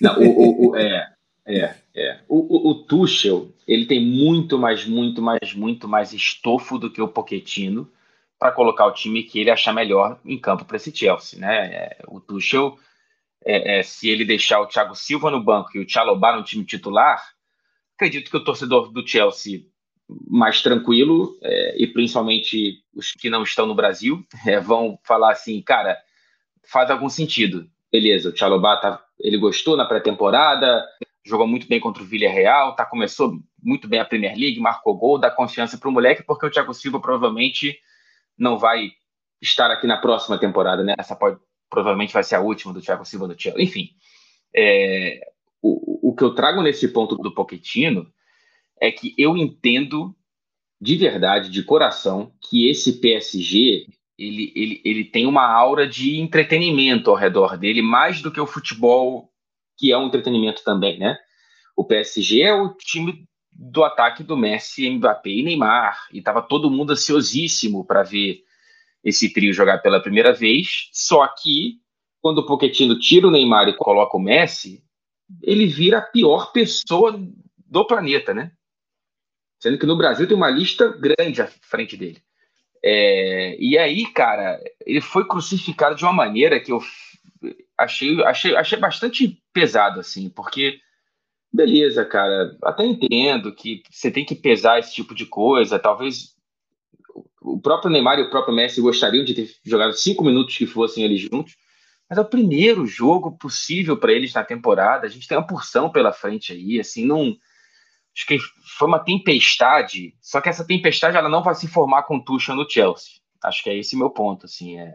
Não, 0.00 0.18
o, 0.18 0.70
o, 0.70 0.76
é, 0.76 1.12
é, 1.46 1.74
é. 1.94 2.20
O, 2.28 2.38
o, 2.38 2.70
o, 2.70 2.84
Tuchel, 2.84 3.48
ele 3.66 3.86
tem 3.86 4.04
muito 4.04 4.58
mais, 4.58 4.86
muito 4.86 5.20
mais, 5.20 5.54
muito 5.54 5.88
mais 5.88 6.12
estofo 6.12 6.78
do 6.78 6.90
que 6.90 7.02
o 7.02 7.08
Pochettino 7.08 7.90
para 8.38 8.52
colocar 8.52 8.86
o 8.86 8.92
time 8.92 9.22
que 9.22 9.40
ele 9.40 9.50
achar 9.50 9.72
melhor 9.72 10.20
em 10.24 10.38
campo 10.38 10.64
para 10.64 10.76
esse 10.76 10.94
Chelsea, 10.94 11.38
né? 11.38 11.66
É, 11.66 11.98
o 12.08 12.20
Tuchel, 12.20 12.78
é, 13.44 13.78
é, 13.78 13.82
se 13.82 14.08
ele 14.08 14.24
deixar 14.24 14.60
o 14.60 14.66
Thiago 14.66 14.94
Silva 14.94 15.30
no 15.30 15.42
banco 15.42 15.70
e 15.74 15.80
o 15.80 15.88
Chalobah 15.88 16.36
no 16.36 16.44
time 16.44 16.64
titular, 16.64 17.22
acredito 17.96 18.30
que 18.30 18.36
o 18.36 18.44
torcedor 18.44 18.92
do 18.92 19.06
Chelsea 19.06 19.66
mais 20.28 20.62
tranquilo, 20.62 21.38
é, 21.42 21.82
e 21.82 21.86
principalmente 21.86 22.82
os 22.94 23.12
que 23.12 23.30
não 23.30 23.42
estão 23.42 23.66
no 23.66 23.74
Brasil, 23.74 24.24
é, 24.46 24.60
vão 24.60 24.98
falar 25.02 25.32
assim, 25.32 25.60
cara, 25.62 25.96
faz 26.66 26.90
algum 26.90 27.08
sentido. 27.08 27.68
Beleza, 27.90 28.30
o 28.30 28.36
Chalobah 28.36 28.76
tá, 28.78 29.04
ele 29.20 29.38
gostou 29.38 29.76
na 29.76 29.84
pré-temporada, 29.84 30.84
jogou 31.24 31.46
muito 31.46 31.68
bem 31.68 31.80
contra 31.80 32.02
o 32.02 32.06
Villarreal, 32.06 32.74
tá, 32.74 32.84
começou 32.84 33.38
muito 33.62 33.88
bem 33.88 34.00
a 34.00 34.04
Premier 34.04 34.36
League, 34.36 34.60
marcou 34.60 34.96
gol, 34.96 35.18
dá 35.18 35.30
confiança 35.30 35.78
para 35.78 35.88
o 35.88 35.92
moleque, 35.92 36.22
porque 36.22 36.44
o 36.44 36.50
Thiago 36.50 36.74
Silva 36.74 37.00
provavelmente 37.00 37.78
não 38.36 38.58
vai 38.58 38.90
estar 39.40 39.70
aqui 39.70 39.86
na 39.86 39.96
próxima 39.96 40.38
temporada, 40.38 40.82
né? 40.82 40.94
Essa 40.98 41.14
pode, 41.14 41.38
provavelmente 41.70 42.12
vai 42.12 42.22
ser 42.22 42.36
a 42.36 42.40
última 42.40 42.72
do 42.72 42.80
Thiago 42.80 43.04
Silva 43.04 43.26
no 43.26 43.38
Chelsea. 43.38 43.62
Enfim, 43.62 43.90
é, 44.54 45.20
o, 45.62 46.10
o 46.10 46.14
que 46.14 46.22
eu 46.22 46.34
trago 46.34 46.62
nesse 46.62 46.88
ponto 46.88 47.16
do 47.16 47.34
Pochettino 47.34 48.06
é 48.80 48.90
que 48.90 49.14
eu 49.16 49.36
entendo 49.36 50.14
de 50.80 50.96
verdade, 50.96 51.48
de 51.50 51.62
coração, 51.62 52.32
que 52.42 52.68
esse 52.68 53.00
PSG 53.00 53.86
ele, 54.18 54.52
ele, 54.54 54.82
ele 54.84 55.04
tem 55.04 55.26
uma 55.26 55.46
aura 55.46 55.88
de 55.88 56.20
entretenimento 56.20 57.10
ao 57.10 57.16
redor 57.16 57.56
dele, 57.56 57.80
mais 57.80 58.20
do 58.20 58.30
que 58.30 58.40
o 58.40 58.46
futebol, 58.46 59.30
que 59.78 59.90
é 59.90 59.98
um 59.98 60.06
entretenimento 60.06 60.62
também, 60.62 60.98
né? 60.98 61.16
O 61.74 61.84
PSG 61.84 62.42
é 62.42 62.54
o 62.54 62.74
time 62.74 63.26
do 63.50 63.82
ataque 63.82 64.22
do 64.22 64.36
Messi, 64.36 64.88
Mbappé 64.90 65.30
e 65.30 65.42
Neymar, 65.42 66.06
e 66.12 66.18
estava 66.18 66.42
todo 66.42 66.70
mundo 66.70 66.92
ansiosíssimo 66.92 67.84
para 67.84 68.02
ver 68.02 68.42
esse 69.04 69.32
trio 69.32 69.52
jogar 69.52 69.78
pela 69.78 70.00
primeira 70.00 70.32
vez, 70.32 70.88
só 70.92 71.26
que 71.28 71.78
quando 72.20 72.38
o 72.38 72.46
Pochettino 72.46 72.98
tira 72.98 73.28
o 73.28 73.30
Neymar 73.30 73.68
e 73.68 73.76
coloca 73.76 74.16
o 74.16 74.20
Messi, 74.20 74.82
ele 75.42 75.66
vira 75.66 75.98
a 75.98 76.02
pior 76.02 76.52
pessoa 76.52 77.20
do 77.58 77.86
planeta, 77.86 78.32
né? 78.32 78.52
Sendo 79.60 79.78
que 79.78 79.86
no 79.86 79.96
Brasil 79.96 80.26
tem 80.26 80.36
uma 80.36 80.50
lista 80.50 80.88
grande 80.88 81.42
à 81.42 81.46
frente 81.46 81.96
dele. 81.96 82.22
É, 82.82 83.56
e 83.58 83.78
aí, 83.78 84.06
cara, 84.12 84.60
ele 84.84 85.00
foi 85.00 85.26
crucificado 85.26 85.94
de 85.94 86.04
uma 86.04 86.12
maneira 86.12 86.60
que 86.60 86.72
eu 86.72 86.80
achei, 87.76 88.22
achei, 88.24 88.56
achei 88.56 88.78
bastante 88.78 89.42
pesado, 89.52 90.00
assim, 90.00 90.28
porque, 90.28 90.78
beleza, 91.52 92.04
cara, 92.04 92.56
até 92.62 92.84
entendo 92.84 93.54
que 93.54 93.82
você 93.90 94.10
tem 94.10 94.24
que 94.24 94.34
pesar 94.34 94.78
esse 94.78 94.94
tipo 94.94 95.14
de 95.14 95.26
coisa, 95.26 95.78
talvez 95.78 96.33
o 97.44 97.60
próprio 97.60 97.90
Neymar 97.90 98.18
e 98.18 98.22
o 98.22 98.30
próprio 98.30 98.54
Messi 98.54 98.80
gostariam 98.80 99.22
de 99.22 99.34
ter 99.34 99.50
jogado 99.62 99.92
cinco 99.92 100.24
minutos 100.24 100.56
que 100.56 100.66
fossem 100.66 101.04
eles 101.04 101.20
juntos, 101.20 101.56
mas 102.08 102.18
é 102.18 102.22
o 102.22 102.28
primeiro 102.28 102.86
jogo 102.86 103.36
possível 103.36 103.98
para 103.98 104.12
eles 104.12 104.32
na 104.32 104.42
temporada, 104.42 105.06
a 105.06 105.10
gente 105.10 105.28
tem 105.28 105.36
uma 105.36 105.46
porção 105.46 105.90
pela 105.90 106.10
frente 106.10 106.52
aí, 106.52 106.80
assim, 106.80 107.04
não 107.04 107.36
acho 108.16 108.26
que 108.26 108.38
foi 108.78 108.88
uma 108.88 108.98
tempestade, 108.98 110.14
só 110.22 110.40
que 110.40 110.48
essa 110.48 110.66
tempestade 110.66 111.16
ela 111.18 111.28
não 111.28 111.42
vai 111.42 111.54
se 111.54 111.68
formar 111.68 112.04
com 112.04 112.18
Tuchel 112.18 112.56
no 112.56 112.68
Chelsea. 112.68 113.14
Acho 113.42 113.62
que 113.62 113.68
é 113.68 113.76
esse 113.76 113.94
meu 113.94 114.08
ponto, 114.08 114.46
assim, 114.46 114.78
é 114.78 114.94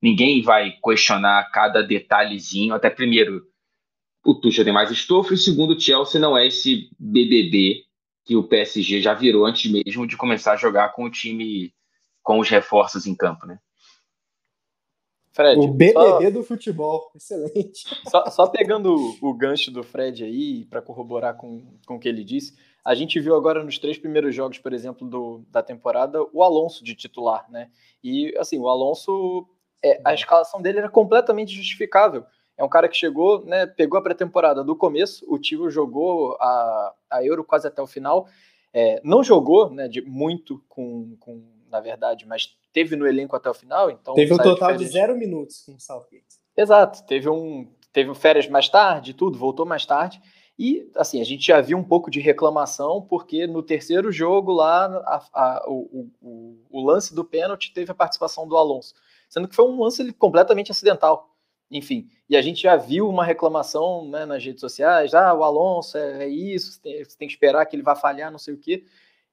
ninguém 0.00 0.42
vai 0.42 0.72
questionar 0.84 1.50
cada 1.50 1.82
detalhezinho, 1.82 2.74
até 2.74 2.90
primeiro 2.90 3.42
o 4.24 4.34
Tuchel 4.34 4.64
tem 4.64 4.74
mais 4.74 4.90
estofo 4.90 5.32
e 5.32 5.38
segundo 5.38 5.74
o 5.74 5.80
Chelsea 5.80 6.20
não 6.20 6.36
é 6.36 6.46
esse 6.46 6.90
BBB 6.98 7.87
que 8.28 8.36
o 8.36 8.42
PSG 8.42 9.00
já 9.00 9.14
virou 9.14 9.46
antes 9.46 9.72
mesmo 9.72 10.06
de 10.06 10.14
começar 10.14 10.52
a 10.52 10.56
jogar 10.56 10.90
com 10.90 11.04
o 11.04 11.10
time 11.10 11.72
com 12.22 12.38
os 12.38 12.46
reforços 12.46 13.06
em 13.06 13.14
campo, 13.14 13.46
né? 13.46 13.58
Fred, 15.32 15.58
o 15.58 15.68
BBB 15.68 15.92
só, 15.94 16.30
do 16.30 16.42
futebol, 16.42 17.10
excelente. 17.16 17.86
Só, 18.06 18.26
só 18.26 18.46
pegando 18.46 18.94
o, 18.94 19.30
o, 19.30 19.32
gancho 19.32 19.70
do 19.70 19.82
Fred 19.82 20.24
aí, 20.24 20.66
para 20.66 20.82
corroborar 20.82 21.38
com, 21.38 21.64
com 21.86 21.96
o 21.96 21.98
que 21.98 22.06
ele 22.06 22.22
disse, 22.22 22.54
a 22.84 22.94
gente 22.94 23.18
viu 23.18 23.34
agora 23.34 23.64
nos 23.64 23.78
três 23.78 23.96
primeiros 23.96 24.34
jogos, 24.34 24.58
por 24.58 24.74
exemplo, 24.74 25.08
do, 25.08 25.42
da 25.48 25.62
temporada, 25.62 26.22
o 26.30 26.42
Alonso 26.42 26.84
de 26.84 26.94
titular, 26.94 27.50
né? 27.50 27.70
E, 28.04 28.36
assim, 28.36 28.58
o 28.58 28.68
Alonso, 28.68 29.48
é, 29.82 30.02
a 30.04 30.12
escalação 30.12 30.60
dele 30.60 30.80
era 30.80 30.90
completamente 30.90 31.54
justificável. 31.54 32.26
É 32.58 32.64
um 32.64 32.68
cara 32.68 32.88
que 32.88 32.96
chegou, 32.96 33.44
né, 33.44 33.66
pegou 33.66 33.98
a 33.98 34.02
pré-temporada 34.02 34.64
do 34.64 34.74
começo, 34.74 35.24
o 35.28 35.38
Tivo 35.38 35.70
jogou 35.70 36.36
a, 36.40 36.92
a 37.08 37.24
Euro 37.24 37.44
quase 37.44 37.68
até 37.68 37.80
o 37.80 37.86
final, 37.86 38.26
é, 38.74 39.00
não 39.04 39.22
jogou 39.22 39.70
né, 39.70 39.86
de 39.86 40.02
muito 40.02 40.60
com, 40.68 41.16
com, 41.20 41.40
na 41.70 41.80
verdade, 41.80 42.26
mas 42.26 42.56
teve 42.72 42.96
no 42.96 43.06
elenco 43.06 43.36
até 43.36 43.48
o 43.48 43.54
final, 43.54 43.88
então... 43.90 44.12
Teve 44.14 44.34
um 44.34 44.38
total 44.38 44.72
de, 44.72 44.84
de 44.84 44.90
zero 44.90 45.16
minutos 45.16 45.62
com 45.64 45.74
o 45.74 45.80
Southgate. 45.80 46.24
Exato, 46.56 47.06
teve 47.06 47.28
um, 47.28 47.70
teve 47.92 48.12
férias 48.16 48.48
mais 48.48 48.68
tarde, 48.68 49.14
tudo, 49.14 49.38
voltou 49.38 49.64
mais 49.64 49.86
tarde, 49.86 50.20
e, 50.58 50.90
assim, 50.96 51.20
a 51.20 51.24
gente 51.24 51.46
já 51.46 51.60
viu 51.60 51.78
um 51.78 51.84
pouco 51.84 52.10
de 52.10 52.18
reclamação, 52.18 53.00
porque 53.00 53.46
no 53.46 53.62
terceiro 53.62 54.10
jogo 54.10 54.50
lá, 54.50 54.86
a, 55.06 55.22
a, 55.32 55.64
o, 55.68 56.10
o, 56.20 56.58
o, 56.68 56.84
lance 56.84 57.14
do 57.14 57.24
pênalti 57.24 57.72
teve 57.72 57.92
a 57.92 57.94
participação 57.94 58.48
do 58.48 58.56
Alonso, 58.56 58.92
sendo 59.28 59.46
que 59.46 59.54
foi 59.54 59.64
um 59.66 59.80
lance 59.80 60.12
completamente 60.14 60.72
acidental. 60.72 61.30
Enfim, 61.70 62.08
e 62.28 62.36
a 62.36 62.42
gente 62.42 62.62
já 62.62 62.76
viu 62.76 63.08
uma 63.08 63.24
reclamação 63.24 64.08
né, 64.08 64.24
nas 64.24 64.42
redes 64.42 64.60
sociais, 64.60 65.14
ah, 65.14 65.34
o 65.34 65.44
Alonso 65.44 65.98
é, 65.98 66.24
é 66.24 66.28
isso, 66.28 66.72
você 66.72 66.80
tem, 66.80 67.04
você 67.04 67.18
tem 67.18 67.28
que 67.28 67.34
esperar 67.34 67.66
que 67.66 67.76
ele 67.76 67.82
vá 67.82 67.94
falhar, 67.94 68.30
não 68.30 68.38
sei 68.38 68.54
o 68.54 68.58
quê. 68.58 68.84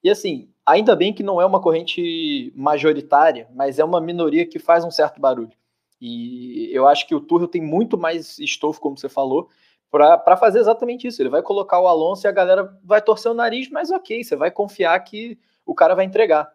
E 0.04 0.10
assim, 0.10 0.50
ainda 0.64 0.94
bem 0.94 1.12
que 1.12 1.22
não 1.22 1.40
é 1.40 1.46
uma 1.46 1.60
corrente 1.60 2.52
majoritária, 2.54 3.48
mas 3.54 3.78
é 3.78 3.84
uma 3.84 4.00
minoria 4.00 4.46
que 4.46 4.58
faz 4.58 4.84
um 4.84 4.90
certo 4.90 5.20
barulho. 5.20 5.52
E 6.00 6.68
eu 6.72 6.86
acho 6.86 7.06
que 7.06 7.14
o 7.14 7.20
Tuchel 7.20 7.48
tem 7.48 7.62
muito 7.62 7.96
mais 7.96 8.38
estofo, 8.38 8.80
como 8.80 8.98
você 8.98 9.08
falou, 9.08 9.48
para 9.90 10.36
fazer 10.36 10.58
exatamente 10.58 11.06
isso. 11.06 11.22
Ele 11.22 11.30
vai 11.30 11.42
colocar 11.42 11.80
o 11.80 11.86
Alonso 11.86 12.26
e 12.26 12.28
a 12.28 12.32
galera 12.32 12.78
vai 12.84 13.00
torcer 13.00 13.32
o 13.32 13.34
nariz, 13.34 13.70
mas 13.70 13.90
ok, 13.90 14.22
você 14.22 14.36
vai 14.36 14.50
confiar 14.50 14.98
que 15.00 15.38
o 15.64 15.74
cara 15.74 15.94
vai 15.94 16.04
entregar. 16.04 16.54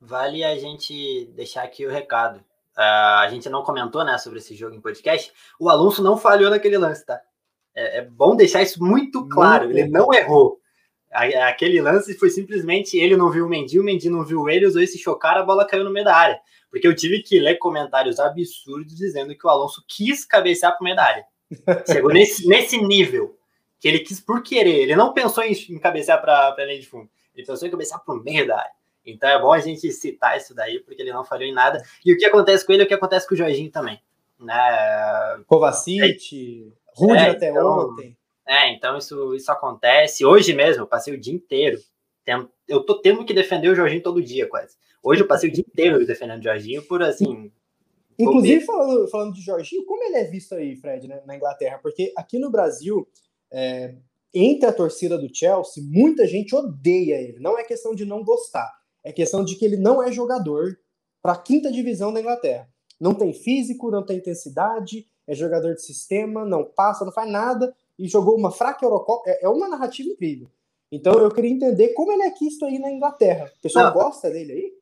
Vale 0.00 0.44
a 0.44 0.56
gente 0.56 1.26
deixar 1.34 1.62
aqui 1.62 1.86
o 1.86 1.90
recado. 1.90 2.44
Uh, 2.76 3.20
a 3.22 3.28
gente 3.30 3.48
não 3.48 3.62
comentou 3.62 4.04
né, 4.04 4.18
sobre 4.18 4.38
esse 4.38 4.54
jogo 4.54 4.74
em 4.74 4.80
podcast. 4.80 5.32
O 5.58 5.70
Alonso 5.70 6.02
não 6.02 6.18
falhou 6.18 6.50
naquele 6.50 6.76
lance, 6.76 7.06
tá? 7.06 7.20
É, 7.74 7.98
é 7.98 8.02
bom 8.02 8.36
deixar 8.36 8.62
isso 8.62 8.82
muito 8.82 9.26
claro. 9.28 9.64
Muito 9.64 9.78
ele 9.78 9.88
não 9.88 10.12
errou. 10.12 10.60
Aquele 11.10 11.80
lance 11.80 12.18
foi 12.18 12.28
simplesmente 12.28 12.98
ele 12.98 13.16
não 13.16 13.30
viu 13.30 13.46
o 13.46 13.48
Mendy, 13.48 13.80
o 13.80 13.82
Mendy 13.82 14.10
não 14.10 14.22
viu 14.22 14.50
ele, 14.50 14.66
os 14.66 14.74
dois 14.74 14.92
se 14.92 14.98
chocaram, 14.98 15.40
a 15.40 15.44
bola 15.44 15.66
caiu 15.66 15.84
no 15.84 15.90
meio 15.90 16.04
da 16.04 16.14
área. 16.14 16.38
Porque 16.70 16.86
eu 16.86 16.94
tive 16.94 17.22
que 17.22 17.40
ler 17.40 17.56
comentários 17.56 18.20
absurdos 18.20 18.94
dizendo 18.94 19.34
que 19.34 19.46
o 19.46 19.48
Alonso 19.48 19.82
quis 19.88 20.26
cabecear 20.26 20.72
para 20.72 20.80
o 20.82 20.84
meio 20.84 20.96
da 20.96 21.04
área. 21.04 21.24
Chegou 21.90 22.12
nesse, 22.12 22.46
nesse 22.46 22.76
nível. 22.76 23.38
Que 23.80 23.88
ele 23.88 24.00
quis 24.00 24.20
por 24.20 24.42
querer. 24.42 24.82
Ele 24.82 24.96
não 24.96 25.14
pensou 25.14 25.42
em, 25.42 25.52
em 25.52 25.78
cabecear 25.78 26.20
para 26.20 26.48
a 26.48 26.64
linha 26.64 26.80
de 26.80 26.86
fundo. 26.86 27.08
Ele 27.34 27.46
pensou 27.46 27.66
em 27.66 27.70
cabecear 27.70 28.04
para 28.04 28.14
o 28.14 28.22
meio 28.22 28.46
da 28.46 28.58
área. 28.58 28.72
Então 29.06 29.28
é 29.30 29.40
bom 29.40 29.52
a 29.52 29.60
gente 29.60 29.90
citar 29.92 30.36
isso 30.36 30.52
daí, 30.54 30.80
porque 30.80 31.00
ele 31.00 31.12
não 31.12 31.24
falhou 31.24 31.48
em 31.48 31.54
nada. 31.54 31.80
E 32.04 32.12
o 32.12 32.18
que 32.18 32.24
acontece 32.24 32.66
com 32.66 32.72
ele 32.72 32.82
é 32.82 32.84
o 32.84 32.88
que 32.88 32.94
acontece 32.94 33.26
com 33.26 33.34
o 33.34 33.38
Jorginho 33.38 33.70
também. 33.70 34.00
Né? 34.38 34.54
Kovacic, 35.46 36.72
é, 36.72 37.00
Rude 37.00 37.22
é, 37.22 37.30
até 37.30 37.50
então, 37.50 37.90
ontem. 37.90 38.16
É, 38.46 38.72
então 38.72 38.98
isso, 38.98 39.34
isso 39.34 39.50
acontece. 39.52 40.24
Hoje 40.24 40.52
mesmo, 40.52 40.82
eu 40.82 40.86
passei 40.86 41.14
o 41.14 41.20
dia 41.20 41.34
inteiro. 41.34 41.78
Tendo, 42.24 42.50
eu 42.66 42.82
tô 42.82 43.00
tendo 43.00 43.24
que 43.24 43.32
defender 43.32 43.68
o 43.68 43.74
Jorginho 43.74 44.02
todo 44.02 44.22
dia, 44.22 44.48
quase. 44.48 44.76
Hoje 45.02 45.22
eu 45.22 45.26
passei 45.28 45.48
o 45.48 45.52
dia 45.52 45.64
inteiro 45.66 46.04
defendendo 46.04 46.40
o 46.40 46.42
Jorginho 46.44 46.82
por 46.82 47.02
assim. 47.02 47.52
Inclusive, 48.18 48.64
falando, 48.64 49.08
falando 49.08 49.34
de 49.34 49.42
Jorginho, 49.42 49.84
como 49.84 50.02
ele 50.02 50.16
é 50.16 50.24
visto 50.24 50.54
aí, 50.54 50.74
Fred, 50.74 51.06
né, 51.06 51.20
na 51.26 51.36
Inglaterra? 51.36 51.78
Porque 51.82 52.12
aqui 52.16 52.38
no 52.38 52.50
Brasil, 52.50 53.06
é, 53.52 53.94
entre 54.34 54.68
a 54.68 54.72
torcida 54.72 55.18
do 55.18 55.28
Chelsea, 55.32 55.82
muita 55.86 56.26
gente 56.26 56.54
odeia 56.54 57.20
ele. 57.20 57.38
Não 57.38 57.58
é 57.58 57.62
questão 57.62 57.94
de 57.94 58.04
não 58.04 58.24
gostar, 58.24 58.72
é 59.06 59.12
questão 59.12 59.44
de 59.44 59.54
que 59.54 59.64
ele 59.64 59.76
não 59.76 60.02
é 60.02 60.10
jogador 60.10 60.76
para 61.22 61.32
a 61.32 61.38
quinta 61.38 61.70
divisão 61.70 62.12
da 62.12 62.20
Inglaterra. 62.20 62.68
Não 63.00 63.14
tem 63.14 63.32
físico, 63.32 63.88
não 63.88 64.04
tem 64.04 64.18
intensidade, 64.18 65.06
é 65.28 65.32
jogador 65.32 65.76
de 65.76 65.82
sistema, 65.82 66.44
não 66.44 66.64
passa, 66.64 67.04
não 67.04 67.12
faz 67.12 67.30
nada 67.30 67.72
e 67.96 68.08
jogou 68.08 68.36
uma 68.36 68.50
fraca 68.50 68.84
Eurocopa. 68.84 69.30
É, 69.30 69.44
é 69.44 69.48
uma 69.48 69.68
narrativa 69.68 70.08
incrível. 70.08 70.50
Então 70.90 71.14
eu 71.14 71.30
queria 71.30 71.52
entender 71.52 71.90
como 71.90 72.10
ele 72.10 72.24
é 72.24 72.30
quisto 72.32 72.64
aí 72.64 72.80
na 72.80 72.90
Inglaterra. 72.90 73.48
O 73.58 73.62
pessoal 73.62 73.86
Não, 73.86 73.92
gosta 73.92 74.28
dele 74.28 74.52
aí? 74.52 74.72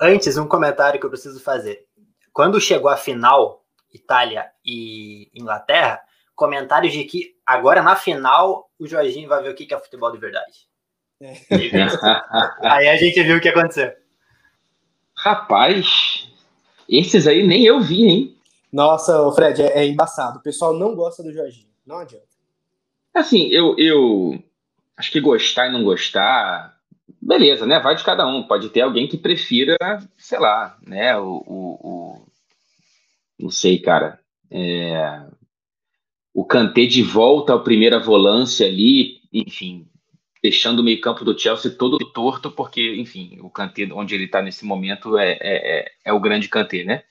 Antes, 0.00 0.36
um 0.36 0.46
comentário 0.46 1.00
que 1.00 1.06
eu 1.06 1.10
preciso 1.10 1.40
fazer. 1.40 1.84
Quando 2.32 2.60
chegou 2.60 2.88
a 2.88 2.96
final, 2.96 3.64
Itália 3.92 4.48
e 4.64 5.28
Inglaterra, 5.34 6.00
comentários 6.36 6.92
de 6.92 7.02
que 7.02 7.34
agora 7.44 7.82
na 7.82 7.96
final 7.96 8.70
o 8.78 8.86
Jorginho 8.86 9.28
vai 9.28 9.42
ver 9.42 9.50
o 9.50 9.54
que 9.56 9.74
é 9.74 9.78
futebol 9.78 10.12
de 10.12 10.18
verdade. 10.18 10.70
É. 11.22 11.36
aí 12.68 12.88
a 12.88 12.96
gente 12.96 13.22
viu 13.22 13.36
o 13.36 13.40
que 13.40 13.48
aconteceu. 13.48 13.92
Rapaz, 15.16 16.28
esses 16.88 17.28
aí 17.28 17.46
nem 17.46 17.64
eu 17.64 17.80
vi, 17.80 18.04
hein? 18.04 18.36
Nossa, 18.72 19.30
Fred, 19.32 19.62
é, 19.62 19.78
é 19.78 19.86
embaçado. 19.86 20.38
O 20.38 20.42
pessoal 20.42 20.76
não 20.76 20.96
gosta 20.96 21.22
do 21.22 21.32
Jorginho. 21.32 21.68
Não 21.86 21.98
adianta. 21.98 22.26
Assim, 23.14 23.48
eu, 23.48 23.76
eu 23.78 24.42
acho 24.96 25.12
que 25.12 25.20
gostar 25.20 25.68
e 25.68 25.72
não 25.72 25.84
gostar, 25.84 26.76
beleza, 27.20 27.66
né? 27.66 27.78
Vai 27.78 27.94
de 27.94 28.02
cada 28.02 28.26
um. 28.26 28.42
Pode 28.42 28.70
ter 28.70 28.80
alguém 28.80 29.06
que 29.06 29.16
prefira, 29.16 29.76
sei 30.16 30.38
lá, 30.38 30.76
né? 30.84 31.16
O, 31.18 31.44
o, 31.46 31.78
o 31.82 32.26
não 33.38 33.50
sei, 33.50 33.78
cara. 33.78 34.18
É, 34.50 35.22
o 36.34 36.44
Kanté 36.44 36.86
de 36.86 37.02
volta 37.02 37.52
ao 37.52 37.62
primeira 37.62 38.00
volância 38.00 38.66
ali, 38.66 39.20
enfim, 39.32 39.86
deixando 40.42 40.80
o 40.80 40.82
meio-campo 40.82 41.24
do 41.24 41.38
Chelsea 41.38 41.70
todo 41.70 41.98
torto, 41.98 42.50
porque, 42.50 42.96
enfim, 42.96 43.38
o 43.40 43.48
Kanté, 43.48 43.88
onde 43.92 44.14
ele 44.14 44.24
está 44.24 44.42
nesse 44.42 44.64
momento, 44.64 45.16
é, 45.16 45.32
é, 45.32 45.38
é, 45.40 45.92
é, 46.06 46.12
o 46.12 46.18
grande 46.18 46.48
Kanté, 46.48 46.82
né? 46.82 47.04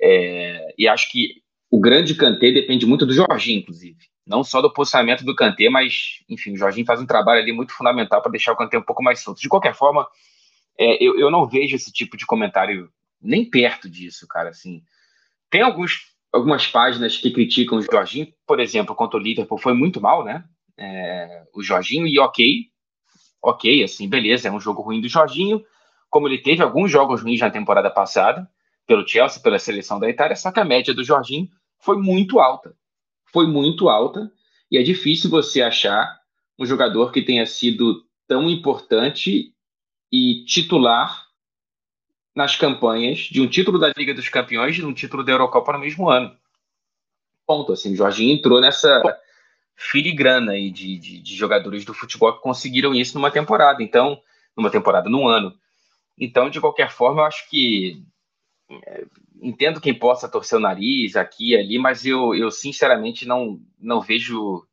É, 0.00 0.74
e 0.76 0.86
acho 0.86 1.10
que 1.10 1.42
o 1.70 1.80
grande 1.80 2.14
Kanté 2.14 2.52
depende 2.52 2.84
muito 2.84 3.06
do 3.06 3.14
Jorginho, 3.14 3.60
inclusive. 3.60 3.98
Não 4.26 4.44
só 4.44 4.60
do 4.60 4.72
posicionamento 4.72 5.24
do 5.24 5.34
Kanté, 5.34 5.70
mas, 5.70 6.22
enfim, 6.28 6.52
o 6.52 6.56
Jorginho 6.56 6.86
faz 6.86 7.00
um 7.00 7.06
trabalho 7.06 7.40
ali 7.40 7.52
muito 7.52 7.72
fundamental 7.72 8.20
para 8.20 8.30
deixar 8.30 8.52
o 8.52 8.56
Kanté 8.56 8.76
um 8.78 8.82
pouco 8.82 9.02
mais 9.02 9.20
solto. 9.20 9.40
De 9.40 9.48
qualquer 9.48 9.74
forma, 9.74 10.06
é, 10.78 11.02
eu, 11.02 11.18
eu 11.18 11.30
não 11.30 11.48
vejo 11.48 11.74
esse 11.74 11.90
tipo 11.90 12.16
de 12.16 12.26
comentário 12.26 12.90
nem 13.22 13.48
perto 13.48 13.88
disso, 13.88 14.26
cara, 14.28 14.50
assim. 14.50 14.82
Tem 15.50 15.62
alguns 15.62 16.10
algumas 16.32 16.66
páginas 16.66 17.16
que 17.16 17.32
criticam 17.32 17.78
o 17.78 17.82
Jorginho, 17.82 18.32
por 18.46 18.60
exemplo, 18.60 18.94
contra 18.94 19.18
o 19.18 19.22
Liverpool 19.22 19.58
foi 19.58 19.74
muito 19.74 20.00
mal, 20.00 20.24
né? 20.24 20.44
É, 20.78 21.44
o 21.54 21.62
Jorginho, 21.62 22.06
e 22.06 22.18
ok, 22.18 22.66
ok, 23.42 23.84
assim, 23.84 24.08
beleza, 24.08 24.48
é 24.48 24.52
um 24.52 24.60
jogo 24.60 24.82
ruim 24.82 25.00
do 25.00 25.08
Jorginho, 25.08 25.64
como 26.08 26.28
ele 26.28 26.38
teve 26.38 26.62
alguns 26.62 26.90
jogos 26.90 27.22
ruins 27.22 27.40
na 27.40 27.50
temporada 27.50 27.90
passada, 27.90 28.50
pelo 28.86 29.06
Chelsea, 29.06 29.42
pela 29.42 29.58
seleção 29.58 30.00
da 30.00 30.08
Itália, 30.08 30.36
só 30.36 30.50
que 30.50 30.60
a 30.60 30.64
média 30.64 30.92
do 30.92 31.04
Jorginho 31.04 31.48
foi 31.78 31.96
muito 31.96 32.40
alta. 32.40 32.74
Foi 33.32 33.46
muito 33.46 33.88
alta, 33.88 34.30
e 34.70 34.76
é 34.76 34.82
difícil 34.82 35.30
você 35.30 35.62
achar 35.62 36.20
um 36.58 36.66
jogador 36.66 37.12
que 37.12 37.22
tenha 37.22 37.46
sido 37.46 38.04
tão 38.26 38.48
importante 38.48 39.54
e 40.12 40.44
titular 40.44 41.26
nas 42.34 42.56
campanhas 42.56 43.18
de 43.20 43.40
um 43.40 43.48
título 43.48 43.78
da 43.78 43.92
Liga 43.96 44.14
dos 44.14 44.28
Campeões 44.28 44.76
e 44.76 44.80
de 44.80 44.86
um 44.86 44.94
título 44.94 45.24
da 45.24 45.32
Eurocopa 45.32 45.72
no 45.72 45.78
mesmo 45.78 46.08
ano. 46.08 46.36
Ponto. 47.46 47.72
Assim, 47.72 47.92
o 47.92 47.96
Jorginho 47.96 48.34
entrou 48.34 48.60
nessa 48.60 49.02
filigrana 49.80 50.52
aí 50.52 50.70
de, 50.70 50.98
de, 50.98 51.22
de, 51.22 51.34
jogadores 51.34 51.86
do 51.86 51.94
futebol 51.94 52.34
que 52.34 52.42
conseguiram 52.42 52.94
isso 52.94 53.16
numa 53.16 53.30
temporada. 53.30 53.82
Então, 53.82 54.20
numa 54.54 54.70
temporada, 54.70 55.08
num 55.08 55.26
ano. 55.26 55.54
Então, 56.18 56.50
de 56.50 56.60
qualquer 56.60 56.90
forma, 56.90 57.22
eu 57.22 57.24
acho 57.24 57.48
que 57.48 58.04
é, 58.70 59.06
entendo 59.40 59.80
quem 59.80 59.94
possa 59.94 60.28
torcer 60.28 60.58
o 60.58 60.60
nariz 60.60 61.16
aqui 61.16 61.52
e 61.52 61.56
ali, 61.56 61.78
mas 61.78 62.04
eu, 62.04 62.34
eu 62.34 62.50
sinceramente 62.50 63.26
não, 63.26 63.58
não 63.80 64.02
vejo, 64.02 64.66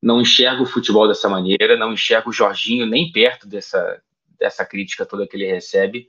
não 0.00 0.22
enxergo 0.22 0.62
o 0.62 0.66
futebol 0.66 1.06
dessa 1.06 1.28
maneira, 1.28 1.76
não 1.76 1.92
enxergo 1.92 2.30
o 2.30 2.32
Jorginho 2.32 2.86
nem 2.86 3.12
perto 3.12 3.46
dessa, 3.46 4.02
dessa 4.38 4.64
crítica 4.64 5.04
toda 5.04 5.26
que 5.26 5.36
ele 5.36 5.46
recebe. 5.46 6.08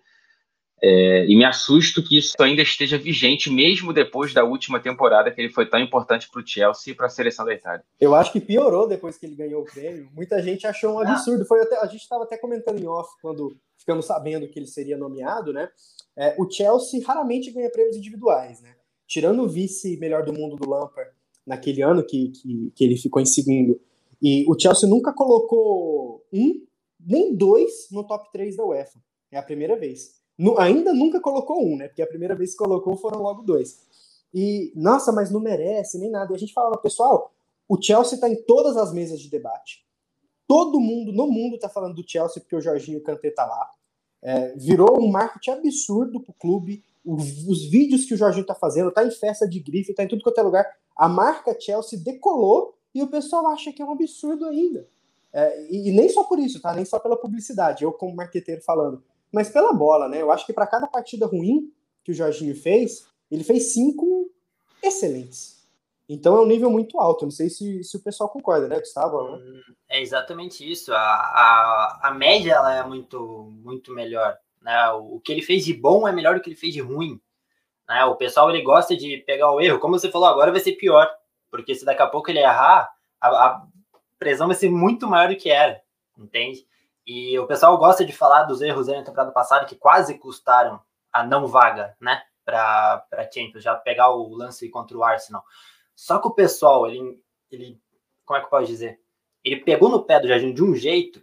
É, 0.86 1.26
e 1.28 1.34
me 1.38 1.46
assusto 1.46 2.04
que 2.04 2.18
isso 2.18 2.36
ainda 2.42 2.62
esteja 2.62 2.98
vigente, 2.98 3.50
mesmo 3.50 3.94
depois 3.94 4.34
da 4.34 4.44
última 4.44 4.82
temporada 4.82 5.32
que 5.32 5.40
ele 5.40 5.50
foi 5.50 5.66
tão 5.66 5.80
importante 5.80 6.30
para 6.30 6.42
o 6.42 6.46
Chelsea 6.46 6.92
e 6.92 6.96
para 6.96 7.06
a 7.06 7.10
seleção 7.10 7.46
da 7.46 7.54
Itália. 7.54 7.86
Eu 8.02 8.14
acho 8.14 8.34
que 8.34 8.42
piorou 8.42 8.86
depois 8.86 9.18
que 9.18 9.26
ele 9.26 9.34
ganhou 9.34 9.62
o 9.62 9.66
prêmio. 9.66 10.10
Muita 10.14 10.44
gente 10.44 10.68
achou 10.68 10.96
um 10.96 11.00
ah. 11.00 11.04
absurdo. 11.04 11.46
Foi 11.46 11.62
até, 11.62 11.78
a 11.78 11.86
gente 11.86 12.02
estava 12.02 12.26
até 12.26 12.38
comentando 12.38 12.82
em 12.82 12.86
off 12.86 13.10
quando 13.22 13.56
ficamos 13.78 14.06
sabendo 14.06 14.46
que 14.46 14.60
ele 14.60 14.68
seria 14.68 14.98
nomeado, 14.98 15.54
né? 15.54 15.70
É, 16.18 16.36
o 16.38 16.52
Chelsea 16.52 17.02
raramente 17.08 17.50
ganha 17.50 17.70
prêmios 17.70 17.96
individuais, 17.96 18.60
né? 18.62 18.76
Tirando 19.08 19.42
o 19.42 19.48
vice 19.48 19.96
melhor 19.96 20.26
do 20.26 20.34
mundo 20.34 20.58
do 20.58 20.70
Lampard 20.70 21.12
naquele 21.48 21.82
ano 21.82 22.04
que, 22.04 22.28
que, 22.28 22.74
que 22.76 22.84
ele 22.84 22.98
ficou 22.98 23.22
em 23.22 23.26
segundo. 23.26 23.80
E 24.22 24.44
o 24.50 24.60
Chelsea 24.60 24.90
nunca 24.90 25.14
colocou 25.14 26.26
um 26.34 26.62
nem 27.00 27.34
dois 27.34 27.88
no 27.90 28.04
top 28.04 28.30
3 28.34 28.58
da 28.58 28.66
UEFA. 28.66 29.00
É 29.32 29.38
a 29.38 29.44
primeira 29.44 29.78
vez 29.78 30.23
ainda 30.58 30.94
nunca 30.94 31.20
colocou 31.22 31.64
um, 31.64 31.78
né? 31.78 31.88
Porque 31.88 32.02
a 32.02 32.08
primeira 32.08 32.36
vez 32.36 32.52
que 32.52 32.58
colocou 32.58 32.96
foram 32.98 33.22
logo 33.22 33.44
dois. 33.44 33.80
E, 34.34 34.74
nossa, 34.76 35.12
mas 35.12 35.30
não 35.30 35.40
merece 35.40 36.00
nem 36.00 36.10
nada. 36.10 36.32
E 36.32 36.36
a 36.36 36.40
gente 36.40 36.54
falava, 36.54 36.78
pessoal, 36.78 37.32
o 37.70 37.80
Chelsea 37.82 38.16
está 38.16 38.28
em 38.28 38.42
todas 38.44 38.76
as 38.76 38.92
mesas 38.92 39.20
de 39.20 39.30
debate. 39.30 39.86
Todo 40.48 40.80
mundo 40.80 41.12
no 41.12 41.28
mundo 41.28 41.56
está 41.56 41.70
falando 41.70 41.96
do 41.96 42.08
Chelsea 42.08 42.42
porque 42.42 42.56
o 42.56 42.62
Jorginho 42.62 43.04
Kanté 43.04 43.30
tá 43.32 43.46
lá. 43.46 43.70
É, 44.22 44.56
virou 44.56 45.00
um 45.00 45.12
marketing 45.12 45.52
absurdo 45.52 46.22
pro 46.22 46.34
clube. 46.34 46.84
Os, 47.06 47.48
os 47.48 47.66
vídeos 47.70 48.06
que 48.06 48.14
o 48.14 48.18
Jorginho 48.18 48.46
tá 48.46 48.56
fazendo, 48.56 48.92
tá 48.92 49.06
em 49.06 49.12
festa 49.12 49.48
de 49.48 49.60
grife, 49.60 49.94
tá 49.94 50.04
em 50.04 50.08
tudo 50.08 50.24
quanto 50.24 50.40
é 50.40 50.44
lugar. 50.44 50.66
A 50.96 51.08
marca 51.08 51.56
Chelsea 51.60 52.00
decolou 52.00 52.76
e 52.94 53.04
o 53.04 53.08
pessoal 53.08 53.48
acha 53.48 53.72
que 53.72 53.82
é 53.82 53.86
um 53.86 53.92
absurdo 53.92 54.46
ainda. 54.46 54.88
É, 55.32 55.68
e, 55.72 55.90
e, 55.90 55.92
nem 55.92 56.08
só 56.10 56.24
por 56.24 56.40
isso, 56.40 56.62
tá? 56.62 56.74
Nem 56.74 56.86
só 56.86 57.00
pela 57.00 57.18
publicidade. 57.18 57.84
Eu, 57.84 57.92
como 57.92 58.16
marqueteiro, 58.16 58.62
falando 58.62 59.04
mas 59.34 59.50
pela 59.50 59.74
bola, 59.74 60.08
né? 60.08 60.22
Eu 60.22 60.32
acho 60.32 60.46
que 60.46 60.54
para 60.54 60.68
cada 60.68 60.88
partida 60.88 61.26
ruim 61.26 61.74
que 62.04 62.12
o 62.12 62.14
Jorginho 62.14 62.56
fez, 62.56 63.08
ele 63.32 63.44
fez 63.44 63.74
cinco 63.74 64.30
excelentes. 64.82 65.68
Então 66.08 66.38
é 66.38 66.42
um 66.42 66.46
nível 66.46 66.70
muito 66.70 67.00
alto. 67.00 67.26
Não 67.26 67.32
sei 67.32 67.50
se, 67.50 67.84
se 67.84 67.98
o 67.98 68.04
pessoal 68.04 68.30
concorda, 68.30 68.68
né, 68.68 68.80
Gustavo? 68.80 69.40
É 69.90 70.00
exatamente 70.02 70.70
isso. 70.70 70.94
A, 70.94 70.98
a, 70.98 72.00
a 72.04 72.14
média 72.14 72.52
ela 72.52 72.76
é 72.76 72.84
muito, 72.86 73.52
muito 73.64 73.92
melhor. 73.94 74.38
Né? 74.62 74.92
O, 74.92 75.16
o 75.16 75.20
que 75.20 75.32
ele 75.32 75.42
fez 75.42 75.66
de 75.66 75.74
bom 75.74 76.08
é 76.08 76.12
melhor 76.12 76.36
do 76.36 76.42
que 76.42 76.50
ele 76.50 76.56
fez 76.56 76.74
de 76.74 76.82
ruim. 76.82 77.20
Né? 77.88 78.06
O 78.06 78.16
pessoal 78.16 78.50
ele 78.50 78.62
gosta 78.62 78.96
de 78.96 79.18
pegar 79.26 79.52
o 79.52 79.60
erro. 79.60 79.80
Como 79.80 79.98
você 79.98 80.12
falou, 80.12 80.28
agora 80.28 80.52
vai 80.52 80.60
ser 80.60 80.74
pior. 80.74 81.10
Porque 81.50 81.74
se 81.74 81.86
daqui 81.86 82.02
a 82.02 82.08
pouco 82.08 82.30
ele 82.30 82.40
errar, 82.40 82.92
a, 83.20 83.28
a 83.28 83.68
pressão 84.20 84.48
vai 84.48 84.56
ser 84.56 84.70
muito 84.70 85.08
maior 85.08 85.30
do 85.30 85.38
que 85.38 85.50
era. 85.50 85.82
Entende? 86.18 86.68
E 87.06 87.38
o 87.38 87.46
pessoal 87.46 87.78
gosta 87.78 88.06
de 88.06 88.14
falar 88.14 88.44
dos 88.44 88.62
erros 88.62 88.88
da 88.88 89.04
temporada 89.04 89.32
passada 89.32 89.66
que 89.66 89.76
quase 89.76 90.18
custaram 90.18 90.82
a 91.12 91.24
não 91.24 91.48
vaga, 91.48 91.96
né? 92.00 92.22
Para 92.46 93.06
Champions, 93.34 93.64
já 93.64 93.76
pegar 93.76 94.10
o 94.10 94.34
lance 94.36 94.70
contra 94.70 94.98
o 94.98 95.04
Arsenal. 95.04 95.44
Só 95.96 96.20
que 96.20 96.28
o 96.28 96.34
pessoal, 96.34 96.88
ele, 96.88 97.22
ele, 97.52 97.80
como 98.26 98.38
é 98.38 98.42
que 98.42 98.48
eu 98.48 98.50
posso 98.50 98.68
dizer? 98.68 99.00
Ele 99.44 99.58
pegou 99.58 99.90
no 99.90 100.04
pé 100.04 100.20
do 100.20 100.28
Jardim 100.28 100.54
de 100.54 100.64
um 100.64 100.76
jeito 100.76 101.22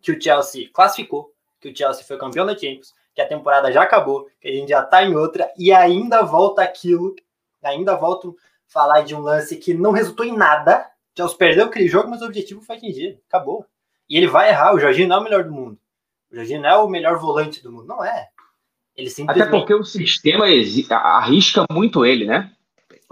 que 0.00 0.12
o 0.12 0.20
Chelsea 0.20 0.70
classificou, 0.72 1.32
que 1.60 1.68
o 1.68 1.76
Chelsea 1.76 2.04
foi 2.04 2.18
campeão 2.18 2.44
da 2.44 2.54
Champions, 2.54 2.94
que 3.14 3.20
a 3.20 3.28
temporada 3.28 3.72
já 3.72 3.82
acabou, 3.82 4.28
que 4.40 4.48
a 4.48 4.52
gente 4.52 4.68
já 4.68 4.82
tá 4.82 5.02
em 5.02 5.14
outra, 5.14 5.50
e 5.56 5.72
ainda 5.72 6.22
volta 6.22 6.62
aquilo, 6.62 7.14
ainda 7.62 7.94
volto 7.94 8.36
falar 8.66 9.02
de 9.02 9.14
um 9.14 9.20
lance 9.20 9.56
que 9.56 9.74
não 9.74 9.92
resultou 9.92 10.24
em 10.24 10.36
nada. 10.36 10.90
O 11.12 11.16
Chelsea 11.16 11.36
perdeu 11.36 11.66
aquele 11.66 11.88
jogo, 11.88 12.08
mas 12.08 12.22
o 12.22 12.26
objetivo 12.26 12.62
foi 12.62 12.76
atingido. 12.76 13.20
Acabou. 13.28 13.66
E 14.08 14.16
ele 14.16 14.26
vai 14.26 14.50
errar. 14.50 14.74
O 14.74 14.80
Jorginho 14.80 15.08
não 15.08 15.16
é 15.16 15.20
o 15.20 15.24
melhor 15.24 15.44
do 15.44 15.52
mundo. 15.52 15.78
O 16.30 16.34
Jorginho 16.34 16.60
não 16.60 16.68
é 16.68 16.76
o 16.76 16.88
melhor 16.88 17.18
volante 17.18 17.62
do 17.62 17.72
mundo. 17.72 17.86
Não 17.86 18.04
é. 18.04 18.28
Ele 18.96 19.08
simplesmente... 19.08 19.48
Até 19.48 19.58
porque 19.58 19.74
o 19.74 19.84
sistema 19.84 20.44
arrisca 20.90 21.64
muito 21.70 22.04
ele, 22.04 22.26
né? 22.26 22.52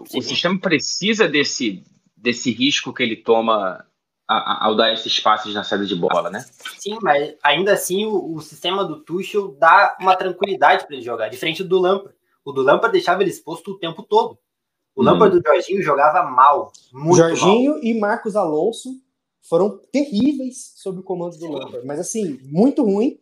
Sim. 0.06 0.18
O 0.18 0.22
sistema 0.22 0.58
precisa 0.58 1.28
desse, 1.28 1.84
desse 2.16 2.50
risco 2.50 2.92
que 2.92 3.02
ele 3.02 3.16
toma 3.16 3.84
ao 4.30 4.76
dar 4.76 4.92
esses 4.92 5.18
passes 5.18 5.52
na 5.52 5.64
saída 5.64 5.84
de 5.84 5.96
bola, 5.96 6.30
né? 6.30 6.44
Sim, 6.78 6.98
mas 7.02 7.34
ainda 7.42 7.72
assim 7.72 8.06
o, 8.06 8.36
o 8.36 8.40
sistema 8.40 8.84
do 8.84 9.00
Tuchel 9.00 9.56
dá 9.58 9.96
uma 10.00 10.14
tranquilidade 10.14 10.86
para 10.86 10.94
ele 10.94 11.04
jogar, 11.04 11.28
diferente 11.28 11.64
do 11.64 11.80
Lampard. 11.80 12.16
O 12.44 12.52
do 12.52 12.62
Lampard 12.62 12.92
deixava 12.92 13.22
ele 13.22 13.30
exposto 13.30 13.72
o 13.72 13.78
tempo 13.78 14.04
todo. 14.04 14.38
O 14.94 15.02
hum. 15.02 15.04
Lampard 15.04 15.36
do 15.36 15.44
Jorginho 15.44 15.82
jogava 15.82 16.22
mal, 16.30 16.72
muito 16.92 17.16
Jorginho 17.16 17.72
mal. 17.72 17.80
e 17.82 17.98
Marcos 17.98 18.36
Alonso 18.36 18.90
foram 19.50 19.80
terríveis 19.90 20.74
sob 20.76 21.00
o 21.00 21.02
comando 21.02 21.36
do 21.36 21.50
Lampard. 21.50 21.84
Mas 21.84 21.98
assim, 21.98 22.38
muito 22.44 22.84
ruim. 22.84 23.18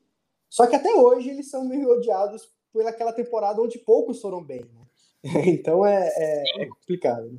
Só 0.51 0.67
que 0.67 0.77
até 0.77 0.95
hoje 0.95 1.31
eles 1.31 1.51
são 1.51 1.67
meio 1.67 1.91
odiados 1.91 2.51
pelaquela 2.71 3.15
temporada 3.15 3.63
onde 3.63 3.79
poucos 3.79 4.21
foram 4.21 4.45
bem. 4.45 4.61
Né? 4.61 4.85
Então 5.47 5.85
é, 5.87 6.07
é, 6.17 6.63
é 6.65 6.67
complicado. 6.67 7.33
Né? 7.33 7.39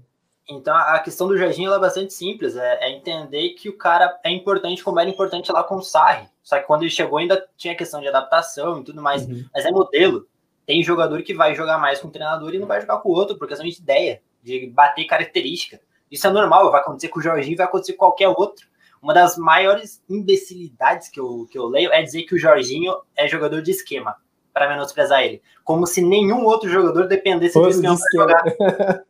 Então 0.49 0.75
a 0.75 0.97
questão 0.99 1.27
do 1.27 1.37
Jorginho 1.37 1.71
é 1.71 1.79
bastante 1.79 2.11
simples, 2.13 2.55
é, 2.55 2.79
é, 2.81 2.91
entender 2.91 3.49
que 3.49 3.69
o 3.69 3.77
cara 3.77 4.19
é 4.23 4.31
importante 4.31 4.83
como 4.83 4.99
era 4.99 5.09
importante 5.09 5.51
lá 5.51 5.63
com 5.63 5.75
o 5.75 5.83
Sarri. 5.83 6.27
Só 6.41 6.57
que 6.57 6.65
quando 6.65 6.81
ele 6.81 6.89
chegou 6.89 7.19
ainda 7.19 7.47
tinha 7.55 7.77
questão 7.77 8.01
de 8.01 8.07
adaptação 8.07 8.81
e 8.81 8.83
tudo 8.83 9.03
mais, 9.03 9.23
uhum. 9.27 9.45
mas 9.53 9.65
é 9.65 9.71
modelo. 9.71 10.27
Tem 10.65 10.81
jogador 10.81 11.21
que 11.21 11.35
vai 11.35 11.53
jogar 11.53 11.77
mais 11.77 11.99
com 11.99 12.07
o 12.07 12.11
treinador 12.11 12.55
e 12.55 12.59
não 12.59 12.67
vai 12.67 12.81
jogar 12.81 12.97
com 12.97 13.09
o 13.09 13.13
outro, 13.13 13.37
por 13.37 13.47
questão 13.47 13.67
de 13.67 13.79
ideia, 13.79 14.21
de 14.41 14.65
bater 14.67 15.05
característica. 15.05 15.79
Isso 16.11 16.25
é 16.25 16.31
normal, 16.31 16.71
vai 16.71 16.81
acontecer 16.81 17.09
com 17.09 17.19
o 17.19 17.23
Jorginho, 17.23 17.55
vai 17.55 17.67
acontecer 17.67 17.93
com 17.93 17.99
qualquer 17.99 18.29
outro. 18.29 18.68
Uma 19.01 19.13
das 19.13 19.37
maiores 19.37 20.03
imbecilidades 20.09 21.07
que 21.07 21.19
eu, 21.19 21.47
que 21.49 21.57
eu 21.57 21.67
leio 21.67 21.91
é 21.91 22.01
dizer 22.01 22.23
que 22.23 22.35
o 22.35 22.39
Jorginho 22.39 22.95
é 23.15 23.27
jogador 23.27 23.61
de 23.61 23.71
esquema, 23.71 24.15
para 24.53 24.69
menosprezar 24.69 25.23
ele. 25.23 25.41
Como 25.63 25.87
se 25.87 26.01
nenhum 26.01 26.45
outro 26.45 26.69
jogador 26.69 27.07
dependesse 27.07 27.59
de 27.59 27.69
esquema, 27.69 27.95
esquema. 27.95 28.23
jogar. 28.23 29.03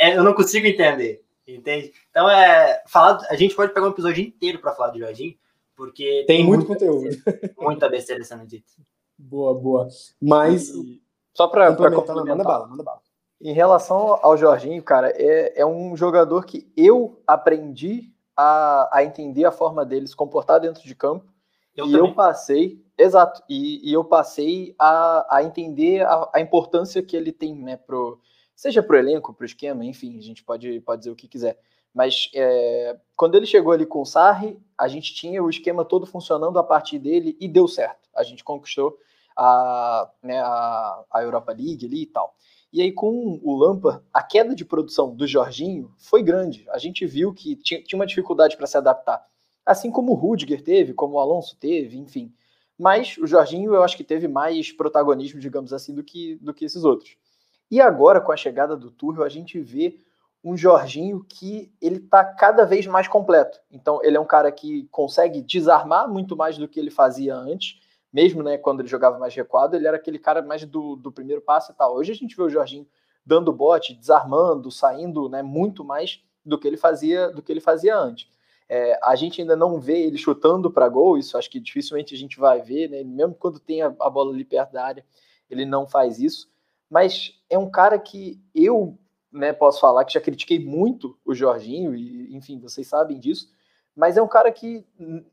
É, 0.00 0.16
eu 0.16 0.24
não 0.24 0.34
consigo 0.34 0.66
entender. 0.66 1.22
Entende? 1.46 1.92
Então, 2.10 2.28
é, 2.28 2.82
falar, 2.86 3.24
a 3.28 3.36
gente 3.36 3.54
pode 3.54 3.72
pegar 3.72 3.86
um 3.86 3.90
episódio 3.90 4.24
inteiro 4.24 4.58
para 4.58 4.72
falar 4.72 4.90
do 4.90 4.98
Jorginho, 4.98 5.34
porque 5.76 6.24
tem, 6.26 6.38
tem 6.38 6.46
muito 6.46 6.66
conteúdo. 6.66 7.02
Besteira, 7.04 7.54
muita 7.58 7.88
besteira 7.88 8.24
sendo 8.24 8.46
dita. 8.46 8.66
Boa, 9.18 9.54
boa. 9.54 9.88
Mas. 10.20 10.70
E, 10.70 11.02
só 11.34 11.48
para 11.48 11.74
complementar, 11.74 12.24
manda 12.26 12.44
bala, 12.44 12.66
manda 12.66 12.82
bala. 12.82 13.00
Em 13.40 13.52
relação 13.52 14.18
ao 14.22 14.36
Jorginho, 14.36 14.82
cara, 14.82 15.10
é, 15.16 15.60
é 15.60 15.66
um 15.66 15.96
jogador 15.96 16.44
que 16.44 16.70
eu 16.76 17.20
aprendi 17.26 18.12
a, 18.36 18.88
a 18.92 19.04
entender 19.04 19.44
a 19.44 19.52
forma 19.52 19.84
dele 19.84 20.06
se 20.06 20.16
comportar 20.16 20.60
dentro 20.60 20.82
de 20.82 20.94
campo. 20.94 21.32
Eu 21.76 21.86
e 21.86 21.92
também. 21.92 22.08
eu 22.08 22.14
passei, 22.14 22.84
exato, 22.98 23.42
e, 23.48 23.88
e 23.88 23.92
eu 23.92 24.04
passei 24.04 24.74
a, 24.78 25.36
a 25.36 25.42
entender 25.42 26.02
a, 26.02 26.30
a, 26.34 26.40
importância 26.40 27.02
que 27.02 27.16
ele 27.16 27.32
tem, 27.32 27.54
né, 27.54 27.76
pro, 27.76 28.20
seja 28.54 28.82
pro 28.82 28.98
elenco, 28.98 29.32
pro 29.32 29.46
esquema, 29.46 29.84
enfim, 29.84 30.18
a 30.18 30.20
gente 30.20 30.44
pode, 30.44 30.80
pode 30.80 31.00
dizer 31.00 31.10
o 31.10 31.16
que 31.16 31.26
quiser. 31.26 31.58
Mas 31.94 32.30
é, 32.34 32.96
quando 33.16 33.36
ele 33.36 33.46
chegou 33.46 33.72
ali 33.72 33.86
com 33.86 34.00
o 34.00 34.06
Sarri, 34.06 34.58
a 34.78 34.88
gente 34.88 35.14
tinha 35.14 35.42
o 35.42 35.50
esquema 35.50 35.84
todo 35.84 36.06
funcionando 36.06 36.58
a 36.58 36.64
partir 36.64 36.98
dele 36.98 37.36
e 37.40 37.48
deu 37.48 37.68
certo. 37.68 38.08
A 38.14 38.22
gente 38.22 38.44
conquistou 38.44 38.98
a, 39.36 40.10
né, 40.22 40.40
a, 40.40 41.04
a 41.10 41.22
Europa 41.22 41.52
League 41.52 41.86
ali 41.86 42.02
e 42.02 42.06
tal. 42.06 42.34
E 42.72 42.80
aí, 42.80 42.90
com 42.90 43.38
o 43.42 43.54
Lampard, 43.54 44.02
a 44.12 44.22
queda 44.22 44.54
de 44.54 44.64
produção 44.64 45.14
do 45.14 45.26
Jorginho 45.26 45.92
foi 45.98 46.22
grande. 46.22 46.64
A 46.70 46.78
gente 46.78 47.04
viu 47.04 47.34
que 47.34 47.54
tinha, 47.56 47.82
tinha 47.82 47.98
uma 47.98 48.06
dificuldade 48.06 48.56
para 48.56 48.66
se 48.66 48.78
adaptar. 48.78 49.22
Assim 49.64 49.90
como 49.90 50.12
o 50.12 50.14
Rudiger 50.14 50.62
teve, 50.62 50.94
como 50.94 51.14
o 51.14 51.18
Alonso 51.18 51.56
teve, 51.58 51.98
enfim. 51.98 52.32
Mas 52.78 53.18
o 53.18 53.26
Jorginho, 53.26 53.74
eu 53.74 53.82
acho 53.82 53.96
que 53.96 54.02
teve 54.02 54.26
mais 54.26 54.72
protagonismo, 54.72 55.38
digamos 55.38 55.72
assim, 55.72 55.94
do 55.94 56.02
que, 56.02 56.36
do 56.36 56.54
que 56.54 56.64
esses 56.64 56.82
outros. 56.82 57.16
E 57.70 57.80
agora, 57.80 58.20
com 58.20 58.32
a 58.32 58.36
chegada 58.36 58.76
do 58.76 58.90
Tuchel, 58.90 59.22
a 59.22 59.28
gente 59.28 59.60
vê 59.60 59.98
um 60.42 60.56
Jorginho 60.56 61.24
que 61.28 61.70
ele 61.80 61.98
está 61.98 62.24
cada 62.24 62.64
vez 62.64 62.86
mais 62.86 63.06
completo. 63.06 63.60
Então, 63.70 64.00
ele 64.02 64.16
é 64.16 64.20
um 64.20 64.26
cara 64.26 64.50
que 64.50 64.88
consegue 64.90 65.40
desarmar 65.40 66.08
muito 66.08 66.36
mais 66.36 66.58
do 66.58 66.66
que 66.66 66.80
ele 66.80 66.90
fazia 66.90 67.36
antes, 67.36 67.78
mesmo 68.12 68.42
né, 68.42 68.58
quando 68.58 68.80
ele 68.80 68.88
jogava 68.88 69.18
mais 69.18 69.34
recuado, 69.34 69.74
ele 69.74 69.86
era 69.86 69.96
aquele 69.96 70.18
cara 70.18 70.42
mais 70.42 70.64
do, 70.64 70.96
do 70.96 71.10
primeiro 71.10 71.40
passo 71.40 71.72
e 71.72 71.74
tal. 71.74 71.94
Hoje 71.94 72.12
a 72.12 72.14
gente 72.14 72.36
vê 72.36 72.42
o 72.42 72.50
Jorginho 72.50 72.86
dando 73.24 73.52
bote, 73.52 73.94
desarmando, 73.94 74.70
saindo 74.70 75.28
né, 75.28 75.42
muito 75.42 75.84
mais 75.84 76.22
do 76.44 76.58
que 76.58 76.66
ele 76.66 76.76
fazia 76.76 77.30
do 77.30 77.42
que 77.42 77.52
ele 77.52 77.60
fazia 77.60 77.96
antes. 77.96 78.28
É, 78.68 78.98
a 79.02 79.14
gente 79.14 79.40
ainda 79.40 79.54
não 79.54 79.78
vê 79.78 80.02
ele 80.02 80.18
chutando 80.18 80.70
para 80.70 80.88
gol, 80.88 81.18
isso 81.18 81.36
acho 81.36 81.50
que 81.50 81.60
dificilmente 81.60 82.14
a 82.14 82.18
gente 82.18 82.38
vai 82.38 82.60
ver, 82.62 82.88
né? 82.88 83.04
Mesmo 83.04 83.34
quando 83.34 83.60
tem 83.60 83.82
a, 83.82 83.94
a 84.00 84.10
bola 84.10 84.32
ali 84.32 84.44
perto 84.44 84.72
da 84.72 84.84
área, 84.84 85.04
ele 85.50 85.64
não 85.64 85.86
faz 85.86 86.18
isso. 86.18 86.50
Mas 86.88 87.38
é 87.48 87.58
um 87.58 87.70
cara 87.70 87.98
que 87.98 88.40
eu 88.54 88.98
né, 89.30 89.52
posso 89.52 89.80
falar 89.80 90.04
que 90.04 90.14
já 90.14 90.20
critiquei 90.20 90.58
muito 90.58 91.18
o 91.24 91.34
Jorginho, 91.34 91.94
e 91.94 92.34
enfim, 92.34 92.58
vocês 92.58 92.86
sabem 92.86 93.18
disso, 93.18 93.48
mas 93.94 94.16
é 94.16 94.22
um 94.22 94.28
cara 94.28 94.50
que 94.50 94.86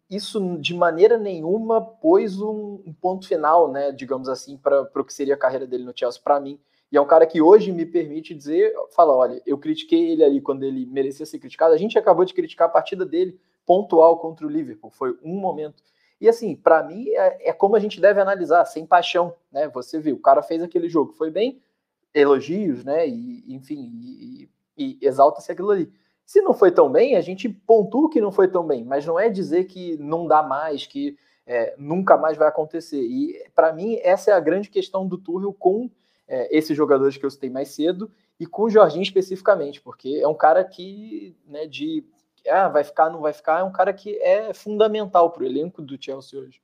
isso 0.09 0.57
de 0.57 0.73
maneira 0.73 1.17
nenhuma 1.17 1.81
pôs 1.81 2.41
um, 2.41 2.83
um 2.85 2.93
ponto 2.93 3.27
final, 3.27 3.71
né, 3.71 3.91
digamos 3.91 4.27
assim, 4.27 4.57
para 4.57 4.89
o 4.95 5.03
que 5.03 5.13
seria 5.13 5.35
a 5.35 5.37
carreira 5.37 5.65
dele 5.65 5.85
no 5.85 5.93
Chelsea 5.95 6.21
para 6.21 6.39
mim. 6.39 6.59
E 6.91 6.97
é 6.97 7.01
um 7.01 7.07
cara 7.07 7.25
que 7.25 7.41
hoje 7.41 7.71
me 7.71 7.85
permite 7.85 8.33
dizer, 8.33 8.73
falar, 8.95 9.15
olha, 9.15 9.41
eu 9.45 9.57
critiquei 9.57 10.11
ele 10.11 10.23
ali 10.23 10.41
quando 10.41 10.63
ele 10.63 10.85
merecia 10.87 11.25
ser 11.25 11.37
criticado. 11.37 11.73
A 11.73 11.77
gente 11.77 11.97
acabou 11.97 12.25
de 12.25 12.33
criticar 12.33 12.67
a 12.67 12.71
partida 12.71 13.05
dele 13.05 13.39
pontual 13.65 14.17
contra 14.17 14.45
o 14.45 14.49
Liverpool, 14.49 14.89
foi 14.89 15.15
um 15.23 15.39
momento. 15.39 15.83
E 16.19 16.27
assim, 16.27 16.55
para 16.55 16.83
mim 16.83 17.07
é, 17.09 17.49
é, 17.49 17.53
como 17.53 17.75
a 17.75 17.79
gente 17.79 18.01
deve 18.01 18.19
analisar, 18.19 18.65
sem 18.65 18.85
paixão, 18.85 19.33
né? 19.51 19.69
Você 19.69 19.99
viu, 19.99 20.15
o 20.15 20.21
cara 20.21 20.41
fez 20.41 20.61
aquele 20.61 20.89
jogo, 20.89 21.13
foi 21.13 21.29
bem, 21.29 21.61
elogios, 22.13 22.83
né? 22.83 23.07
E 23.07 23.45
enfim, 23.47 23.89
e, 23.93 24.49
e 24.77 24.97
exalta-se 25.01 25.51
aquilo 25.51 25.71
ali. 25.71 25.89
Se 26.29 26.43
não 26.43 26.53
foi 26.53 26.69
tão 26.69 26.91
bem, 26.91 27.15
a 27.15 27.21
gente 27.21 27.49
pontua 27.49 28.07
que 28.07 28.21
não 28.21 28.31
foi 28.31 28.47
tão 28.47 28.63
bem, 28.63 28.85
mas 28.85 29.03
não 29.03 29.19
é 29.19 29.29
dizer 29.29 29.63
que 29.63 29.97
não 29.97 30.27
dá 30.27 30.43
mais, 30.43 30.85
que 30.85 31.17
é, 31.43 31.73
nunca 31.75 32.15
mais 32.17 32.37
vai 32.37 32.47
acontecer. 32.47 33.01
E 33.01 33.49
para 33.55 33.73
mim, 33.73 33.97
essa 34.03 34.29
é 34.29 34.33
a 34.35 34.39
grande 34.39 34.69
questão 34.69 35.07
do 35.07 35.17
Tuchel 35.17 35.51
com 35.51 35.89
é, 36.27 36.55
esses 36.55 36.77
jogadores 36.77 37.17
que 37.17 37.25
eu 37.25 37.31
citei 37.31 37.49
mais 37.49 37.69
cedo 37.69 38.11
e 38.39 38.45
com 38.45 38.61
o 38.61 38.69
Jorginho 38.69 39.01
especificamente, 39.01 39.81
porque 39.81 40.19
é 40.21 40.27
um 40.27 40.35
cara 40.35 40.63
que, 40.63 41.35
né, 41.47 41.65
de 41.65 42.05
ah, 42.47 42.67
vai 42.67 42.83
ficar, 42.83 43.09
não 43.09 43.21
vai 43.21 43.33
ficar, 43.33 43.61
é 43.61 43.63
um 43.63 43.71
cara 43.71 43.91
que 43.91 44.15
é 44.21 44.53
fundamental 44.53 45.31
para 45.31 45.41
o 45.41 45.47
elenco 45.47 45.81
do 45.81 45.97
Chelsea 45.99 46.39
hoje. 46.39 46.61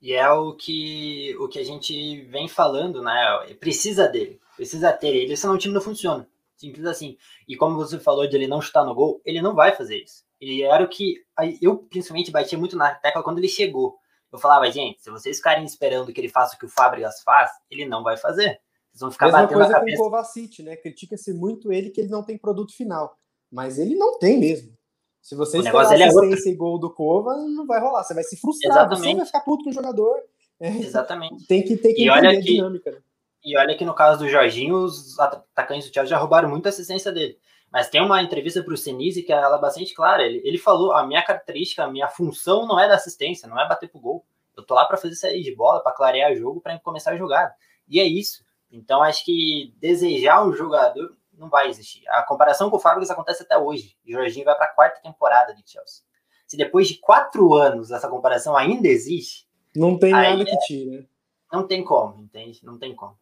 E 0.00 0.12
é 0.12 0.28
o 0.28 0.56
que, 0.56 1.36
o 1.38 1.46
que 1.46 1.60
a 1.60 1.64
gente 1.64 2.22
vem 2.22 2.48
falando, 2.48 3.00
né? 3.00 3.14
Precisa 3.60 4.08
dele, 4.08 4.40
precisa 4.56 4.92
ter 4.92 5.14
ele, 5.14 5.36
senão 5.36 5.54
o 5.54 5.58
time 5.58 5.72
não 5.72 5.80
funciona. 5.80 6.26
Simples 6.62 6.86
assim. 6.86 7.16
E 7.48 7.56
como 7.56 7.74
você 7.74 7.98
falou 7.98 8.24
de 8.28 8.36
ele 8.36 8.46
não 8.46 8.60
chutar 8.60 8.84
no 8.84 8.94
gol, 8.94 9.20
ele 9.24 9.42
não 9.42 9.52
vai 9.52 9.74
fazer 9.74 9.96
isso. 9.96 10.22
Ele 10.40 10.62
era 10.62 10.84
o 10.84 10.88
que 10.88 11.16
eu 11.60 11.76
principalmente 11.76 12.30
batia 12.30 12.56
muito 12.56 12.76
na 12.76 12.94
tecla 12.94 13.22
quando 13.22 13.38
ele 13.38 13.48
chegou. 13.48 13.96
Eu 14.32 14.38
falava, 14.38 14.70
gente, 14.70 15.02
se 15.02 15.10
vocês 15.10 15.38
ficarem 15.38 15.64
esperando 15.64 16.12
que 16.12 16.20
ele 16.20 16.28
faça 16.28 16.54
o 16.54 16.58
que 16.58 16.64
o 16.64 16.68
Fábricas 16.68 17.20
faz, 17.22 17.50
ele 17.68 17.84
não 17.84 18.04
vai 18.04 18.16
fazer. 18.16 18.60
Vocês 18.92 19.00
vão 19.00 19.10
ficar 19.10 19.26
Mesma 19.26 19.40
batendo 19.40 19.56
coisa 19.56 19.72
na 19.72 19.78
cabeça. 19.78 19.96
com 19.96 20.02
o 20.02 20.06
Kovacic, 20.06 20.62
né? 20.62 20.76
Critica-se 20.76 21.32
muito 21.32 21.72
ele 21.72 21.90
que 21.90 22.00
ele 22.00 22.10
não 22.10 22.22
tem 22.22 22.38
produto 22.38 22.76
final. 22.76 23.16
Mas 23.50 23.78
ele 23.78 23.96
não 23.96 24.18
tem 24.18 24.38
mesmo. 24.38 24.72
Se 25.20 25.34
você 25.34 25.58
esperar 25.58 25.98
é 25.98 26.04
assistência 26.04 26.48
é 26.48 26.52
e 26.52 26.56
gol 26.56 26.78
do 26.78 26.92
Cova, 26.92 27.36
não 27.36 27.66
vai 27.66 27.80
rolar. 27.80 28.04
Você 28.04 28.14
vai 28.14 28.24
se 28.24 28.36
frustrar, 28.36 28.76
Exatamente. 28.76 29.10
você 29.10 29.16
vai 29.16 29.26
ficar 29.26 29.40
puto 29.40 29.64
com 29.64 29.70
o 29.70 29.72
jogador. 29.72 30.16
É. 30.60 30.68
Exatamente. 30.78 31.46
Tem 31.46 31.62
que, 31.62 31.76
tem 31.76 31.92
que 31.94 32.08
entender 32.08 32.26
a 32.26 32.40
dinâmica. 32.40 32.90
Né? 32.92 32.98
E 33.44 33.56
olha 33.56 33.76
que 33.76 33.84
no 33.84 33.94
caso 33.94 34.20
do 34.20 34.28
Jorginho, 34.28 34.76
os 34.76 35.18
atacantes 35.18 35.88
do 35.88 35.94
Chelsea 35.94 36.10
já 36.10 36.18
roubaram 36.18 36.48
muita 36.48 36.68
assistência 36.68 37.10
dele. 37.10 37.38
Mas 37.70 37.88
tem 37.88 38.02
uma 38.02 38.22
entrevista 38.22 38.62
para 38.62 38.74
o 38.74 38.76
Senise 38.76 39.22
que 39.22 39.32
ela 39.32 39.56
é 39.56 39.60
bastante 39.60 39.94
clara. 39.94 40.22
Ele, 40.22 40.40
ele 40.44 40.58
falou: 40.58 40.92
a 40.92 41.06
minha 41.06 41.22
característica, 41.24 41.82
a 41.82 41.90
minha 41.90 42.08
função 42.08 42.66
não 42.66 42.78
é 42.78 42.86
da 42.86 42.94
assistência, 42.94 43.48
não 43.48 43.58
é 43.58 43.66
bater 43.66 43.88
pro 43.88 44.00
gol. 44.00 44.26
Eu 44.56 44.62
tô 44.62 44.74
lá 44.74 44.84
para 44.84 44.98
fazer 44.98 45.14
sair 45.14 45.42
de 45.42 45.54
bola, 45.56 45.82
para 45.82 45.92
clarear 45.92 46.32
o 46.32 46.36
jogo, 46.36 46.60
para 46.60 46.78
começar 46.80 47.12
a 47.12 47.16
jogar. 47.16 47.54
E 47.88 47.98
é 47.98 48.04
isso. 48.04 48.44
Então 48.70 49.02
acho 49.02 49.24
que 49.24 49.74
desejar 49.78 50.44
um 50.46 50.52
jogador 50.52 51.16
não 51.32 51.48
vai 51.48 51.68
existir. 51.68 52.06
A 52.08 52.22
comparação 52.22 52.70
com 52.70 52.76
o 52.76 52.80
Fábricas 52.80 53.10
acontece 53.10 53.42
até 53.42 53.56
hoje. 53.56 53.96
O 54.06 54.12
Jorginho 54.12 54.44
vai 54.44 54.54
para 54.54 54.66
a 54.66 54.74
quarta 54.74 55.00
temporada 55.00 55.54
de 55.54 55.62
Chelsea. 55.64 56.04
Se 56.46 56.56
depois 56.56 56.86
de 56.86 56.98
quatro 56.98 57.54
anos 57.54 57.90
essa 57.90 58.08
comparação 58.08 58.54
ainda 58.54 58.86
existe, 58.86 59.48
não 59.74 59.98
tem 59.98 60.12
nada 60.12 60.44
que 60.44 60.58
tire. 60.58 61.08
Não 61.50 61.66
tem 61.66 61.82
como, 61.82 62.22
entende? 62.22 62.60
Não 62.62 62.78
tem 62.78 62.94
como. 62.94 63.16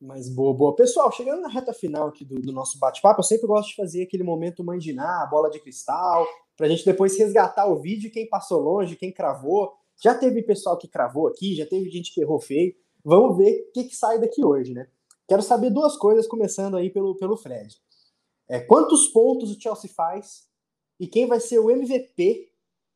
Mas 0.00 0.30
boa, 0.30 0.54
boa. 0.54 0.74
Pessoal, 0.74 1.12
chegando 1.12 1.42
na 1.42 1.48
reta 1.48 1.74
final 1.74 2.08
aqui 2.08 2.24
do, 2.24 2.40
do 2.40 2.52
nosso 2.52 2.78
bate-papo, 2.78 3.20
eu 3.20 3.24
sempre 3.24 3.46
gosto 3.46 3.68
de 3.68 3.76
fazer 3.76 4.02
aquele 4.02 4.22
momento 4.22 4.64
mandinar, 4.64 5.28
bola 5.28 5.50
de 5.50 5.60
cristal, 5.60 6.26
para 6.56 6.66
a 6.66 6.68
gente 6.70 6.86
depois 6.86 7.18
resgatar 7.18 7.66
o 7.66 7.78
vídeo, 7.78 8.10
quem 8.10 8.26
passou 8.26 8.62
longe, 8.62 8.96
quem 8.96 9.12
cravou. 9.12 9.74
Já 10.02 10.14
teve 10.14 10.42
pessoal 10.42 10.78
que 10.78 10.88
cravou 10.88 11.26
aqui, 11.28 11.54
já 11.54 11.66
teve 11.66 11.90
gente 11.90 12.14
que 12.14 12.22
errou 12.22 12.40
feio. 12.40 12.74
Vamos 13.04 13.36
ver 13.36 13.66
o 13.68 13.72
que, 13.72 13.84
que 13.84 13.94
sai 13.94 14.18
daqui 14.18 14.42
hoje, 14.42 14.72
né? 14.72 14.88
Quero 15.28 15.42
saber 15.42 15.70
duas 15.70 15.96
coisas, 15.96 16.26
começando 16.26 16.78
aí 16.78 16.88
pelo, 16.88 17.14
pelo 17.16 17.36
Fred. 17.36 17.76
É, 18.48 18.58
quantos 18.58 19.06
pontos 19.08 19.54
o 19.54 19.60
Chelsea 19.60 19.90
faz 19.94 20.48
e 20.98 21.06
quem 21.06 21.26
vai 21.26 21.40
ser 21.40 21.58
o 21.58 21.70
MVP, 21.70 22.50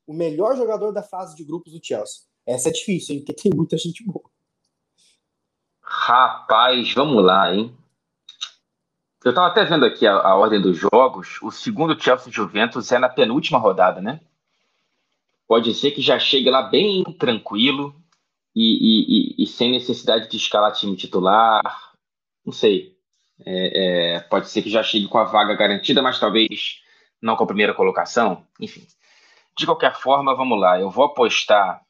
o 0.07 0.15
melhor 0.15 0.57
jogador 0.57 0.91
da 0.91 1.03
fase 1.03 1.37
de 1.37 1.45
grupos 1.45 1.73
do 1.73 1.85
Chelsea? 1.85 2.23
Essa 2.47 2.71
é 2.71 2.73
difícil, 2.73 3.15
hein? 3.15 3.25
Porque 3.25 3.43
tem 3.43 3.53
muita 3.55 3.77
gente 3.77 4.03
boa. 4.05 4.34
Rapaz, 5.85 6.93
vamos 6.95 7.23
lá, 7.23 7.55
hein? 7.55 7.77
Eu 9.23 9.31
estava 9.31 9.49
até 9.49 9.65
vendo 9.65 9.85
aqui 9.85 10.07
a, 10.07 10.15
a, 10.15 10.35
ordem 10.35 10.61
dos 10.61 10.79
jogos. 10.79 11.41
O 11.43 11.51
segundo 11.51 12.01
Chelsea 12.01 12.33
Juventus 12.33 12.91
é 12.91 12.99
na 12.99 13.09
penúltima 13.09 13.59
rodada, 13.59 14.01
né? 14.01 14.21
Pode 15.47 15.75
ser 15.75 15.91
que 15.93 16.01
já 16.01 16.19
chegue 16.19 16.51
lá 16.51 16.63
bem 16.63 17.05
tranquilo 17.19 17.95
e, 18.55 18.63
e, 18.63 19.43
e, 19.43 19.45
e 19.45 19.47
sem 19.47 19.71
necessidade 19.71 20.29
de 20.29 20.37
escalar 20.37 20.73
time 20.73 20.97
titular. 20.97 21.63
Não 22.45 22.53
sei. 22.53 22.95
É, 23.45 24.15
é, 24.17 24.21
pode 24.21 24.49
ser 24.49 24.63
que 24.63 24.71
já 24.71 24.83
chegue 24.83 25.09
com 25.09 25.19
a 25.19 25.25
vaga 25.25 25.55
garantida, 25.55 26.01
mas 26.03 26.19
talvez 26.19 26.83
não 27.21 27.37
com 27.37 27.45
a 27.45 27.47
primeira 27.47 27.75
colocação. 27.75 28.47
Enfim. 28.61 28.87
De 29.57 29.67
qualquer 29.67 29.95
forma, 29.95 30.35
vamos 30.35 30.59
lá. 30.59 30.81
Eu 30.81 30.91
vou 30.91 31.05
apostar 31.05 31.83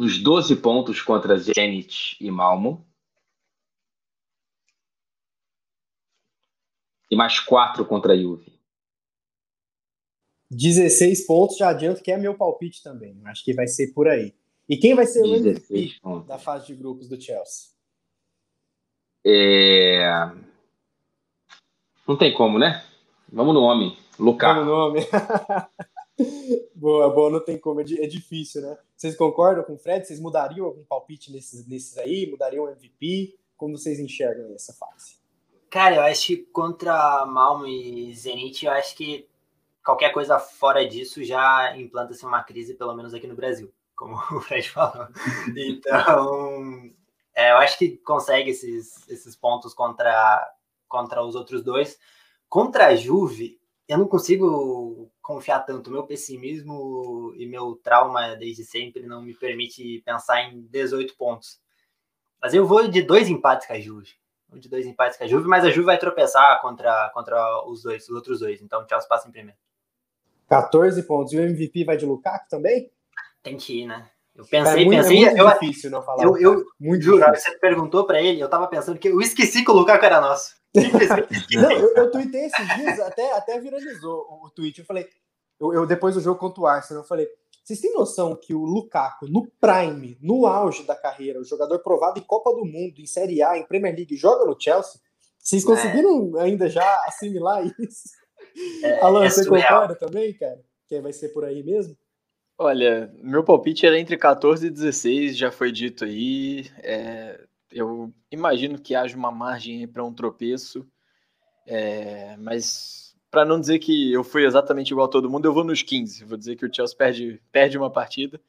nos 0.00 0.18
12 0.18 0.56
pontos 0.56 1.02
contra 1.02 1.36
Zenit 1.36 2.16
e 2.18 2.30
Malmo. 2.30 2.88
E 7.10 7.14
mais 7.14 7.38
4 7.38 7.84
contra 7.84 8.14
a 8.14 8.16
Juve. 8.16 8.58
16 10.50 11.26
pontos, 11.26 11.58
já 11.58 11.68
adianto 11.68 12.02
que 12.02 12.10
é 12.10 12.16
meu 12.16 12.34
palpite 12.34 12.82
também. 12.82 13.20
Acho 13.26 13.44
que 13.44 13.52
vai 13.52 13.66
ser 13.66 13.92
por 13.92 14.08
aí. 14.08 14.34
E 14.66 14.78
quem 14.78 14.94
vai 14.94 15.04
ser 15.04 15.22
o 15.22 15.36
MVP 15.36 15.98
pontos. 16.00 16.26
da 16.26 16.38
fase 16.38 16.68
de 16.68 16.76
grupos 16.76 17.06
do 17.06 17.20
Chelsea? 17.20 17.72
É... 19.22 20.32
Não 22.08 22.16
tem 22.16 22.32
como, 22.32 22.58
né? 22.58 22.82
Vamos 23.30 23.52
no 23.52 23.60
homem. 23.60 23.98
Lukaku. 24.18 24.64
Vamos 24.64 24.66
no 24.66 24.74
homem. 24.78 25.06
boa, 26.74 27.10
boa, 27.10 27.30
não 27.30 27.40
tem 27.40 27.58
como, 27.58 27.80
é, 27.80 27.84
é, 27.84 28.06
difícil, 28.06 28.62
né? 28.62 28.78
Vocês 28.96 29.16
concordam 29.16 29.64
com 29.64 29.74
o 29.74 29.78
Fred? 29.78 30.06
Vocês 30.06 30.20
mudariam 30.20 30.66
algum 30.66 30.84
palpite 30.84 31.32
nesses, 31.32 31.66
nesses 31.66 31.96
aí? 31.98 32.28
Mudariam 32.30 32.64
o 32.64 32.68
MVP? 32.68 33.38
Como 33.56 33.76
vocês 33.76 33.98
enxergam 33.98 34.54
essa 34.54 34.72
fase? 34.72 35.18
Cara, 35.70 35.96
eu 35.96 36.02
acho 36.02 36.26
que 36.26 36.36
contra 36.36 37.24
Malmo 37.26 37.66
e 37.66 38.12
Zenit, 38.14 38.66
eu 38.66 38.72
acho 38.72 38.96
que 38.96 39.28
qualquer 39.84 40.12
coisa 40.12 40.38
fora 40.38 40.86
disso 40.86 41.22
já 41.22 41.76
implanta-se 41.76 42.24
uma 42.24 42.42
crise, 42.42 42.74
pelo 42.74 42.94
menos 42.94 43.14
aqui 43.14 43.26
no 43.26 43.36
Brasil, 43.36 43.72
como 43.94 44.14
o 44.36 44.40
Fred 44.40 44.68
falou. 44.68 45.08
Então, 45.56 46.90
é, 47.34 47.52
eu 47.52 47.56
acho 47.56 47.78
que 47.78 47.96
consegue 47.98 48.50
esses, 48.50 49.08
esses 49.08 49.36
pontos 49.36 49.74
contra, 49.74 50.46
contra 50.88 51.22
os 51.22 51.34
outros 51.34 51.62
dois. 51.62 51.98
Contra 52.48 52.88
a 52.88 52.96
Juve, 52.96 53.60
eu 53.88 53.98
não 53.98 54.06
consigo 54.06 55.09
confiar 55.20 55.60
tanto. 55.60 55.90
Meu 55.90 56.04
pessimismo 56.04 57.34
e 57.36 57.46
meu 57.46 57.76
trauma 57.82 58.34
desde 58.36 58.64
sempre 58.64 59.06
não 59.06 59.22
me 59.22 59.34
permite 59.34 60.02
pensar 60.04 60.42
em 60.42 60.62
18 60.62 61.16
pontos. 61.16 61.60
Mas 62.42 62.54
eu 62.54 62.66
vou 62.66 62.88
de 62.88 63.02
dois 63.02 63.28
empates 63.28 63.66
com 63.66 63.74
a 63.74 63.80
Juve 63.80 64.20
de 64.58 64.68
dois 64.68 64.86
empates 64.86 65.16
com 65.16 65.24
a 65.24 65.26
Juve, 65.26 65.46
mas 65.46 65.64
a 65.64 65.70
Juve 65.70 65.86
vai 65.86 65.98
tropeçar 65.98 66.60
contra, 66.60 67.10
contra 67.14 67.64
os 67.66 67.82
dois, 67.82 68.08
os 68.08 68.14
outros 68.14 68.40
dois. 68.40 68.60
Então 68.60 68.82
o 68.82 68.88
Chelsea 68.88 69.08
passa 69.08 69.28
em 69.28 69.32
primeiro. 69.32 69.58
14 70.48 71.02
pontos. 71.04 71.32
E 71.32 71.38
o 71.38 71.42
MVP 71.42 71.84
vai 71.84 71.96
de 71.96 72.06
Lukaku 72.06 72.48
também? 72.48 72.90
Tem 73.42 73.56
que 73.56 73.82
ir, 73.82 73.86
né? 73.86 74.10
Eu 74.34 74.44
pensei, 74.44 74.82
é 74.82 74.84
muito, 74.84 74.96
pensei. 74.96 75.24
É 75.24 75.26
muito 75.26 75.38
eu, 75.38 75.52
difícil 75.52 75.90
não 75.90 76.02
falar. 76.02 76.24
Eu, 76.24 76.36
eu 76.38 76.64
muito 76.78 77.02
juro, 77.02 77.24
difícil. 77.24 77.52
você 77.52 77.58
perguntou 77.58 78.06
para 78.06 78.20
ele, 78.20 78.40
eu 78.40 78.48
tava 78.48 78.66
pensando 78.66 78.98
que 78.98 79.08
eu 79.08 79.20
esqueci 79.20 79.64
que 79.64 79.70
o 79.70 79.74
Lukaku 79.74 80.04
era 80.04 80.20
nosso. 80.20 80.59
Não, 80.74 81.72
eu, 81.72 81.94
eu 81.96 82.10
tuitei 82.10 82.46
esses 82.46 82.76
dias, 82.76 83.00
até, 83.00 83.32
até 83.32 83.58
viralizou 83.58 84.26
o, 84.30 84.46
o 84.46 84.50
tweet. 84.50 84.78
Eu 84.78 84.84
falei, 84.84 85.08
eu, 85.58 85.72
eu, 85.72 85.86
depois 85.86 86.14
do 86.14 86.20
jogo 86.20 86.38
contra 86.38 86.62
o 86.62 86.66
Arsenal, 86.66 87.02
eu 87.02 87.08
falei, 87.08 87.28
vocês 87.64 87.80
têm 87.80 87.92
noção 87.92 88.34
que 88.36 88.54
o 88.54 88.64
Lukaku, 88.64 89.26
no 89.28 89.46
prime, 89.60 90.16
no 90.20 90.46
auge 90.46 90.84
da 90.84 90.94
carreira, 90.94 91.40
o 91.40 91.44
jogador 91.44 91.78
provado 91.80 92.18
em 92.18 92.22
Copa 92.22 92.52
do 92.52 92.64
Mundo, 92.64 92.98
em 92.98 93.06
Série 93.06 93.42
A, 93.42 93.58
em 93.58 93.66
Premier 93.66 93.94
League, 93.94 94.16
joga 94.16 94.44
no 94.44 94.56
Chelsea? 94.58 95.00
Vocês 95.38 95.62
é. 95.62 95.66
conseguiram 95.66 96.38
é. 96.38 96.42
ainda 96.42 96.68
já 96.68 97.04
assimilar 97.06 97.64
isso? 97.78 98.08
É, 98.82 99.00
Alan, 99.00 99.24
é 99.24 99.30
você 99.30 99.46
concorda 99.46 99.94
também, 99.94 100.32
cara? 100.34 100.60
Que 100.88 101.00
vai 101.00 101.12
ser 101.12 101.28
por 101.28 101.44
aí 101.44 101.62
mesmo? 101.62 101.96
Olha, 102.58 103.10
meu 103.22 103.42
palpite 103.42 103.86
era 103.86 103.98
entre 103.98 104.18
14 104.18 104.66
e 104.66 104.70
16, 104.70 105.36
já 105.36 105.50
foi 105.50 105.72
dito 105.72 106.04
aí. 106.04 106.66
É, 106.82 107.40
eu 107.70 108.12
imagino 108.30 108.78
que 108.78 108.94
haja 108.94 109.16
uma 109.16 109.30
margem 109.30 109.86
para 109.86 110.04
um 110.04 110.12
tropeço, 110.12 110.86
é, 111.66 112.36
mas 112.38 113.14
para 113.30 113.44
não 113.44 113.60
dizer 113.60 113.78
que 113.78 114.12
eu 114.12 114.24
fui 114.24 114.44
exatamente 114.44 114.90
igual 114.90 115.06
a 115.06 115.10
todo 115.10 115.30
mundo, 115.30 115.46
eu 115.46 115.52
vou 115.52 115.64
nos 115.64 115.82
15. 115.82 116.24
Vou 116.24 116.36
dizer 116.36 116.56
que 116.56 116.66
o 116.66 116.74
Chelsea 116.74 116.96
perde, 116.96 117.40
perde 117.52 117.78
uma 117.78 117.90
partida. 117.90 118.40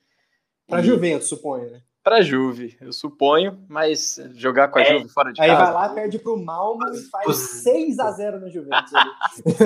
Para 0.67 0.81
e... 0.81 0.85
Juventus, 0.85 1.29
suponho, 1.29 1.69
né? 1.69 1.81
Para 2.03 2.23
Juve, 2.23 2.75
eu 2.81 2.91
suponho, 2.91 3.63
mas 3.69 4.19
jogar 4.33 4.69
com 4.69 4.79
a 4.79 4.81
é, 4.81 4.85
Juve 4.85 5.09
fora 5.09 5.31
de 5.31 5.39
aí 5.39 5.49
casa. 5.49 5.61
Aí 5.61 5.65
vai 5.71 5.73
lá, 5.87 5.89
perde 5.93 6.17
pro 6.17 6.35
Malmo 6.35 6.83
e 6.95 6.97
faz 7.03 7.27
os... 7.27 7.37
6 7.61 7.99
a 7.99 8.11
0 8.11 8.39
no 8.39 8.49
Juventus. 8.49 8.91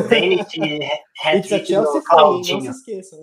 Zenit, 0.10 0.60
hat 1.24 1.47
Chelsea 1.47 2.01
não 2.12 2.43
se 2.43 2.68
esqueçam. 2.68 3.22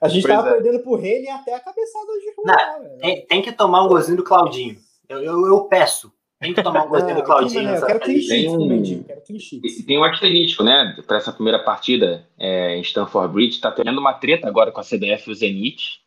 A 0.00 0.08
gente 0.08 0.22
pois 0.22 0.34
tava 0.34 0.48
é. 0.48 0.52
perdendo 0.54 0.82
pro 0.82 0.94
Rene 0.94 1.28
até 1.28 1.54
a 1.54 1.60
cabeçada 1.60 2.06
de 2.14 2.24
Juventus. 2.24 3.00
Tem, 3.00 3.26
tem, 3.26 3.42
que 3.42 3.52
tomar 3.52 3.84
um 3.84 3.88
gozinho 3.88 4.16
do 4.16 4.24
Claudinho. 4.24 4.78
Eu, 5.08 5.22
eu, 5.22 5.46
eu 5.46 5.64
peço. 5.64 6.12
Tem 6.40 6.54
que 6.54 6.62
tomar 6.62 6.84
um 6.84 6.88
gostei 6.88 7.14
do 7.14 7.22
Claudinho. 7.24 7.68
Eu 7.68 7.86
quero 7.86 8.00
clean 8.00 8.20
tem 8.28 8.48
um, 8.48 9.04
tem 9.86 9.98
um 9.98 10.04
asterístico, 10.04 10.62
né? 10.62 10.96
Para 11.06 11.16
essa 11.16 11.32
primeira 11.32 11.58
partida 11.58 12.26
é, 12.38 12.76
em 12.76 12.80
Stanford 12.82 13.32
Bridge. 13.32 13.56
Está 13.56 13.72
tendo 13.72 13.98
uma 13.98 14.14
treta 14.14 14.46
agora 14.46 14.70
com 14.70 14.80
a 14.80 14.84
CBF 14.84 15.28
e 15.28 15.32
o 15.32 15.34
Zenit. 15.34 16.00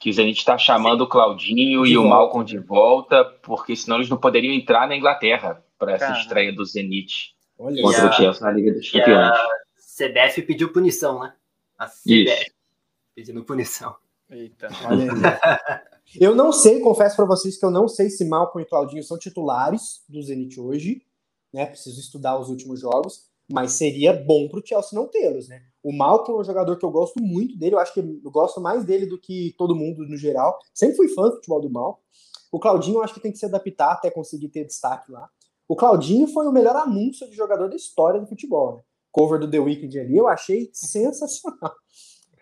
Que 0.00 0.10
o 0.10 0.12
Zenit 0.12 0.38
está 0.38 0.58
chamando 0.58 0.98
Sim. 0.98 1.04
o 1.04 1.06
Claudinho 1.06 1.84
de 1.84 1.92
e 1.92 1.94
volta. 1.94 2.06
o 2.06 2.10
Malcolm 2.10 2.44
de 2.44 2.58
volta, 2.58 3.24
porque 3.42 3.76
senão 3.76 3.98
eles 3.98 4.08
não 4.08 4.16
poderiam 4.16 4.52
entrar 4.52 4.88
na 4.88 4.96
Inglaterra 4.96 5.64
para 5.78 5.92
essa 5.92 6.12
estreia 6.18 6.52
do 6.52 6.64
Zenit 6.64 7.34
Olha 7.58 7.82
contra 7.82 8.10
o 8.10 8.12
Chelsea 8.12 8.42
na 8.44 8.52
Liga 8.52 8.72
dos 8.72 8.90
Campeões. 8.90 9.30
A 9.30 9.48
CBF 9.96 10.42
pediu 10.42 10.72
punição, 10.72 11.20
né? 11.20 11.32
A 11.78 11.86
CBF 11.86 12.06
Isso. 12.06 12.50
pedindo 13.14 13.44
punição. 13.44 13.96
Eita. 14.28 14.68
Olha 14.84 15.12
aí. 15.12 15.84
Eu 16.20 16.34
não 16.34 16.52
sei, 16.52 16.80
confesso 16.80 17.16
para 17.16 17.24
vocês 17.24 17.56
que 17.56 17.64
eu 17.64 17.70
não 17.70 17.88
sei 17.88 18.10
se 18.10 18.24
Malcolm 18.24 18.64
e 18.64 18.68
Claudinho 18.68 19.02
são 19.02 19.18
titulares 19.18 20.02
do 20.08 20.22
Zenit 20.22 20.60
hoje, 20.60 21.02
né? 21.52 21.66
Preciso 21.66 22.00
estudar 22.00 22.38
os 22.38 22.48
últimos 22.48 22.80
jogos, 22.80 23.24
mas 23.50 23.72
seria 23.72 24.12
bom 24.12 24.48
para 24.48 24.60
o 24.60 24.66
Chelsea 24.66 24.98
não 24.98 25.08
tê-los, 25.08 25.48
né? 25.48 25.62
O 25.82 25.92
Malcolm 25.92 26.38
é 26.38 26.40
um 26.40 26.44
jogador 26.44 26.78
que 26.78 26.84
eu 26.84 26.90
gosto 26.90 27.22
muito 27.22 27.58
dele, 27.58 27.74
eu 27.74 27.78
acho 27.78 27.92
que 27.92 28.00
eu 28.00 28.30
gosto 28.30 28.60
mais 28.60 28.84
dele 28.84 29.06
do 29.06 29.20
que 29.20 29.54
todo 29.58 29.74
mundo 29.74 30.06
no 30.06 30.16
geral. 30.16 30.58
Sempre 30.72 30.96
fui 30.96 31.08
fã 31.08 31.24
do 31.24 31.36
futebol 31.36 31.60
do 31.60 31.70
Malcolm. 31.70 32.02
O 32.50 32.60
Claudinho 32.60 32.98
eu 32.98 33.02
acho 33.02 33.14
que 33.14 33.20
tem 33.20 33.32
que 33.32 33.38
se 33.38 33.46
adaptar 33.46 33.92
até 33.92 34.10
conseguir 34.10 34.48
ter 34.48 34.64
destaque 34.64 35.10
lá. 35.10 35.28
O 35.66 35.74
Claudinho 35.74 36.26
foi 36.28 36.46
o 36.46 36.52
melhor 36.52 36.76
anúncio 36.76 37.28
de 37.28 37.34
jogador 37.34 37.68
da 37.68 37.76
história 37.76 38.20
do 38.20 38.26
futebol, 38.26 38.76
né? 38.76 38.82
Cover 39.10 39.38
do 39.38 39.50
The 39.50 39.58
Weeknd 39.58 39.98
ali, 39.98 40.16
eu 40.16 40.26
achei 40.26 40.70
sensacional. 40.72 41.72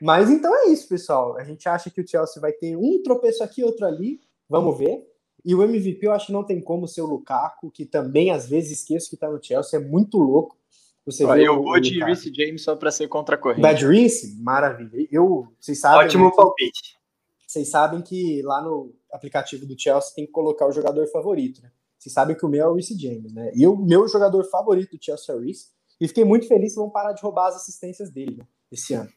Mas 0.03 0.29
então 0.29 0.53
é 0.65 0.67
isso, 0.67 0.89
pessoal. 0.89 1.37
A 1.39 1.45
gente 1.45 1.69
acha 1.69 1.89
que 1.89 2.01
o 2.01 2.07
Chelsea 2.07 2.43
vai 2.43 2.53
ter 2.53 2.77
um 2.77 3.01
tropeço 3.05 3.45
aqui, 3.45 3.63
outro 3.63 3.87
ali. 3.87 4.21
Vamos 4.49 4.77
ver. 4.77 5.01
E 5.45 5.55
o 5.55 5.63
MVP 5.63 6.05
eu 6.05 6.11
acho 6.11 6.27
que 6.27 6.33
não 6.33 6.43
tem 6.43 6.61
como 6.61 6.89
ser 6.89 7.03
o 7.03 7.07
Lukaku, 7.07 7.71
que 7.71 7.87
também 7.87 8.33
às 8.33 8.49
vezes 8.49 8.81
esqueço 8.81 9.09
que 9.09 9.17
tá 9.17 9.31
no 9.31 9.41
Chelsea, 9.41 9.79
é 9.79 9.83
muito 9.83 10.19
louco. 10.19 10.59
Você 11.07 11.25
Ó, 11.25 11.37
eu 11.37 11.63
vou 11.63 11.79
de 11.79 12.03
Reece 12.03 12.33
James 12.35 12.65
só 12.65 12.75
para 12.75 12.91
ser 12.91 13.07
contra 13.07 13.37
a 13.37 13.39
corrente. 13.39 13.61
Bad 13.61 13.87
Reece? 13.87 14.37
Maravilha. 14.43 15.07
Eu, 15.09 15.47
vocês 15.61 15.79
sabem. 15.79 16.07
Ótimo 16.07 16.25
né, 16.25 16.33
palpite. 16.35 16.99
Vocês 17.47 17.69
sabem 17.69 18.03
que 18.03 18.43
lá 18.43 18.61
no 18.61 18.93
aplicativo 19.13 19.65
do 19.67 19.79
Chelsea 19.79 20.15
tem 20.17 20.27
que 20.27 20.33
colocar 20.33 20.67
o 20.67 20.73
jogador 20.73 21.07
favorito, 21.07 21.63
né? 21.63 21.71
Vocês 21.97 22.13
sabem 22.13 22.37
que 22.37 22.45
o 22.45 22.49
meu 22.49 22.65
é 22.65 22.69
o 22.69 22.75
Reece 22.75 22.99
James, 22.99 23.33
né? 23.33 23.53
E 23.55 23.65
o 23.69 23.77
meu 23.77 24.09
jogador 24.09 24.43
favorito 24.51 24.97
do 24.97 25.05
Chelsea 25.05 25.33
é 25.33 25.39
o 25.39 25.41
Reece. 25.41 25.69
E 26.01 26.09
fiquei 26.09 26.25
muito 26.25 26.49
feliz 26.49 26.73
que 26.73 26.81
vão 26.81 26.91
parar 26.91 27.13
de 27.13 27.23
roubar 27.23 27.47
as 27.47 27.55
assistências 27.55 28.11
dele 28.11 28.39
né, 28.39 28.47
esse 28.73 28.95
ano. 28.95 29.09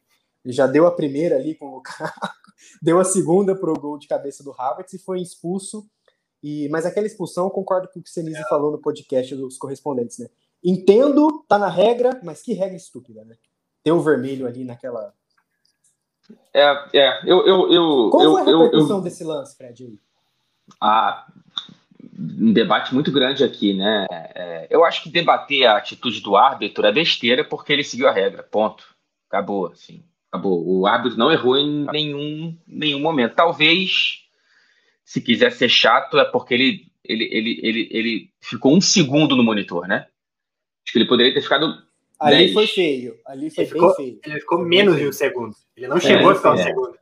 Ele 0.46 0.54
já 0.54 0.68
deu 0.68 0.86
a 0.86 0.92
primeira 0.92 1.36
ali 1.36 1.56
com 1.56 1.66
o 1.66 1.76
Lukaku, 1.76 2.30
deu 2.82 3.00
a 3.00 3.04
segunda 3.04 3.56
para 3.56 3.72
o 3.72 3.80
gol 3.80 3.98
de 3.98 4.08
cabeça 4.08 4.44
do 4.44 4.54
Havertz 4.58 4.94
e 4.94 5.00
foi 5.00 5.20
expulso. 5.20 5.90
E, 6.44 6.70
mas 6.70 6.86
aquela 6.86 7.08
expulsão, 7.08 7.50
concordo 7.50 7.88
com 7.88 8.00
o 8.00 8.04
que 8.04 8.10
o 8.10 8.14
Senise 8.14 8.40
é. 8.40 8.48
falou 8.48 8.72
no 8.72 8.78
podcast 8.78 9.36
dos 9.36 9.58
correspondentes, 9.58 10.20
né? 10.20 10.28
Entendo, 10.64 11.44
tá 11.48 11.58
na 11.58 11.68
regra, 11.70 12.20
mas 12.24 12.44
que 12.44 12.54
regra 12.54 12.76
estúpida, 12.76 13.26
né? 13.26 13.36
Ter 13.84 13.92
o 13.92 14.02
vermelho 14.02 14.46
ali 14.46 14.64
naquela. 14.64 15.12
É, 16.54 17.00
é, 17.00 17.22
eu. 17.26 17.46
eu, 17.48 17.72
eu 17.72 18.10
Qual 18.12 18.24
eu, 18.24 18.32
foi 18.34 18.42
a 18.42 18.46
repercussão 18.46 18.90
eu, 18.90 18.98
eu, 18.98 19.02
desse 19.02 19.24
lance, 19.24 19.58
Fred? 19.58 20.00
Ah, 20.80 21.28
um 22.18 22.54
debate 22.54 22.94
muito 22.94 23.12
grande 23.12 23.44
aqui, 23.44 23.74
né? 23.74 24.06
É, 24.12 24.68
eu 24.70 24.86
acho 24.86 25.04
que 25.04 25.10
debater 25.10 25.66
a 25.66 25.78
atitude 25.78 26.22
do 26.22 26.36
árbitro 26.36 26.86
é 26.86 26.92
besteira 26.92 27.44
porque 27.44 27.74
ele 27.74 27.84
seguiu 27.84 28.08
a 28.08 28.12
regra, 28.12 28.44
ponto. 28.44 28.96
Acabou, 29.28 29.68
assim. 29.68 30.04
Acabou. 30.36 30.64
O 30.68 30.86
árbitro 30.86 31.18
não 31.18 31.32
errou 31.32 31.58
em 31.58 31.86
nenhum, 31.92 32.58
nenhum 32.68 33.00
momento. 33.00 33.36
Talvez, 33.36 34.20
se 35.04 35.22
quiser 35.22 35.52
ser 35.52 35.70
chato, 35.70 36.20
é 36.20 36.26
porque 36.26 36.54
ele, 36.54 36.86
ele, 37.04 37.30
ele, 37.32 37.60
ele, 37.64 37.90
ele 37.92 38.30
ficou 38.42 38.76
um 38.76 38.82
segundo 38.82 39.36
no 39.36 39.44
monitor, 39.44 39.88
né? 39.88 40.08
Acho 40.84 40.92
que 40.92 41.00
ele 41.00 41.08
poderia 41.08 41.34
ter 41.34 41.42
ficado. 41.42 41.84
Ali 42.20 42.38
10. 42.38 42.54
foi 42.54 42.68
feio. 42.68 43.18
Ali 43.26 43.50
foi 43.50 43.64
ele 43.64 43.72
bem 43.72 43.80
ficou, 43.82 43.96
feio. 43.96 44.20
Ele 44.26 44.40
ficou 44.40 44.60
menos 44.60 44.98
de 44.98 45.08
um 45.08 45.12
segundo. 45.14 45.56
Ele 45.76 45.88
não 45.88 45.98
é, 45.98 46.02
chegou 46.02 46.30
a 46.30 46.36
ficar 46.36 46.52
um 46.52 46.60
é. 46.60 46.64
segundo. 46.64 46.96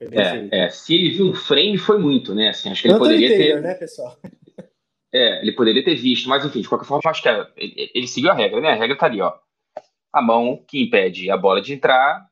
É, 0.00 0.64
é, 0.64 0.70
se 0.70 0.94
ele 0.94 1.10
viu 1.10 1.28
um 1.28 1.34
frame, 1.34 1.78
foi 1.78 1.98
muito, 1.98 2.34
né? 2.34 2.48
Assim, 2.48 2.68
acho 2.70 2.82
que 2.82 2.88
ele 2.88 2.98
poderia 2.98 3.28
ter. 3.28 3.60
Né, 3.60 3.74
pessoal? 3.74 4.18
É, 5.14 5.42
ele 5.42 5.52
poderia 5.52 5.84
ter 5.84 5.94
visto, 5.94 6.26
mas 6.26 6.42
enfim, 6.42 6.62
de 6.62 6.68
qualquer 6.70 6.86
forma, 6.86 7.10
acho 7.10 7.20
que 7.20 7.28
é, 7.28 7.46
ele, 7.54 7.90
ele, 7.94 8.08
seguiu 8.08 8.30
a 8.30 8.34
regra, 8.34 8.62
né? 8.62 8.70
A 8.70 8.76
regra 8.76 8.96
tá 8.96 9.04
ali, 9.04 9.20
ó. 9.20 9.34
A 10.10 10.22
mão 10.22 10.64
que 10.66 10.82
impede 10.82 11.30
a 11.30 11.36
bola 11.36 11.60
de 11.60 11.74
entrar 11.74 12.26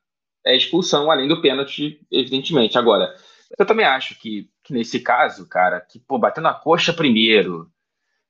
é 0.45 0.55
expulsão, 0.55 1.09
além 1.09 1.27
do 1.27 1.41
pênalti, 1.41 1.99
evidentemente. 2.11 2.77
Agora, 2.77 3.15
eu 3.57 3.65
também 3.65 3.85
acho 3.85 4.19
que, 4.19 4.49
que 4.63 4.73
nesse 4.73 4.99
caso, 4.99 5.47
cara, 5.47 5.81
que, 5.81 5.99
pô, 5.99 6.17
batendo 6.17 6.47
a 6.47 6.53
coxa 6.53 6.93
primeiro, 6.93 7.71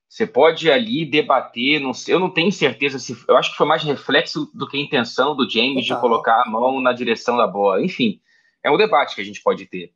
você 0.08 0.26
pode 0.26 0.70
ali 0.70 1.06
debater, 1.06 1.80
não 1.80 1.94
sei, 1.94 2.14
eu 2.14 2.20
não 2.20 2.28
tenho 2.28 2.52
certeza 2.52 2.98
se. 2.98 3.16
Eu 3.26 3.36
acho 3.36 3.50
que 3.50 3.56
foi 3.56 3.66
mais 3.66 3.82
reflexo 3.82 4.50
do 4.52 4.68
que 4.68 4.76
a 4.76 4.80
intenção 4.80 5.34
do 5.34 5.48
James 5.48 5.86
de 5.86 5.98
colocar 5.98 6.42
a 6.44 6.50
mão 6.50 6.80
na 6.80 6.92
direção 6.92 7.36
da 7.36 7.46
bola. 7.46 7.82
Enfim, 7.82 8.20
é 8.62 8.70
um 8.70 8.76
debate 8.76 9.14
que 9.14 9.22
a 9.22 9.24
gente 9.24 9.42
pode 9.42 9.64
ter. 9.66 9.94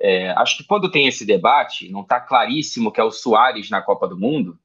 É, 0.00 0.30
acho 0.30 0.56
que 0.56 0.64
quando 0.64 0.90
tem 0.90 1.06
esse 1.06 1.24
debate, 1.24 1.88
não 1.88 2.00
está 2.00 2.20
claríssimo 2.20 2.90
que 2.90 3.00
é 3.00 3.04
o 3.04 3.12
Soares 3.12 3.70
na 3.70 3.80
Copa 3.80 4.08
do 4.08 4.18
Mundo. 4.18 4.58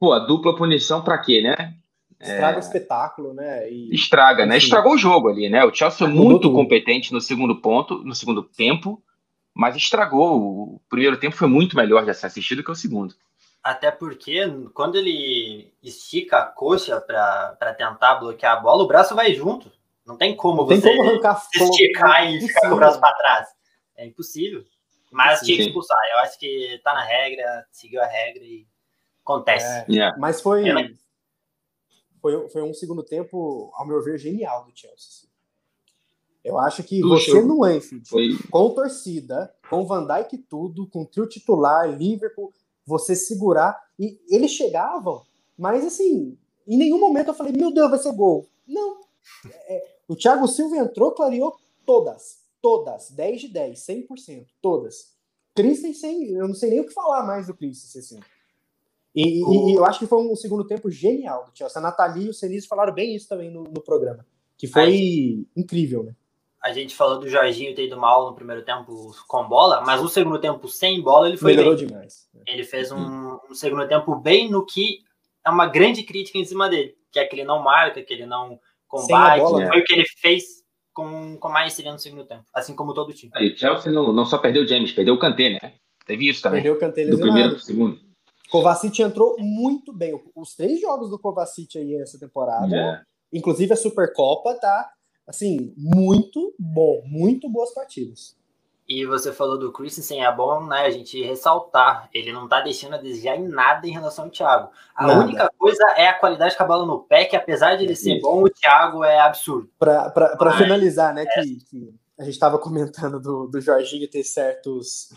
Pô, 0.00 0.14
a 0.14 0.20
dupla 0.20 0.56
punição 0.56 1.04
para 1.04 1.18
quê, 1.18 1.42
né? 1.42 1.76
Estraga 2.22 2.54
é... 2.54 2.56
o 2.56 2.60
espetáculo, 2.60 3.34
né? 3.34 3.70
E... 3.70 3.94
Estraga, 3.94 4.46
né? 4.46 4.56
Estragou 4.56 4.94
o 4.94 4.98
jogo 4.98 5.28
ali, 5.28 5.48
né? 5.48 5.64
O 5.64 5.74
Chelsea 5.74 5.98
foi 5.98 6.08
muito 6.08 6.42
tudo. 6.42 6.54
competente 6.54 7.12
no 7.12 7.20
segundo 7.20 7.60
ponto, 7.60 8.02
no 8.04 8.14
segundo 8.14 8.42
tempo, 8.42 9.02
mas 9.52 9.76
estragou. 9.76 10.38
O 10.40 10.80
primeiro 10.88 11.18
tempo 11.18 11.36
foi 11.36 11.48
muito 11.48 11.76
melhor 11.76 12.04
de 12.04 12.14
ser 12.14 12.26
assistido 12.26 12.62
que 12.62 12.70
o 12.70 12.74
segundo. 12.74 13.14
Até 13.62 13.90
porque 13.90 14.42
quando 14.74 14.96
ele 14.96 15.72
estica 15.82 16.38
a 16.38 16.46
coxa 16.46 17.00
para 17.00 17.74
tentar 17.74 18.16
bloquear 18.16 18.56
a 18.56 18.60
bola, 18.60 18.82
o 18.82 18.88
braço 18.88 19.14
vai 19.14 19.34
junto. 19.34 19.70
Não 20.04 20.16
tem 20.16 20.34
como 20.34 20.66
tem 20.66 20.80
você 20.80 20.96
como 20.96 21.10
arrancar 21.10 21.42
esticar 21.54 22.32
e 22.32 22.40
ficar 22.40 22.68
com 22.68 22.74
o 22.74 22.76
braço 22.76 23.00
para 23.00 23.14
trás. 23.14 23.48
É 23.96 24.06
impossível. 24.06 24.64
Mas 25.12 25.40
tinha 25.40 25.56
que 25.56 25.64
expulsar. 25.64 25.98
Eu 26.12 26.20
acho 26.20 26.38
que 26.38 26.80
tá 26.82 26.94
na 26.94 27.04
regra, 27.04 27.66
seguiu 27.70 28.00
a 28.00 28.06
regra 28.06 28.42
e 28.42 28.66
Acontece. 29.24 29.66
É, 29.66 29.84
yeah. 29.88 30.16
Mas 30.18 30.40
foi, 30.40 30.68
é. 30.68 30.90
Foi, 32.22 32.48
foi 32.48 32.62
um 32.62 32.72
segundo 32.72 33.02
tempo, 33.02 33.70
ao 33.74 33.84
meu 33.84 34.00
ver, 34.00 34.16
genial 34.16 34.64
do 34.64 34.70
Chelsea. 34.72 35.08
Assim. 35.08 35.26
Eu 36.44 36.58
acho 36.58 36.82
que 36.84 37.02
você 37.02 37.42
no 37.42 37.64
Anfield, 37.64 38.08
foi... 38.08 38.38
com 38.50 38.70
torcida, 38.70 39.52
com 39.68 39.84
Van 39.84 40.06
Dijk 40.06 40.38
tudo, 40.48 40.88
com 40.88 41.04
trio 41.04 41.28
titular, 41.28 41.90
Liverpool, 41.90 42.52
você 42.86 43.16
segurar. 43.16 43.78
E 43.98 44.20
eles 44.28 44.52
chegavam, 44.52 45.22
mas 45.58 45.84
assim, 45.84 46.38
em 46.66 46.78
nenhum 46.78 46.98
momento 46.98 47.28
eu 47.28 47.34
falei, 47.34 47.52
meu 47.52 47.72
Deus, 47.72 47.90
vai 47.90 47.98
ser 47.98 48.12
gol. 48.12 48.46
Não. 48.66 49.00
É, 49.46 49.96
o 50.08 50.16
Thiago 50.16 50.46
Silva 50.46 50.76
entrou, 50.76 51.12
clareou 51.12 51.56
todas. 51.84 52.42
Todas. 52.60 53.10
10 53.10 53.40
de 53.40 53.48
10, 53.48 53.78
100%. 53.80 54.46
Todas. 54.60 55.12
Christensen, 55.54 56.30
eu 56.34 56.46
não 56.48 56.54
sei 56.54 56.70
nem 56.70 56.80
o 56.80 56.86
que 56.86 56.94
falar 56.94 57.26
mais 57.26 57.48
do 57.48 57.54
Christensen, 57.54 58.00
assim. 58.00 58.20
E, 59.14 59.40
e, 59.40 59.74
eu 59.74 59.84
acho 59.84 59.98
que 59.98 60.06
foi 60.06 60.18
um 60.18 60.34
segundo 60.34 60.66
tempo 60.66 60.90
genial 60.90 61.44
do 61.44 61.56
Chelsea. 61.56 61.78
A 61.78 61.82
Nathalie 61.82 62.26
e 62.26 62.30
o 62.30 62.34
Senise 62.34 62.66
falaram 62.66 62.94
bem 62.94 63.14
isso 63.14 63.28
também 63.28 63.50
no, 63.50 63.64
no 63.64 63.82
programa. 63.82 64.24
Que 64.56 64.66
foi 64.66 64.82
Aí, 64.82 65.46
incrível, 65.56 66.02
né? 66.02 66.14
A 66.62 66.72
gente 66.72 66.94
falou 66.94 67.18
do 67.18 67.28
Jorginho 67.28 67.74
ter 67.74 67.86
ido 67.86 67.96
mal 67.96 68.30
no 68.30 68.36
primeiro 68.36 68.64
tempo 68.64 69.12
com 69.26 69.48
bola, 69.48 69.80
mas 69.80 70.00
no 70.00 70.08
segundo 70.08 70.38
tempo 70.38 70.68
sem 70.68 71.02
bola 71.02 71.26
ele 71.28 71.36
foi 71.36 71.56
Melhorou 71.56 71.76
bem. 71.76 71.88
demais. 71.88 72.28
Ele 72.46 72.62
fez 72.62 72.92
um, 72.92 73.36
um, 73.50 73.54
segundo 73.54 73.86
tempo 73.88 74.14
bem 74.14 74.48
no 74.48 74.64
que 74.64 75.00
é 75.44 75.50
uma 75.50 75.66
grande 75.66 76.04
crítica 76.04 76.38
em 76.38 76.44
cima 76.44 76.68
dele, 76.68 76.94
que 77.10 77.18
é 77.18 77.24
que 77.24 77.34
ele 77.34 77.44
não 77.44 77.60
marca, 77.60 78.00
que 78.00 78.14
ele 78.14 78.26
não 78.26 78.60
combate. 78.86 79.40
Bola, 79.40 79.66
foi 79.66 79.76
né? 79.76 79.82
o 79.82 79.84
que 79.84 79.92
ele 79.92 80.04
fez 80.20 80.62
com, 80.94 81.36
com 81.36 81.48
mais 81.48 81.72
seria 81.72 81.92
no 81.92 81.98
segundo 81.98 82.24
tempo, 82.24 82.44
assim 82.54 82.76
como 82.76 82.94
todo 82.94 83.10
o 83.10 83.12
time. 83.12 83.32
Aí, 83.34 83.52
o 83.52 83.58
Chelsea 83.58 83.90
não, 83.90 84.12
não 84.12 84.24
só 84.24 84.38
perdeu 84.38 84.62
o 84.62 84.66
James, 84.66 84.92
perdeu 84.92 85.14
o 85.14 85.18
Kanté, 85.18 85.50
né? 85.50 85.74
Teve 86.06 86.28
isso 86.28 86.42
também. 86.42 86.62
Perdeu 86.62 86.76
o 86.76 86.78
Kanté 86.78 87.04
Do 87.06 87.18
primeiro 87.18 87.50
para 87.50 87.58
o 87.58 87.60
segundo. 87.60 88.11
Kovacic 88.52 89.00
entrou 89.00 89.34
muito 89.38 89.94
bem. 89.94 90.22
Os 90.36 90.54
três 90.54 90.78
jogos 90.78 91.08
do 91.08 91.18
Kovacic 91.18 91.78
aí 91.78 91.96
essa 91.96 92.18
temporada, 92.18 92.76
é. 92.76 93.00
inclusive 93.32 93.72
a 93.72 93.76
Supercopa, 93.76 94.52
tá 94.56 94.90
assim, 95.26 95.72
muito 95.74 96.54
bom, 96.58 97.00
muito 97.06 97.48
boas 97.48 97.72
partidas. 97.72 98.36
E 98.86 99.06
você 99.06 99.32
falou 99.32 99.58
do 99.58 99.72
Christensen, 99.72 100.22
é 100.22 100.30
bom 100.30 100.66
né, 100.66 100.82
a 100.82 100.90
gente 100.90 101.22
ressaltar, 101.22 102.10
ele 102.12 102.30
não 102.30 102.46
tá 102.46 102.60
deixando 102.60 102.94
a 102.94 102.98
desejar 102.98 103.36
em 103.36 103.48
nada 103.48 103.86
em 103.86 103.92
relação 103.92 104.26
ao 104.26 104.30
Thiago. 104.30 104.70
A 104.94 105.06
nada. 105.06 105.20
única 105.20 105.50
coisa 105.56 105.82
é 105.96 106.08
a 106.08 106.18
qualidade 106.18 106.54
com 106.54 106.62
a 106.62 106.66
bola 106.66 106.84
no 106.84 106.98
pé, 106.98 107.24
que 107.24 107.34
apesar 107.34 107.76
de 107.76 107.84
ele 107.84 107.96
ser 107.96 108.20
bom, 108.20 108.42
o 108.42 108.50
Thiago 108.50 109.02
é 109.02 109.18
absurdo. 109.18 109.70
Para 109.78 110.58
finalizar, 110.58 111.14
né, 111.14 111.24
é. 111.26 111.42
que, 111.42 111.64
que, 111.64 111.94
a 112.18 112.24
gente 112.24 112.34
estava 112.34 112.58
comentando 112.58 113.18
do, 113.18 113.46
do 113.46 113.60
Jorginho 113.62 114.10
ter 114.10 114.24
certos 114.24 115.10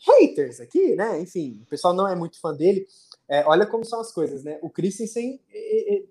haters 0.00 0.60
aqui, 0.60 0.94
né, 0.96 1.20
enfim, 1.20 1.60
o 1.62 1.66
pessoal 1.66 1.94
não 1.94 2.08
é 2.08 2.16
muito 2.16 2.40
fã 2.40 2.54
dele, 2.54 2.86
é, 3.28 3.44
olha 3.46 3.66
como 3.66 3.84
são 3.84 4.00
as 4.00 4.12
coisas, 4.12 4.42
né, 4.42 4.58
o 4.62 4.70
Christensen, 4.70 5.40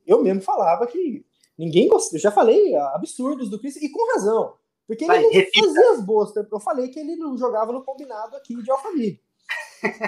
eu 0.06 0.22
mesmo 0.24 0.42
falava 0.42 0.86
que 0.88 1.26
Ninguém 1.60 1.90
gostou. 1.90 2.18
Eu 2.18 2.22
já 2.22 2.32
falei 2.32 2.74
absurdos 2.74 3.50
do 3.50 3.60
Chris, 3.60 3.76
e 3.76 3.90
com 3.90 4.14
razão. 4.14 4.54
Porque 4.88 5.04
ele 5.04 5.12
Vai, 5.12 5.22
não 5.22 5.30
repita. 5.30 5.68
fazia 5.68 5.92
as 5.92 6.06
boas. 6.06 6.34
Eu 6.34 6.60
falei 6.62 6.88
que 6.88 6.98
ele 6.98 7.18
não 7.18 7.38
jogava 7.38 7.74
no 7.74 7.84
combinado 7.84 8.38
aqui 8.38 8.56
de 8.64 8.72
Alphaville. 8.72 9.20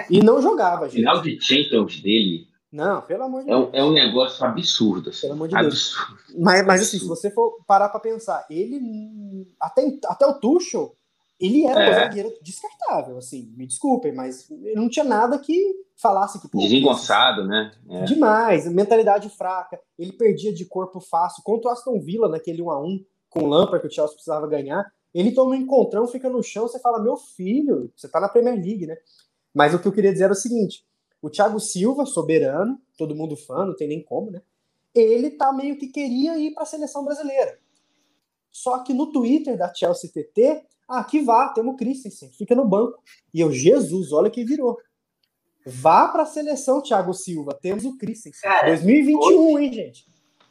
e 0.08 0.22
não 0.22 0.40
jogava, 0.40 0.88
gente. 0.88 1.00
final 1.00 1.20
de 1.20 1.38
Champions 1.42 2.00
dele. 2.00 2.46
Não, 2.72 3.02
pelo 3.02 3.24
amor 3.24 3.44
de 3.44 3.50
é 3.50 3.54
Deus. 3.54 3.68
Um, 3.68 3.76
é 3.76 3.84
um 3.84 3.92
negócio 3.92 4.42
absurdo. 4.46 5.10
Assim. 5.10 5.20
Pelo 5.20 5.34
amor 5.34 5.48
de 5.48 5.56
absurdo. 5.56 6.16
Deus. 6.26 6.40
Mas, 6.40 6.66
mas 6.66 6.80
assim, 6.80 6.98
se 6.98 7.06
você 7.06 7.30
for 7.30 7.62
parar 7.66 7.90
pra 7.90 8.00
pensar, 8.00 8.46
ele. 8.48 8.80
Até, 9.60 9.86
até 10.06 10.26
o 10.26 10.40
Tuchel, 10.40 10.96
ele 11.42 11.66
era 11.66 11.82
é. 11.82 11.90
um 11.90 11.94
zagueiro 11.94 12.32
descartável, 12.40 13.18
assim. 13.18 13.52
Me 13.56 13.66
desculpem, 13.66 14.14
mas 14.14 14.46
não 14.76 14.88
tinha 14.88 15.04
nada 15.04 15.36
que 15.40 15.74
falasse 15.96 16.40
que. 16.40 16.48
Desengonçado, 16.56 17.44
né? 17.44 17.72
É. 17.90 18.04
Demais, 18.04 18.70
mentalidade 18.70 19.28
fraca. 19.28 19.80
Ele 19.98 20.12
perdia 20.12 20.54
de 20.54 20.64
corpo 20.64 21.00
fácil. 21.00 21.42
Contra 21.42 21.68
o 21.70 21.72
Aston 21.72 22.00
Villa, 22.00 22.28
naquele 22.28 22.62
1x1 22.62 23.04
com 23.28 23.40
o 23.40 23.46
Lampard, 23.46 23.80
que 23.80 23.88
o 23.88 23.90
Chelsea 23.90 24.14
precisava 24.14 24.46
ganhar. 24.46 24.84
Ele 25.12 25.32
toma 25.32 25.50
um 25.50 25.54
encontrão, 25.54 26.06
fica 26.06 26.30
no 26.30 26.42
chão, 26.42 26.68
você 26.68 26.78
fala, 26.78 27.02
meu 27.02 27.16
filho, 27.16 27.92
você 27.96 28.08
tá 28.08 28.20
na 28.20 28.28
Premier 28.28 28.54
League, 28.54 28.86
né? 28.86 28.96
Mas 29.52 29.74
o 29.74 29.80
que 29.80 29.88
eu 29.88 29.92
queria 29.92 30.12
dizer 30.12 30.24
era 30.24 30.32
o 30.32 30.36
seguinte: 30.36 30.84
o 31.20 31.28
Thiago 31.28 31.58
Silva, 31.58 32.06
soberano, 32.06 32.80
todo 32.96 33.16
mundo 33.16 33.36
fã, 33.36 33.66
não 33.66 33.74
tem 33.74 33.88
nem 33.88 34.02
como, 34.02 34.30
né? 34.30 34.40
Ele 34.94 35.30
tá 35.30 35.52
meio 35.52 35.76
que 35.76 35.88
queria 35.88 36.38
ir 36.38 36.52
para 36.52 36.62
a 36.62 36.66
seleção 36.66 37.04
brasileira. 37.04 37.58
Só 38.52 38.78
que 38.84 38.94
no 38.94 39.10
Twitter 39.10 39.56
da 39.56 39.72
Chelsea 39.74 40.10
TT, 40.10 40.66
ah, 40.92 41.04
que 41.04 41.22
vá, 41.22 41.48
temos 41.48 41.72
o 41.72 41.76
Christensen, 41.76 42.30
fica 42.32 42.54
no 42.54 42.66
banco. 42.66 43.02
E 43.32 43.40
eu, 43.40 43.50
Jesus, 43.50 44.12
olha 44.12 44.28
que 44.28 44.44
virou. 44.44 44.78
Vá 45.64 46.08
para 46.08 46.24
a 46.24 46.26
seleção, 46.26 46.82
Thiago 46.82 47.14
Silva. 47.14 47.58
Temos 47.60 47.84
o 47.86 47.96
Christensen. 47.96 48.42
Cara, 48.42 48.66
2021, 48.66 49.54
hoje, 49.54 49.64
hein, 49.64 49.72
gente? 49.72 50.06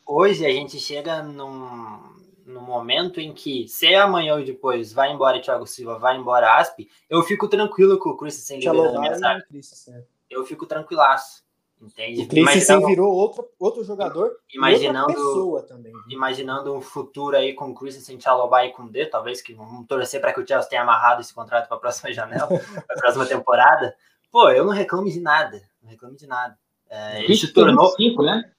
Hoje 0.08 0.46
a 0.46 0.50
gente 0.50 0.80
chega 0.80 1.22
num, 1.22 2.00
num 2.46 2.62
momento 2.62 3.20
em 3.20 3.34
que, 3.34 3.68
se 3.68 3.94
amanhã 3.94 4.36
ou 4.36 4.44
depois 4.44 4.92
vai 4.92 5.14
embora 5.14 5.42
Thiago 5.42 5.68
Silva, 5.68 6.00
vai 6.00 6.18
embora 6.18 6.58
Asp, 6.58 6.88
eu 7.08 7.22
fico 7.22 7.48
tranquilo 7.48 8.00
com 8.00 8.10
o 8.10 8.18
Christensen 8.18 8.58
liderando 8.60 8.98
a 8.98 9.02
minha 9.02 9.14
é. 9.14 10.04
Eu 10.28 10.44
fico 10.46 10.66
tranquilaço. 10.66 11.44
Entende? 11.82 12.22
O 12.22 12.28
Christensen 12.28 12.86
virou 12.86 13.12
outro, 13.12 13.50
outro 13.60 13.84
jogador 13.84 14.38
imaginando, 14.54 15.08
outra 15.08 15.16
pessoa 15.16 15.62
também. 15.64 15.92
Imaginando 16.10 16.76
um 16.76 16.82
futuro 16.82 17.36
aí 17.36 17.54
com 17.54 17.72
o 17.72 17.74
Christensen, 17.74 18.22
Chalobah 18.22 18.66
e 18.66 18.72
com 18.72 18.84
o 18.84 18.90
D, 18.90 19.08
talvez 19.08 19.42
que 19.42 19.54
vamos 19.54 19.88
torcer 19.88 20.22
para 20.22 20.32
que 20.32 20.40
o 20.40 20.48
Chelsea 20.48 20.70
tenha 20.70 20.84
amarrado 20.84 21.22
esse 21.22 21.34
contrato 21.34 21.68
para 21.68 21.78
a 21.78 21.80
próxima 21.80 22.14
janela, 22.14 22.48
para 22.48 22.96
a 22.96 23.00
próxima 23.00 23.26
temporada. 23.26 23.96
Pô, 24.32 24.50
eu 24.50 24.64
não 24.64 24.72
reclamo 24.72 25.10
de 25.10 25.20
nada. 25.20 25.62
Não 25.82 25.90
reclamo 25.90 26.16
de 26.16 26.28
nada. 26.28 26.56
É, 26.88 27.24
ele 27.24 27.36
se 27.36 27.52
tornou. 27.52 27.90
Cinco, 27.96 28.22
né? 28.22 28.52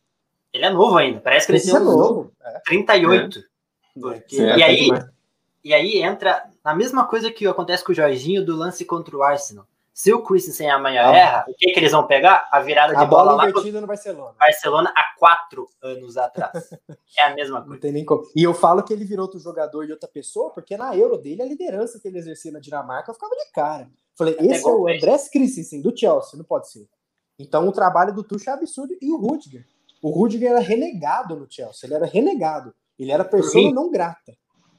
Ele 0.52 0.64
é 0.64 0.70
novo 0.70 0.98
ainda. 0.98 1.20
Parece 1.20 1.46
que 1.46 1.52
ele 1.52 1.60
tem 1.60 1.76
é 1.76 1.78
novo. 1.78 2.32
38. 2.64 3.38
É. 3.38 3.42
Porque... 4.00 4.36
Certo, 4.36 4.58
e, 4.58 4.62
aí, 4.62 4.90
e 5.64 5.72
aí 5.72 6.02
entra 6.02 6.44
na 6.64 6.74
mesma 6.74 7.06
coisa 7.06 7.30
que 7.30 7.46
acontece 7.46 7.84
com 7.84 7.92
o 7.92 7.94
Jorginho 7.94 8.44
do 8.44 8.56
lance 8.56 8.84
contra 8.84 9.16
o 9.16 9.22
Arsenal. 9.22 9.66
Se 9.94 10.12
o 10.12 10.22
Christensen 10.22 10.70
amanhã 10.70 11.02
ah, 11.04 11.16
erra, 11.16 11.44
o 11.46 11.54
que, 11.54 11.70
que 11.70 11.78
eles 11.78 11.92
vão 11.92 12.06
pegar? 12.06 12.48
A 12.50 12.60
virada 12.60 12.94
de 12.94 13.02
a 13.02 13.04
bola, 13.04 13.32
bola 13.32 13.50
invertida 13.50 13.78
no 13.78 13.86
Barcelona. 13.86 14.34
Barcelona 14.38 14.92
há 14.96 15.18
quatro 15.18 15.68
anos 15.82 16.16
atrás. 16.16 16.70
é 17.18 17.24
a 17.24 17.34
mesma 17.34 17.58
coisa. 17.58 17.74
Não 17.74 17.80
tem 17.80 17.92
nem 17.92 18.04
como. 18.04 18.22
E 18.34 18.42
eu 18.42 18.54
falo 18.54 18.82
que 18.82 18.92
ele 18.92 19.04
virou 19.04 19.26
outro 19.26 19.38
jogador 19.38 19.84
de 19.84 19.92
outra 19.92 20.08
pessoa, 20.08 20.50
porque 20.50 20.78
na 20.78 20.96
Euro 20.96 21.18
dele, 21.18 21.42
a 21.42 21.46
liderança 21.46 22.00
que 22.00 22.08
ele 22.08 22.18
exercia 22.18 22.50
na 22.50 22.58
Dinamarca, 22.58 23.10
eu 23.10 23.14
ficava 23.14 23.34
de 23.34 23.52
cara. 23.52 23.90
Falei, 24.16 24.34
Até 24.34 24.46
esse 24.46 24.66
é 24.66 24.72
o 24.72 24.88
Andrés 24.88 25.28
Christensen, 25.28 25.82
do 25.82 25.96
Chelsea, 25.96 26.38
não 26.38 26.44
pode 26.44 26.70
ser. 26.70 26.88
Então 27.38 27.68
o 27.68 27.72
trabalho 27.72 28.14
do 28.14 28.24
Tuchel 28.24 28.54
é 28.54 28.56
absurdo. 28.56 28.94
E 29.00 29.12
o 29.12 29.16
Rudiger. 29.16 29.66
O 30.02 30.10
Rudiger 30.10 30.52
era 30.52 30.60
renegado 30.60 31.36
no 31.36 31.46
Chelsea, 31.50 31.86
ele 31.86 31.94
era 31.94 32.06
renegado. 32.06 32.74
Ele 32.98 33.12
era 33.12 33.24
pessoa 33.24 33.70
não 33.72 33.90
grata. 33.90 34.32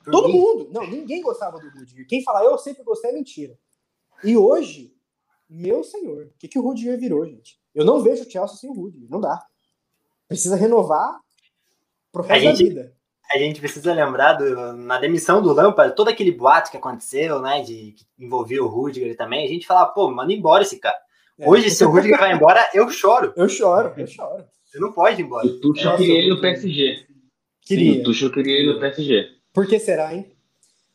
Por 0.03 0.11
Todo 0.11 0.27
mim. 0.27 0.39
mundo. 0.39 0.69
Não, 0.71 0.87
ninguém 0.87 1.21
gostava 1.21 1.59
do 1.59 1.69
Rudiger. 1.69 2.07
Quem 2.07 2.23
fala 2.23 2.43
eu 2.43 2.57
sempre 2.57 2.83
gostei 2.83 3.11
é 3.11 3.13
mentira. 3.13 3.57
E 4.23 4.37
hoje, 4.37 4.92
meu 5.53 5.83
senhor, 5.83 6.25
o 6.25 6.37
que, 6.39 6.47
que 6.47 6.57
o 6.57 6.61
Rudiger 6.61 6.99
virou, 6.99 7.25
gente? 7.25 7.59
Eu 7.75 7.85
não 7.85 8.01
vejo 8.01 8.23
o 8.23 8.29
Chelsea 8.29 8.57
sem 8.57 8.69
o 8.69 8.73
Rudiger, 8.73 9.07
não 9.09 9.21
dá. 9.21 9.45
Precisa 10.27 10.55
renovar 10.55 11.19
pro 12.11 12.23
resto 12.23 12.43
gente, 12.43 12.57
da 12.57 12.81
vida. 12.81 12.93
A 13.33 13.37
gente 13.37 13.59
precisa 13.59 13.93
lembrar 13.93 14.33
do, 14.33 14.73
na 14.73 14.99
demissão 14.99 15.41
do 15.41 15.53
Lampard, 15.53 15.95
todo 15.95 16.07
aquele 16.07 16.31
boato 16.31 16.71
que 16.71 16.77
aconteceu, 16.77 17.39
né, 17.39 17.61
de 17.61 17.93
que 17.93 18.05
envolvia 18.17 18.63
o 18.63 18.67
Rudiger 18.67 19.15
também, 19.15 19.45
a 19.45 19.49
gente 19.49 19.67
fala, 19.67 19.85
pô, 19.85 20.09
manda 20.09 20.33
embora 20.33 20.63
esse 20.63 20.79
cara. 20.79 20.97
É. 21.37 21.49
Hoje, 21.49 21.69
se 21.69 21.83
o 21.83 21.89
Rudiger 21.89 22.19
vai 22.19 22.33
embora, 22.33 22.67
eu 22.73 22.89
choro. 22.89 23.33
Eu 23.35 23.47
choro, 23.49 23.93
eu 23.97 24.07
choro. 24.07 24.45
Você 24.65 24.79
não 24.79 24.91
pode 24.91 25.21
ir 25.21 25.25
embora. 25.25 25.45
O 25.45 25.59
Tuchel 25.61 25.97
queria 25.97 26.17
ele 26.17 26.29
no 26.29 26.41
PSG. 26.41 27.05
Queria. 27.61 27.93
Sim, 27.93 27.99
o 27.99 28.03
Tuchel 28.03 28.31
queria 28.31 28.57
ele 28.57 28.73
no 28.73 28.79
PSG. 28.79 29.29
Por 29.53 29.67
que 29.67 29.79
será, 29.79 30.13
hein? 30.15 30.35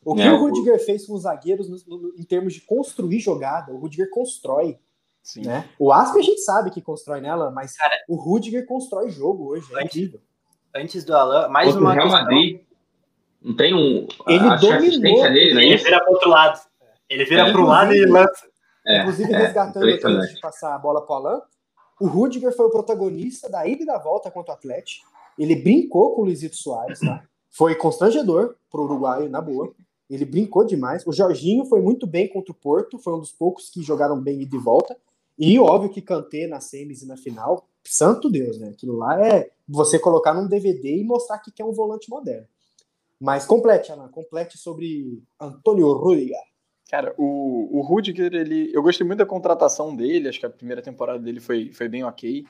O 0.03 0.15
que 0.15 0.21
é, 0.21 0.31
o 0.31 0.37
Rudiger 0.37 0.75
o... 0.75 0.79
fez 0.79 1.05
com 1.05 1.13
os 1.13 1.23
zagueiros 1.23 1.69
no, 1.69 1.97
no, 1.97 2.13
em 2.17 2.23
termos 2.23 2.53
de 2.53 2.61
construir 2.61 3.19
jogada, 3.19 3.71
o 3.71 3.77
Rudiger 3.77 4.09
constrói. 4.09 4.79
Sim. 5.21 5.41
Né? 5.41 5.67
O 5.77 5.91
Asp 5.91 6.17
a 6.17 6.21
gente 6.21 6.41
sabe 6.41 6.71
que 6.71 6.81
constrói 6.81 7.21
nela, 7.21 7.51
mas 7.51 7.75
Cara, 7.75 7.93
o 8.07 8.15
Rudiger 8.15 8.65
constrói 8.65 9.09
jogo 9.09 9.51
hoje. 9.51 9.67
É 9.75 9.83
antes, 9.83 10.11
antes 10.73 11.03
do 11.03 11.15
Alan, 11.15 11.49
mais 11.49 11.75
uma. 11.75 11.93
Real 11.93 12.05
questão. 12.05 12.23
Madrid 12.23 12.61
não 13.41 13.55
tem 13.55 13.73
um. 13.73 14.07
Ele 14.27 14.57
dominou. 14.57 15.23
Dele, 15.23 15.53
né? 15.53 15.65
Ele 15.65 15.77
vira 15.77 15.99
para 15.99 16.11
outro 16.11 16.29
lado. 16.29 16.59
Ele 17.09 17.25
vira 17.25 17.47
é, 17.47 17.51
para 17.51 17.61
um 17.61 17.65
lado 17.65 17.93
e 17.93 18.05
lança. 18.05 18.47
É, 18.85 19.01
Inclusive, 19.01 19.33
é, 19.33 19.37
resgatando 19.37 19.89
aqui 19.89 20.05
antes 20.05 20.35
de 20.35 20.41
passar 20.41 20.75
a 20.75 20.77
bola 20.77 21.05
para 21.05 21.13
o 21.13 21.17
Alan, 21.17 21.41
o 21.99 22.07
Rudiger 22.07 22.55
foi 22.55 22.65
o 22.65 22.69
protagonista 22.69 23.49
da 23.49 23.67
ida 23.67 23.83
e 23.83 23.85
da 23.85 23.97
volta 23.97 24.31
contra 24.31 24.53
o 24.53 24.55
Atlético. 24.55 25.07
Ele 25.37 25.55
brincou 25.55 26.15
com 26.15 26.21
o 26.21 26.25
Luizito 26.25 26.55
Soares, 26.55 26.99
tá? 26.99 27.23
Foi 27.49 27.75
constrangedor 27.75 28.55
para 28.69 28.81
o 28.81 28.83
uruguaio, 28.83 29.29
na 29.29 29.41
boa. 29.41 29.73
Ele 30.09 30.25
brincou 30.25 30.65
demais. 30.65 31.05
O 31.05 31.11
Jorginho 31.11 31.65
foi 31.65 31.81
muito 31.81 32.07
bem 32.07 32.27
contra 32.27 32.51
o 32.51 32.55
Porto, 32.55 32.97
foi 32.97 33.13
um 33.13 33.19
dos 33.19 33.31
poucos 33.31 33.69
que 33.69 33.81
jogaram 33.81 34.19
bem 34.19 34.41
e 34.41 34.45
de 34.45 34.57
volta. 34.57 34.97
E 35.37 35.57
óbvio 35.59 35.91
que 35.91 36.01
Kanté 36.01 36.47
na 36.47 36.59
semis 36.59 37.01
e 37.01 37.07
na 37.07 37.15
final, 37.15 37.69
santo 37.83 38.29
Deus, 38.29 38.59
né? 38.59 38.69
Aquilo 38.69 38.97
lá 38.97 39.25
é 39.25 39.51
você 39.67 39.99
colocar 39.99 40.33
num 40.33 40.47
DVD 40.47 40.97
e 40.97 41.03
mostrar 41.03 41.39
que 41.39 41.61
é 41.61 41.65
um 41.65 41.71
volante 41.71 42.09
moderno. 42.09 42.47
Mas 43.19 43.45
complete, 43.45 43.91
Alan, 43.91 44.07
complete 44.09 44.57
sobre 44.57 45.21
Antônio 45.39 45.91
Rudiger. 45.93 46.37
Cara, 46.89 47.13
o, 47.17 47.77
o 47.77 47.81
Rudiger, 47.81 48.33
ele, 48.33 48.71
eu 48.73 48.81
gostei 48.81 49.05
muito 49.05 49.19
da 49.19 49.25
contratação 49.25 49.95
dele, 49.95 50.27
acho 50.27 50.39
que 50.39 50.45
a 50.45 50.49
primeira 50.49 50.81
temporada 50.81 51.19
dele 51.19 51.39
foi, 51.39 51.71
foi 51.71 51.87
bem 51.87 52.03
ok. 52.03 52.45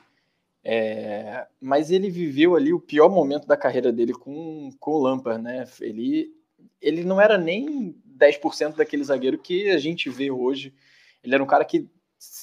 É, 0.62 1.46
mas 1.60 1.90
ele 1.90 2.10
viveu 2.10 2.54
ali 2.54 2.72
o 2.72 2.80
pior 2.80 3.10
momento 3.10 3.46
da 3.46 3.56
carreira 3.56 3.92
dele 3.92 4.12
com, 4.12 4.70
com 4.78 4.92
o 4.92 5.02
Lampard, 5.02 5.42
né? 5.42 5.66
Ele, 5.80 6.32
ele 6.80 7.04
não 7.04 7.20
era 7.20 7.36
nem 7.36 7.94
10% 8.18 8.76
daquele 8.76 9.04
zagueiro 9.04 9.38
que 9.38 9.70
a 9.70 9.78
gente 9.78 10.08
vê 10.08 10.30
hoje. 10.30 10.74
Ele 11.22 11.34
era 11.34 11.42
um 11.42 11.46
cara 11.46 11.64
que 11.64 11.88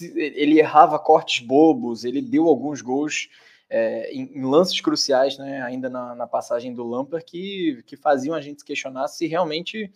ele 0.03 0.59
errava 0.59 0.97
cortes 0.97 1.45
bobos, 1.45 2.03
ele 2.03 2.21
deu 2.21 2.47
alguns 2.47 2.81
gols 2.81 3.29
é, 3.69 4.11
em, 4.11 4.37
em, 4.37 4.43
lances 4.43 4.79
cruciais, 4.81 5.37
né, 5.37 5.61
ainda 5.61 5.89
na, 5.89 6.15
na, 6.15 6.25
passagem 6.25 6.73
do 6.73 6.87
Lampard, 6.87 7.23
que, 7.25 7.83
que 7.85 7.95
faziam 7.95 8.33
a 8.33 8.41
gente 8.41 8.59
se 8.59 8.65
questionar 8.65 9.07
se 9.07 9.27
realmente 9.27 9.91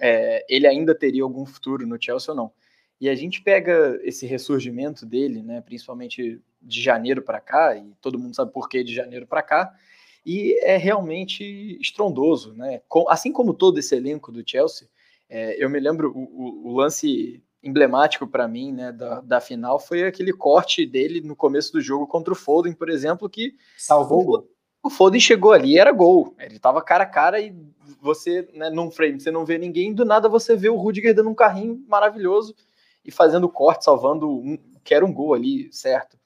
é, 0.00 0.44
ele 0.48 0.66
ainda 0.66 0.94
teria 0.94 1.22
algum 1.22 1.44
futuro 1.46 1.86
no 1.86 2.00
Chelsea 2.00 2.30
ou 2.30 2.36
não. 2.36 2.52
E 3.00 3.08
a 3.08 3.14
gente 3.14 3.40
pega 3.42 3.98
esse 4.02 4.26
ressurgimento 4.26 5.06
dele, 5.06 5.42
né, 5.42 5.60
principalmente 5.60 6.40
de 6.60 6.82
janeiro 6.82 7.22
para 7.22 7.40
cá, 7.40 7.76
e 7.76 7.92
todo 8.00 8.18
mundo 8.18 8.34
sabe 8.34 8.52
por 8.52 8.68
que 8.68 8.82
de 8.82 8.94
janeiro 8.94 9.26
para 9.26 9.42
cá, 9.42 9.72
e 10.28 10.60
é 10.62 10.76
realmente 10.76 11.78
estrondoso, 11.80 12.52
né? 12.52 12.82
Assim 13.08 13.32
como 13.32 13.54
todo 13.54 13.78
esse 13.78 13.96
elenco 13.96 14.30
do 14.30 14.42
Chelsea, 14.46 14.86
é, 15.26 15.56
eu 15.62 15.70
me 15.70 15.80
lembro 15.80 16.12
o, 16.14 16.68
o, 16.68 16.76
lance 16.76 17.42
emblemático 17.62 18.26
para 18.26 18.46
mim, 18.46 18.70
né, 18.70 18.92
da, 18.92 19.22
da 19.22 19.40
final 19.40 19.80
foi 19.80 20.04
aquele 20.04 20.34
corte 20.34 20.84
dele 20.84 21.22
no 21.22 21.34
começo 21.34 21.72
do 21.72 21.80
jogo 21.80 22.06
contra 22.06 22.34
o 22.34 22.36
Foden, 22.36 22.74
por 22.74 22.90
exemplo, 22.90 23.26
que 23.26 23.54
salvou 23.78 24.36
o. 24.36 24.48
O 24.82 24.90
Foden 24.90 25.18
chegou 25.18 25.52
ali 25.52 25.72
e 25.72 25.78
era 25.78 25.90
gol. 25.92 26.34
Ele 26.38 26.58
tava 26.58 26.82
cara 26.82 27.04
a 27.04 27.06
cara 27.06 27.40
e 27.40 27.54
você, 27.98 28.46
né, 28.52 28.68
num 28.68 28.90
frame, 28.90 29.18
você 29.18 29.30
não 29.30 29.46
vê 29.46 29.56
ninguém, 29.56 29.94
do 29.94 30.04
nada 30.04 30.28
você 30.28 30.54
vê 30.54 30.68
o 30.68 30.76
Rudiger 30.76 31.14
dando 31.14 31.30
um 31.30 31.34
carrinho 31.34 31.82
maravilhoso 31.88 32.54
e 33.02 33.10
fazendo 33.10 33.48
corte, 33.48 33.86
salvando 33.86 34.28
um, 34.28 34.58
que 34.84 34.94
era 34.94 35.06
um 35.06 35.12
gol 35.12 35.32
ali, 35.32 35.72
certo. 35.72 36.17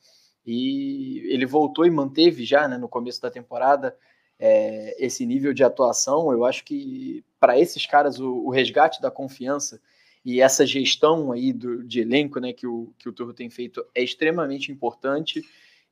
E 0.46 1.22
ele 1.32 1.46
voltou 1.46 1.86
e 1.86 1.90
manteve 1.90 2.44
já, 2.44 2.66
né, 2.66 2.76
no 2.76 2.88
começo 2.88 3.20
da 3.22 3.30
temporada, 3.30 3.96
é, 4.38 4.96
esse 4.98 5.24
nível 5.24 5.52
de 5.54 5.62
atuação. 5.62 6.32
Eu 6.32 6.44
acho 6.44 6.64
que 6.64 7.24
para 7.38 7.58
esses 7.58 7.86
caras 7.86 8.18
o, 8.18 8.46
o 8.46 8.50
resgate 8.50 9.00
da 9.00 9.10
confiança 9.10 9.80
e 10.24 10.40
essa 10.40 10.66
gestão 10.66 11.32
aí 11.32 11.52
do, 11.52 11.84
de 11.84 12.00
elenco 12.00 12.40
né, 12.40 12.52
que, 12.52 12.66
o, 12.66 12.92
que 12.98 13.08
o 13.08 13.12
Turro 13.12 13.32
tem 13.32 13.50
feito 13.50 13.84
é 13.94 14.02
extremamente 14.02 14.70
importante. 14.70 15.42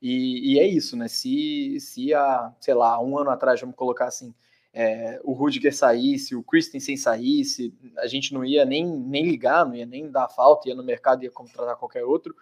E, 0.01 0.55
e, 0.55 0.59
é 0.59 0.67
isso, 0.67 0.97
né? 0.97 1.09
Se, 1.09 1.79
se 1.79 2.15
há, 2.15 2.53
sei 2.59 2.75
lá, 2.75 3.01
um 3.03 3.19
ano 3.19 3.31
atrás, 3.31 3.61
vamos 3.61 3.77
colocar 3.77 4.07
assim, 4.07 4.33
é, 4.73 5.21
o 5.25 5.33
Rudiger 5.33 5.75
saísse, 5.75 6.35
o 6.35 6.43
Christensen 6.43 6.97
saísse, 6.97 7.75
a 7.99 8.07
gente 8.07 8.33
não 8.33 8.45
ia 8.45 8.65
nem, 8.65 8.87
nem 8.87 9.29
ligar, 9.29 9.67
não 9.67 9.75
ia 9.75 9.85
nem 9.85 10.11
dar 10.11 10.29
falta, 10.29 10.69
ia 10.69 10.75
no 10.75 10.83
mercado, 10.83 11.23
ia 11.23 11.31
contratar 11.31 11.77
qualquer 11.77 12.05
outro. 12.05 12.35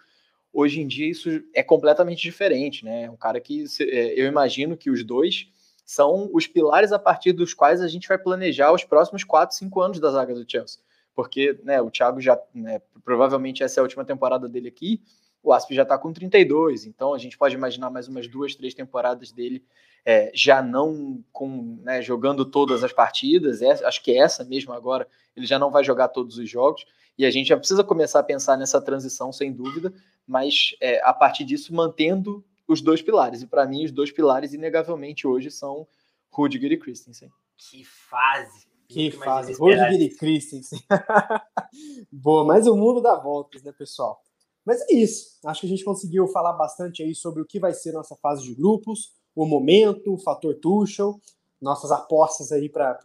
Hoje 0.51 0.81
em 0.81 0.87
dia 0.87 1.09
isso 1.09 1.29
é 1.53 1.61
completamente 1.61 2.21
diferente, 2.21 2.83
né? 2.83 3.09
Um 3.09 3.15
cara 3.15 3.39
que 3.39 3.65
é, 3.81 4.19
eu 4.19 4.25
imagino 4.27 4.75
que 4.75 4.89
os 4.89 5.03
dois 5.03 5.47
são 5.85 6.29
os 6.33 6.45
pilares 6.45 6.91
a 6.91 6.99
partir 6.99 7.33
dos 7.33 7.53
quais 7.53 7.81
a 7.81 7.87
gente 7.87 8.07
vai 8.07 8.17
planejar 8.17 8.71
os 8.71 8.83
próximos 8.83 9.23
4, 9.23 9.55
5 9.55 9.81
anos 9.81 9.99
da 9.99 10.11
zaga 10.11 10.33
do 10.33 10.45
Chelsea. 10.49 10.79
Porque 11.15 11.59
né, 11.63 11.81
o 11.81 11.89
Thiago 11.89 12.21
já, 12.21 12.39
né, 12.53 12.81
provavelmente 13.03 13.63
essa 13.63 13.79
é 13.79 13.81
a 13.81 13.83
última 13.83 14.05
temporada 14.05 14.47
dele 14.47 14.67
aqui, 14.67 15.01
o 15.41 15.53
Asp 15.53 15.71
já 15.73 15.83
está 15.83 15.97
com 15.97 16.11
32, 16.11 16.85
então 16.85 17.13
a 17.13 17.17
gente 17.17 17.37
pode 17.37 17.55
imaginar 17.55 17.89
mais 17.89 18.07
umas 18.07 18.27
duas, 18.27 18.55
três 18.55 18.73
temporadas 18.73 19.31
dele 19.31 19.63
é, 20.05 20.31
já 20.33 20.61
não 20.61 21.23
com 21.31 21.79
né, 21.81 22.01
jogando 22.01 22.45
todas 22.45 22.83
as 22.83 22.93
partidas, 22.93 23.61
é, 23.61 23.71
acho 23.85 24.03
que 24.03 24.17
essa 24.17 24.43
mesmo 24.43 24.73
agora, 24.73 25.07
ele 25.35 25.45
já 25.45 25.57
não 25.57 25.71
vai 25.71 25.83
jogar 25.83 26.09
todos 26.09 26.37
os 26.37 26.49
jogos, 26.49 26.85
e 27.19 27.25
a 27.25 27.29
gente 27.29 27.47
já 27.47 27.57
precisa 27.57 27.83
começar 27.83 28.21
a 28.21 28.23
pensar 28.23 28.57
nessa 28.57 28.79
transição, 28.79 29.33
sem 29.33 29.51
dúvida, 29.51 29.93
mas 30.25 30.73
é, 30.79 31.03
a 31.03 31.13
partir 31.13 31.43
disso 31.43 31.73
mantendo 31.75 32.41
os 32.65 32.79
dois 32.79 33.01
pilares, 33.01 33.41
e 33.41 33.47
para 33.47 33.67
mim 33.67 33.83
os 33.83 33.91
dois 33.91 34.09
pilares, 34.09 34.53
inegavelmente, 34.53 35.27
hoje 35.27 35.51
são 35.51 35.85
Rudiger 36.31 36.71
e 36.71 36.77
Christensen. 36.77 37.29
Que 37.57 37.83
fase! 37.83 38.69
Que 38.87 39.11
fase. 39.11 39.53
Rudiger 39.53 40.01
e 40.01 40.15
Christensen. 40.15 40.79
Boa, 42.09 42.45
mas 42.45 42.65
o 42.67 42.75
mundo 42.75 43.01
dá 43.01 43.15
voltas, 43.15 43.61
né, 43.63 43.73
pessoal? 43.77 44.21
Mas 44.65 44.79
é 44.89 44.93
isso. 44.93 45.39
Acho 45.45 45.61
que 45.61 45.67
a 45.67 45.69
gente 45.69 45.83
conseguiu 45.83 46.25
falar 46.27 46.53
bastante 46.53 47.03
aí 47.03 47.13
sobre 47.13 47.41
o 47.41 47.45
que 47.45 47.59
vai 47.59 47.73
ser 47.73 47.91
nossa 47.91 48.15
fase 48.15 48.43
de 48.43 48.55
grupos, 48.55 49.13
o 49.35 49.45
momento, 49.45 50.13
o 50.13 50.17
fator 50.17 50.55
Tuchel, 50.55 51.19
nossas 51.61 51.91
apostas 51.91 52.53
aí 52.53 52.69
para 52.69 52.97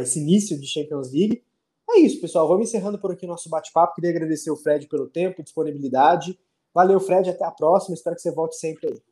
esse 0.00 0.18
início 0.18 0.58
de 0.58 0.66
Champions 0.66 1.12
League. 1.12 1.44
É 1.92 1.98
isso, 2.00 2.20
pessoal. 2.20 2.46
Vamos 2.46 2.68
encerrando 2.68 2.98
por 2.98 3.12
aqui 3.12 3.26
nosso 3.26 3.48
bate-papo. 3.48 3.94
Queria 3.94 4.10
agradecer 4.10 4.50
o 4.50 4.56
Fred 4.56 4.86
pelo 4.86 5.08
tempo, 5.08 5.42
disponibilidade. 5.42 6.38
Valeu, 6.72 7.00
Fred. 7.00 7.30
Até 7.30 7.44
a 7.44 7.50
próxima. 7.50 7.94
Espero 7.94 8.16
que 8.16 8.22
você 8.22 8.32
volte 8.32 8.56
sempre 8.56 8.88
aí. 8.88 9.02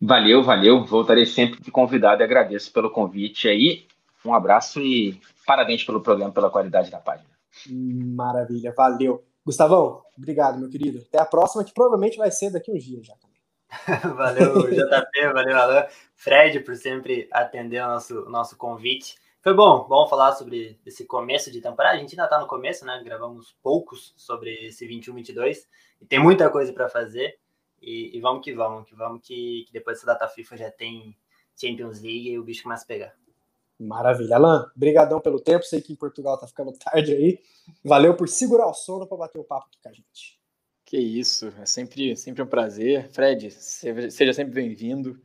Valeu, 0.00 0.42
valeu. 0.42 0.84
Voltarei 0.84 1.26
sempre 1.26 1.60
de 1.60 1.70
convidado 1.70 2.22
e 2.22 2.24
agradeço 2.24 2.72
pelo 2.72 2.90
convite 2.90 3.48
aí. 3.48 3.86
Um 4.24 4.34
abraço 4.34 4.80
e 4.80 5.20
parabéns 5.46 5.84
pelo 5.84 6.00
programa, 6.00 6.32
pela 6.32 6.50
qualidade 6.50 6.90
da 6.90 6.98
página. 6.98 7.28
Maravilha, 7.68 8.72
valeu. 8.76 9.24
Gustavão, 9.44 10.02
obrigado, 10.16 10.58
meu 10.58 10.68
querido. 10.68 11.04
Até 11.06 11.18
a 11.18 11.24
próxima, 11.24 11.64
que 11.64 11.74
provavelmente 11.74 12.16
vai 12.16 12.30
ser 12.30 12.50
daqui 12.50 12.70
uns 12.70 12.84
dias 12.84 13.06
já 13.06 13.14
também. 13.16 13.32
valeu, 14.16 14.62
JP, 14.70 15.32
valeu, 15.32 15.56
Alan. 15.56 15.86
Fred, 16.14 16.60
por 16.60 16.76
sempre 16.76 17.28
atender 17.32 17.82
o 17.82 17.88
nosso, 17.88 18.14
nosso 18.30 18.56
convite. 18.56 19.16
Foi 19.42 19.52
bom, 19.54 19.88
bom 19.88 20.06
falar 20.06 20.36
sobre 20.36 20.78
esse 20.86 21.04
começo 21.04 21.50
de 21.50 21.60
temporada. 21.60 21.96
A 21.96 21.98
gente 21.98 22.12
ainda 22.12 22.24
está 22.24 22.38
no 22.38 22.46
começo, 22.46 22.84
né? 22.84 23.02
Gravamos 23.04 23.56
poucos 23.60 24.14
sobre 24.16 24.68
esse 24.68 24.86
21-22 24.86 25.66
e 26.00 26.06
tem 26.06 26.20
muita 26.20 26.48
coisa 26.48 26.72
para 26.72 26.88
fazer. 26.88 27.40
E, 27.80 28.16
e, 28.16 28.20
vamos 28.20 28.44
que 28.44 28.54
vamos, 28.54 28.88
que 28.88 28.94
vamos 28.94 29.20
que, 29.26 29.64
que 29.66 29.72
depois 29.72 29.96
dessa 29.96 30.06
data 30.06 30.28
FIFA 30.28 30.56
já 30.56 30.70
tem 30.70 31.16
Champions 31.60 32.00
League 32.00 32.30
e 32.30 32.38
o 32.38 32.44
bicho 32.44 32.62
começa 32.62 32.84
a 32.84 32.86
pegar. 32.86 33.16
Maravilha. 33.80 34.36
Alan, 34.36 34.70
brigadão 34.76 35.20
pelo 35.20 35.40
tempo. 35.40 35.64
Sei 35.64 35.80
que 35.80 35.92
em 35.92 35.96
Portugal 35.96 36.38
tá 36.38 36.46
ficando 36.46 36.72
tarde 36.72 37.12
aí. 37.12 37.40
Valeu 37.84 38.14
por 38.14 38.28
segurar 38.28 38.68
o 38.68 38.74
sono 38.74 39.08
para 39.08 39.18
bater 39.18 39.40
o 39.40 39.44
papo 39.44 39.66
aqui 39.66 39.78
com 39.82 39.88
a 39.88 39.92
gente. 39.92 40.40
Que 40.84 40.98
isso, 40.98 41.52
é 41.60 41.66
sempre, 41.66 42.16
sempre 42.16 42.42
um 42.44 42.46
prazer. 42.46 43.08
Fred, 43.08 43.50
seja 43.50 44.32
sempre 44.32 44.54
bem-vindo. 44.54 45.20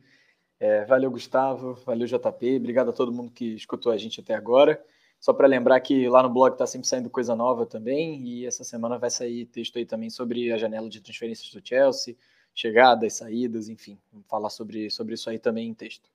É, 0.60 0.84
valeu, 0.84 1.10
Gustavo. 1.10 1.74
Valeu, 1.86 2.06
JP. 2.06 2.56
Obrigado 2.56 2.90
a 2.90 2.92
todo 2.92 3.12
mundo 3.12 3.30
que 3.30 3.54
escutou 3.54 3.92
a 3.92 3.96
gente 3.96 4.20
até 4.20 4.34
agora. 4.34 4.82
Só 5.20 5.32
para 5.32 5.46
lembrar 5.46 5.80
que 5.80 6.08
lá 6.08 6.22
no 6.22 6.30
blog 6.30 6.52
está 6.52 6.66
sempre 6.66 6.86
saindo 6.86 7.10
coisa 7.10 7.34
nova 7.34 7.66
também. 7.66 8.22
E 8.26 8.46
essa 8.46 8.64
semana 8.64 8.98
vai 8.98 9.10
sair 9.10 9.46
texto 9.46 9.76
aí 9.78 9.86
também 9.86 10.10
sobre 10.10 10.52
a 10.52 10.58
janela 10.58 10.88
de 10.88 11.00
transferências 11.00 11.50
do 11.50 11.66
Chelsea, 11.66 12.16
chegadas, 12.54 13.14
saídas, 13.14 13.68
enfim. 13.68 13.98
Vamos 14.12 14.26
falar 14.28 14.50
sobre, 14.50 14.90
sobre 14.90 15.14
isso 15.14 15.30
aí 15.30 15.38
também 15.38 15.68
em 15.68 15.74
texto. 15.74 16.10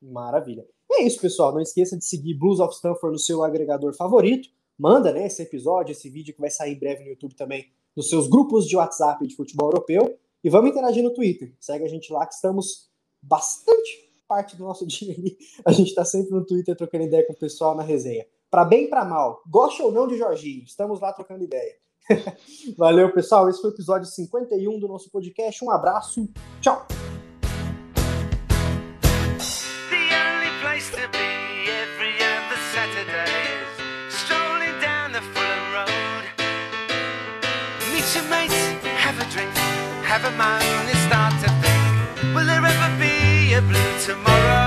Maravilha. 0.00 0.64
E 0.90 1.02
é 1.02 1.06
isso, 1.06 1.20
pessoal. 1.20 1.52
Não 1.52 1.60
esqueça 1.60 1.96
de 1.96 2.04
seguir 2.04 2.34
Blues 2.34 2.60
of 2.60 2.74
Stanford 2.74 3.12
no 3.12 3.18
seu 3.18 3.42
agregador 3.42 3.94
favorito. 3.94 4.48
Manda 4.78 5.12
né, 5.12 5.26
esse 5.26 5.42
episódio, 5.42 5.90
esse 5.90 6.08
vídeo 6.08 6.32
que 6.32 6.40
vai 6.40 6.50
sair 6.50 6.74
em 6.74 6.78
breve 6.78 7.02
no 7.02 7.10
YouTube 7.10 7.34
também, 7.34 7.68
nos 7.96 8.08
seus 8.08 8.28
grupos 8.28 8.66
de 8.66 8.76
WhatsApp 8.76 9.26
de 9.26 9.34
futebol 9.34 9.70
europeu. 9.70 10.16
E 10.42 10.48
vamos 10.48 10.70
interagir 10.70 11.02
no 11.02 11.12
Twitter. 11.12 11.52
Segue 11.58 11.84
a 11.84 11.88
gente 11.88 12.12
lá 12.12 12.24
que 12.24 12.34
estamos 12.34 12.88
bastante 13.22 14.08
parte 14.26 14.56
do 14.56 14.64
nosso 14.64 14.86
dia 14.88 15.14
ali. 15.14 15.36
A 15.64 15.72
gente 15.72 15.88
está 15.88 16.04
sempre 16.04 16.30
no 16.30 16.44
Twitter 16.44 16.76
trocando 16.76 17.04
ideia 17.04 17.26
com 17.26 17.32
o 17.32 17.38
pessoal 17.38 17.74
na 17.74 17.82
resenha. 17.82 18.26
Para 18.50 18.64
bem 18.64 18.84
e 18.84 18.88
para 18.88 19.04
mal, 19.04 19.42
goste 19.48 19.82
ou 19.82 19.92
não 19.92 20.06
de 20.06 20.16
Jorginho, 20.16 20.64
estamos 20.64 21.00
lá 21.00 21.12
trocando 21.12 21.44
ideia. 21.44 21.74
Valeu, 22.76 23.12
pessoal. 23.12 23.50
Esse 23.50 23.60
foi 23.60 23.70
o 23.70 23.74
episódio 23.74 24.06
51 24.06 24.78
do 24.78 24.88
nosso 24.88 25.10
podcast. 25.10 25.62
Um 25.64 25.70
abraço. 25.70 26.28
Tchau. 26.60 26.86
have 40.08 40.24
a 40.24 40.30
moan 40.38 40.67
blue 43.60 43.98
tomorrow? 44.06 44.57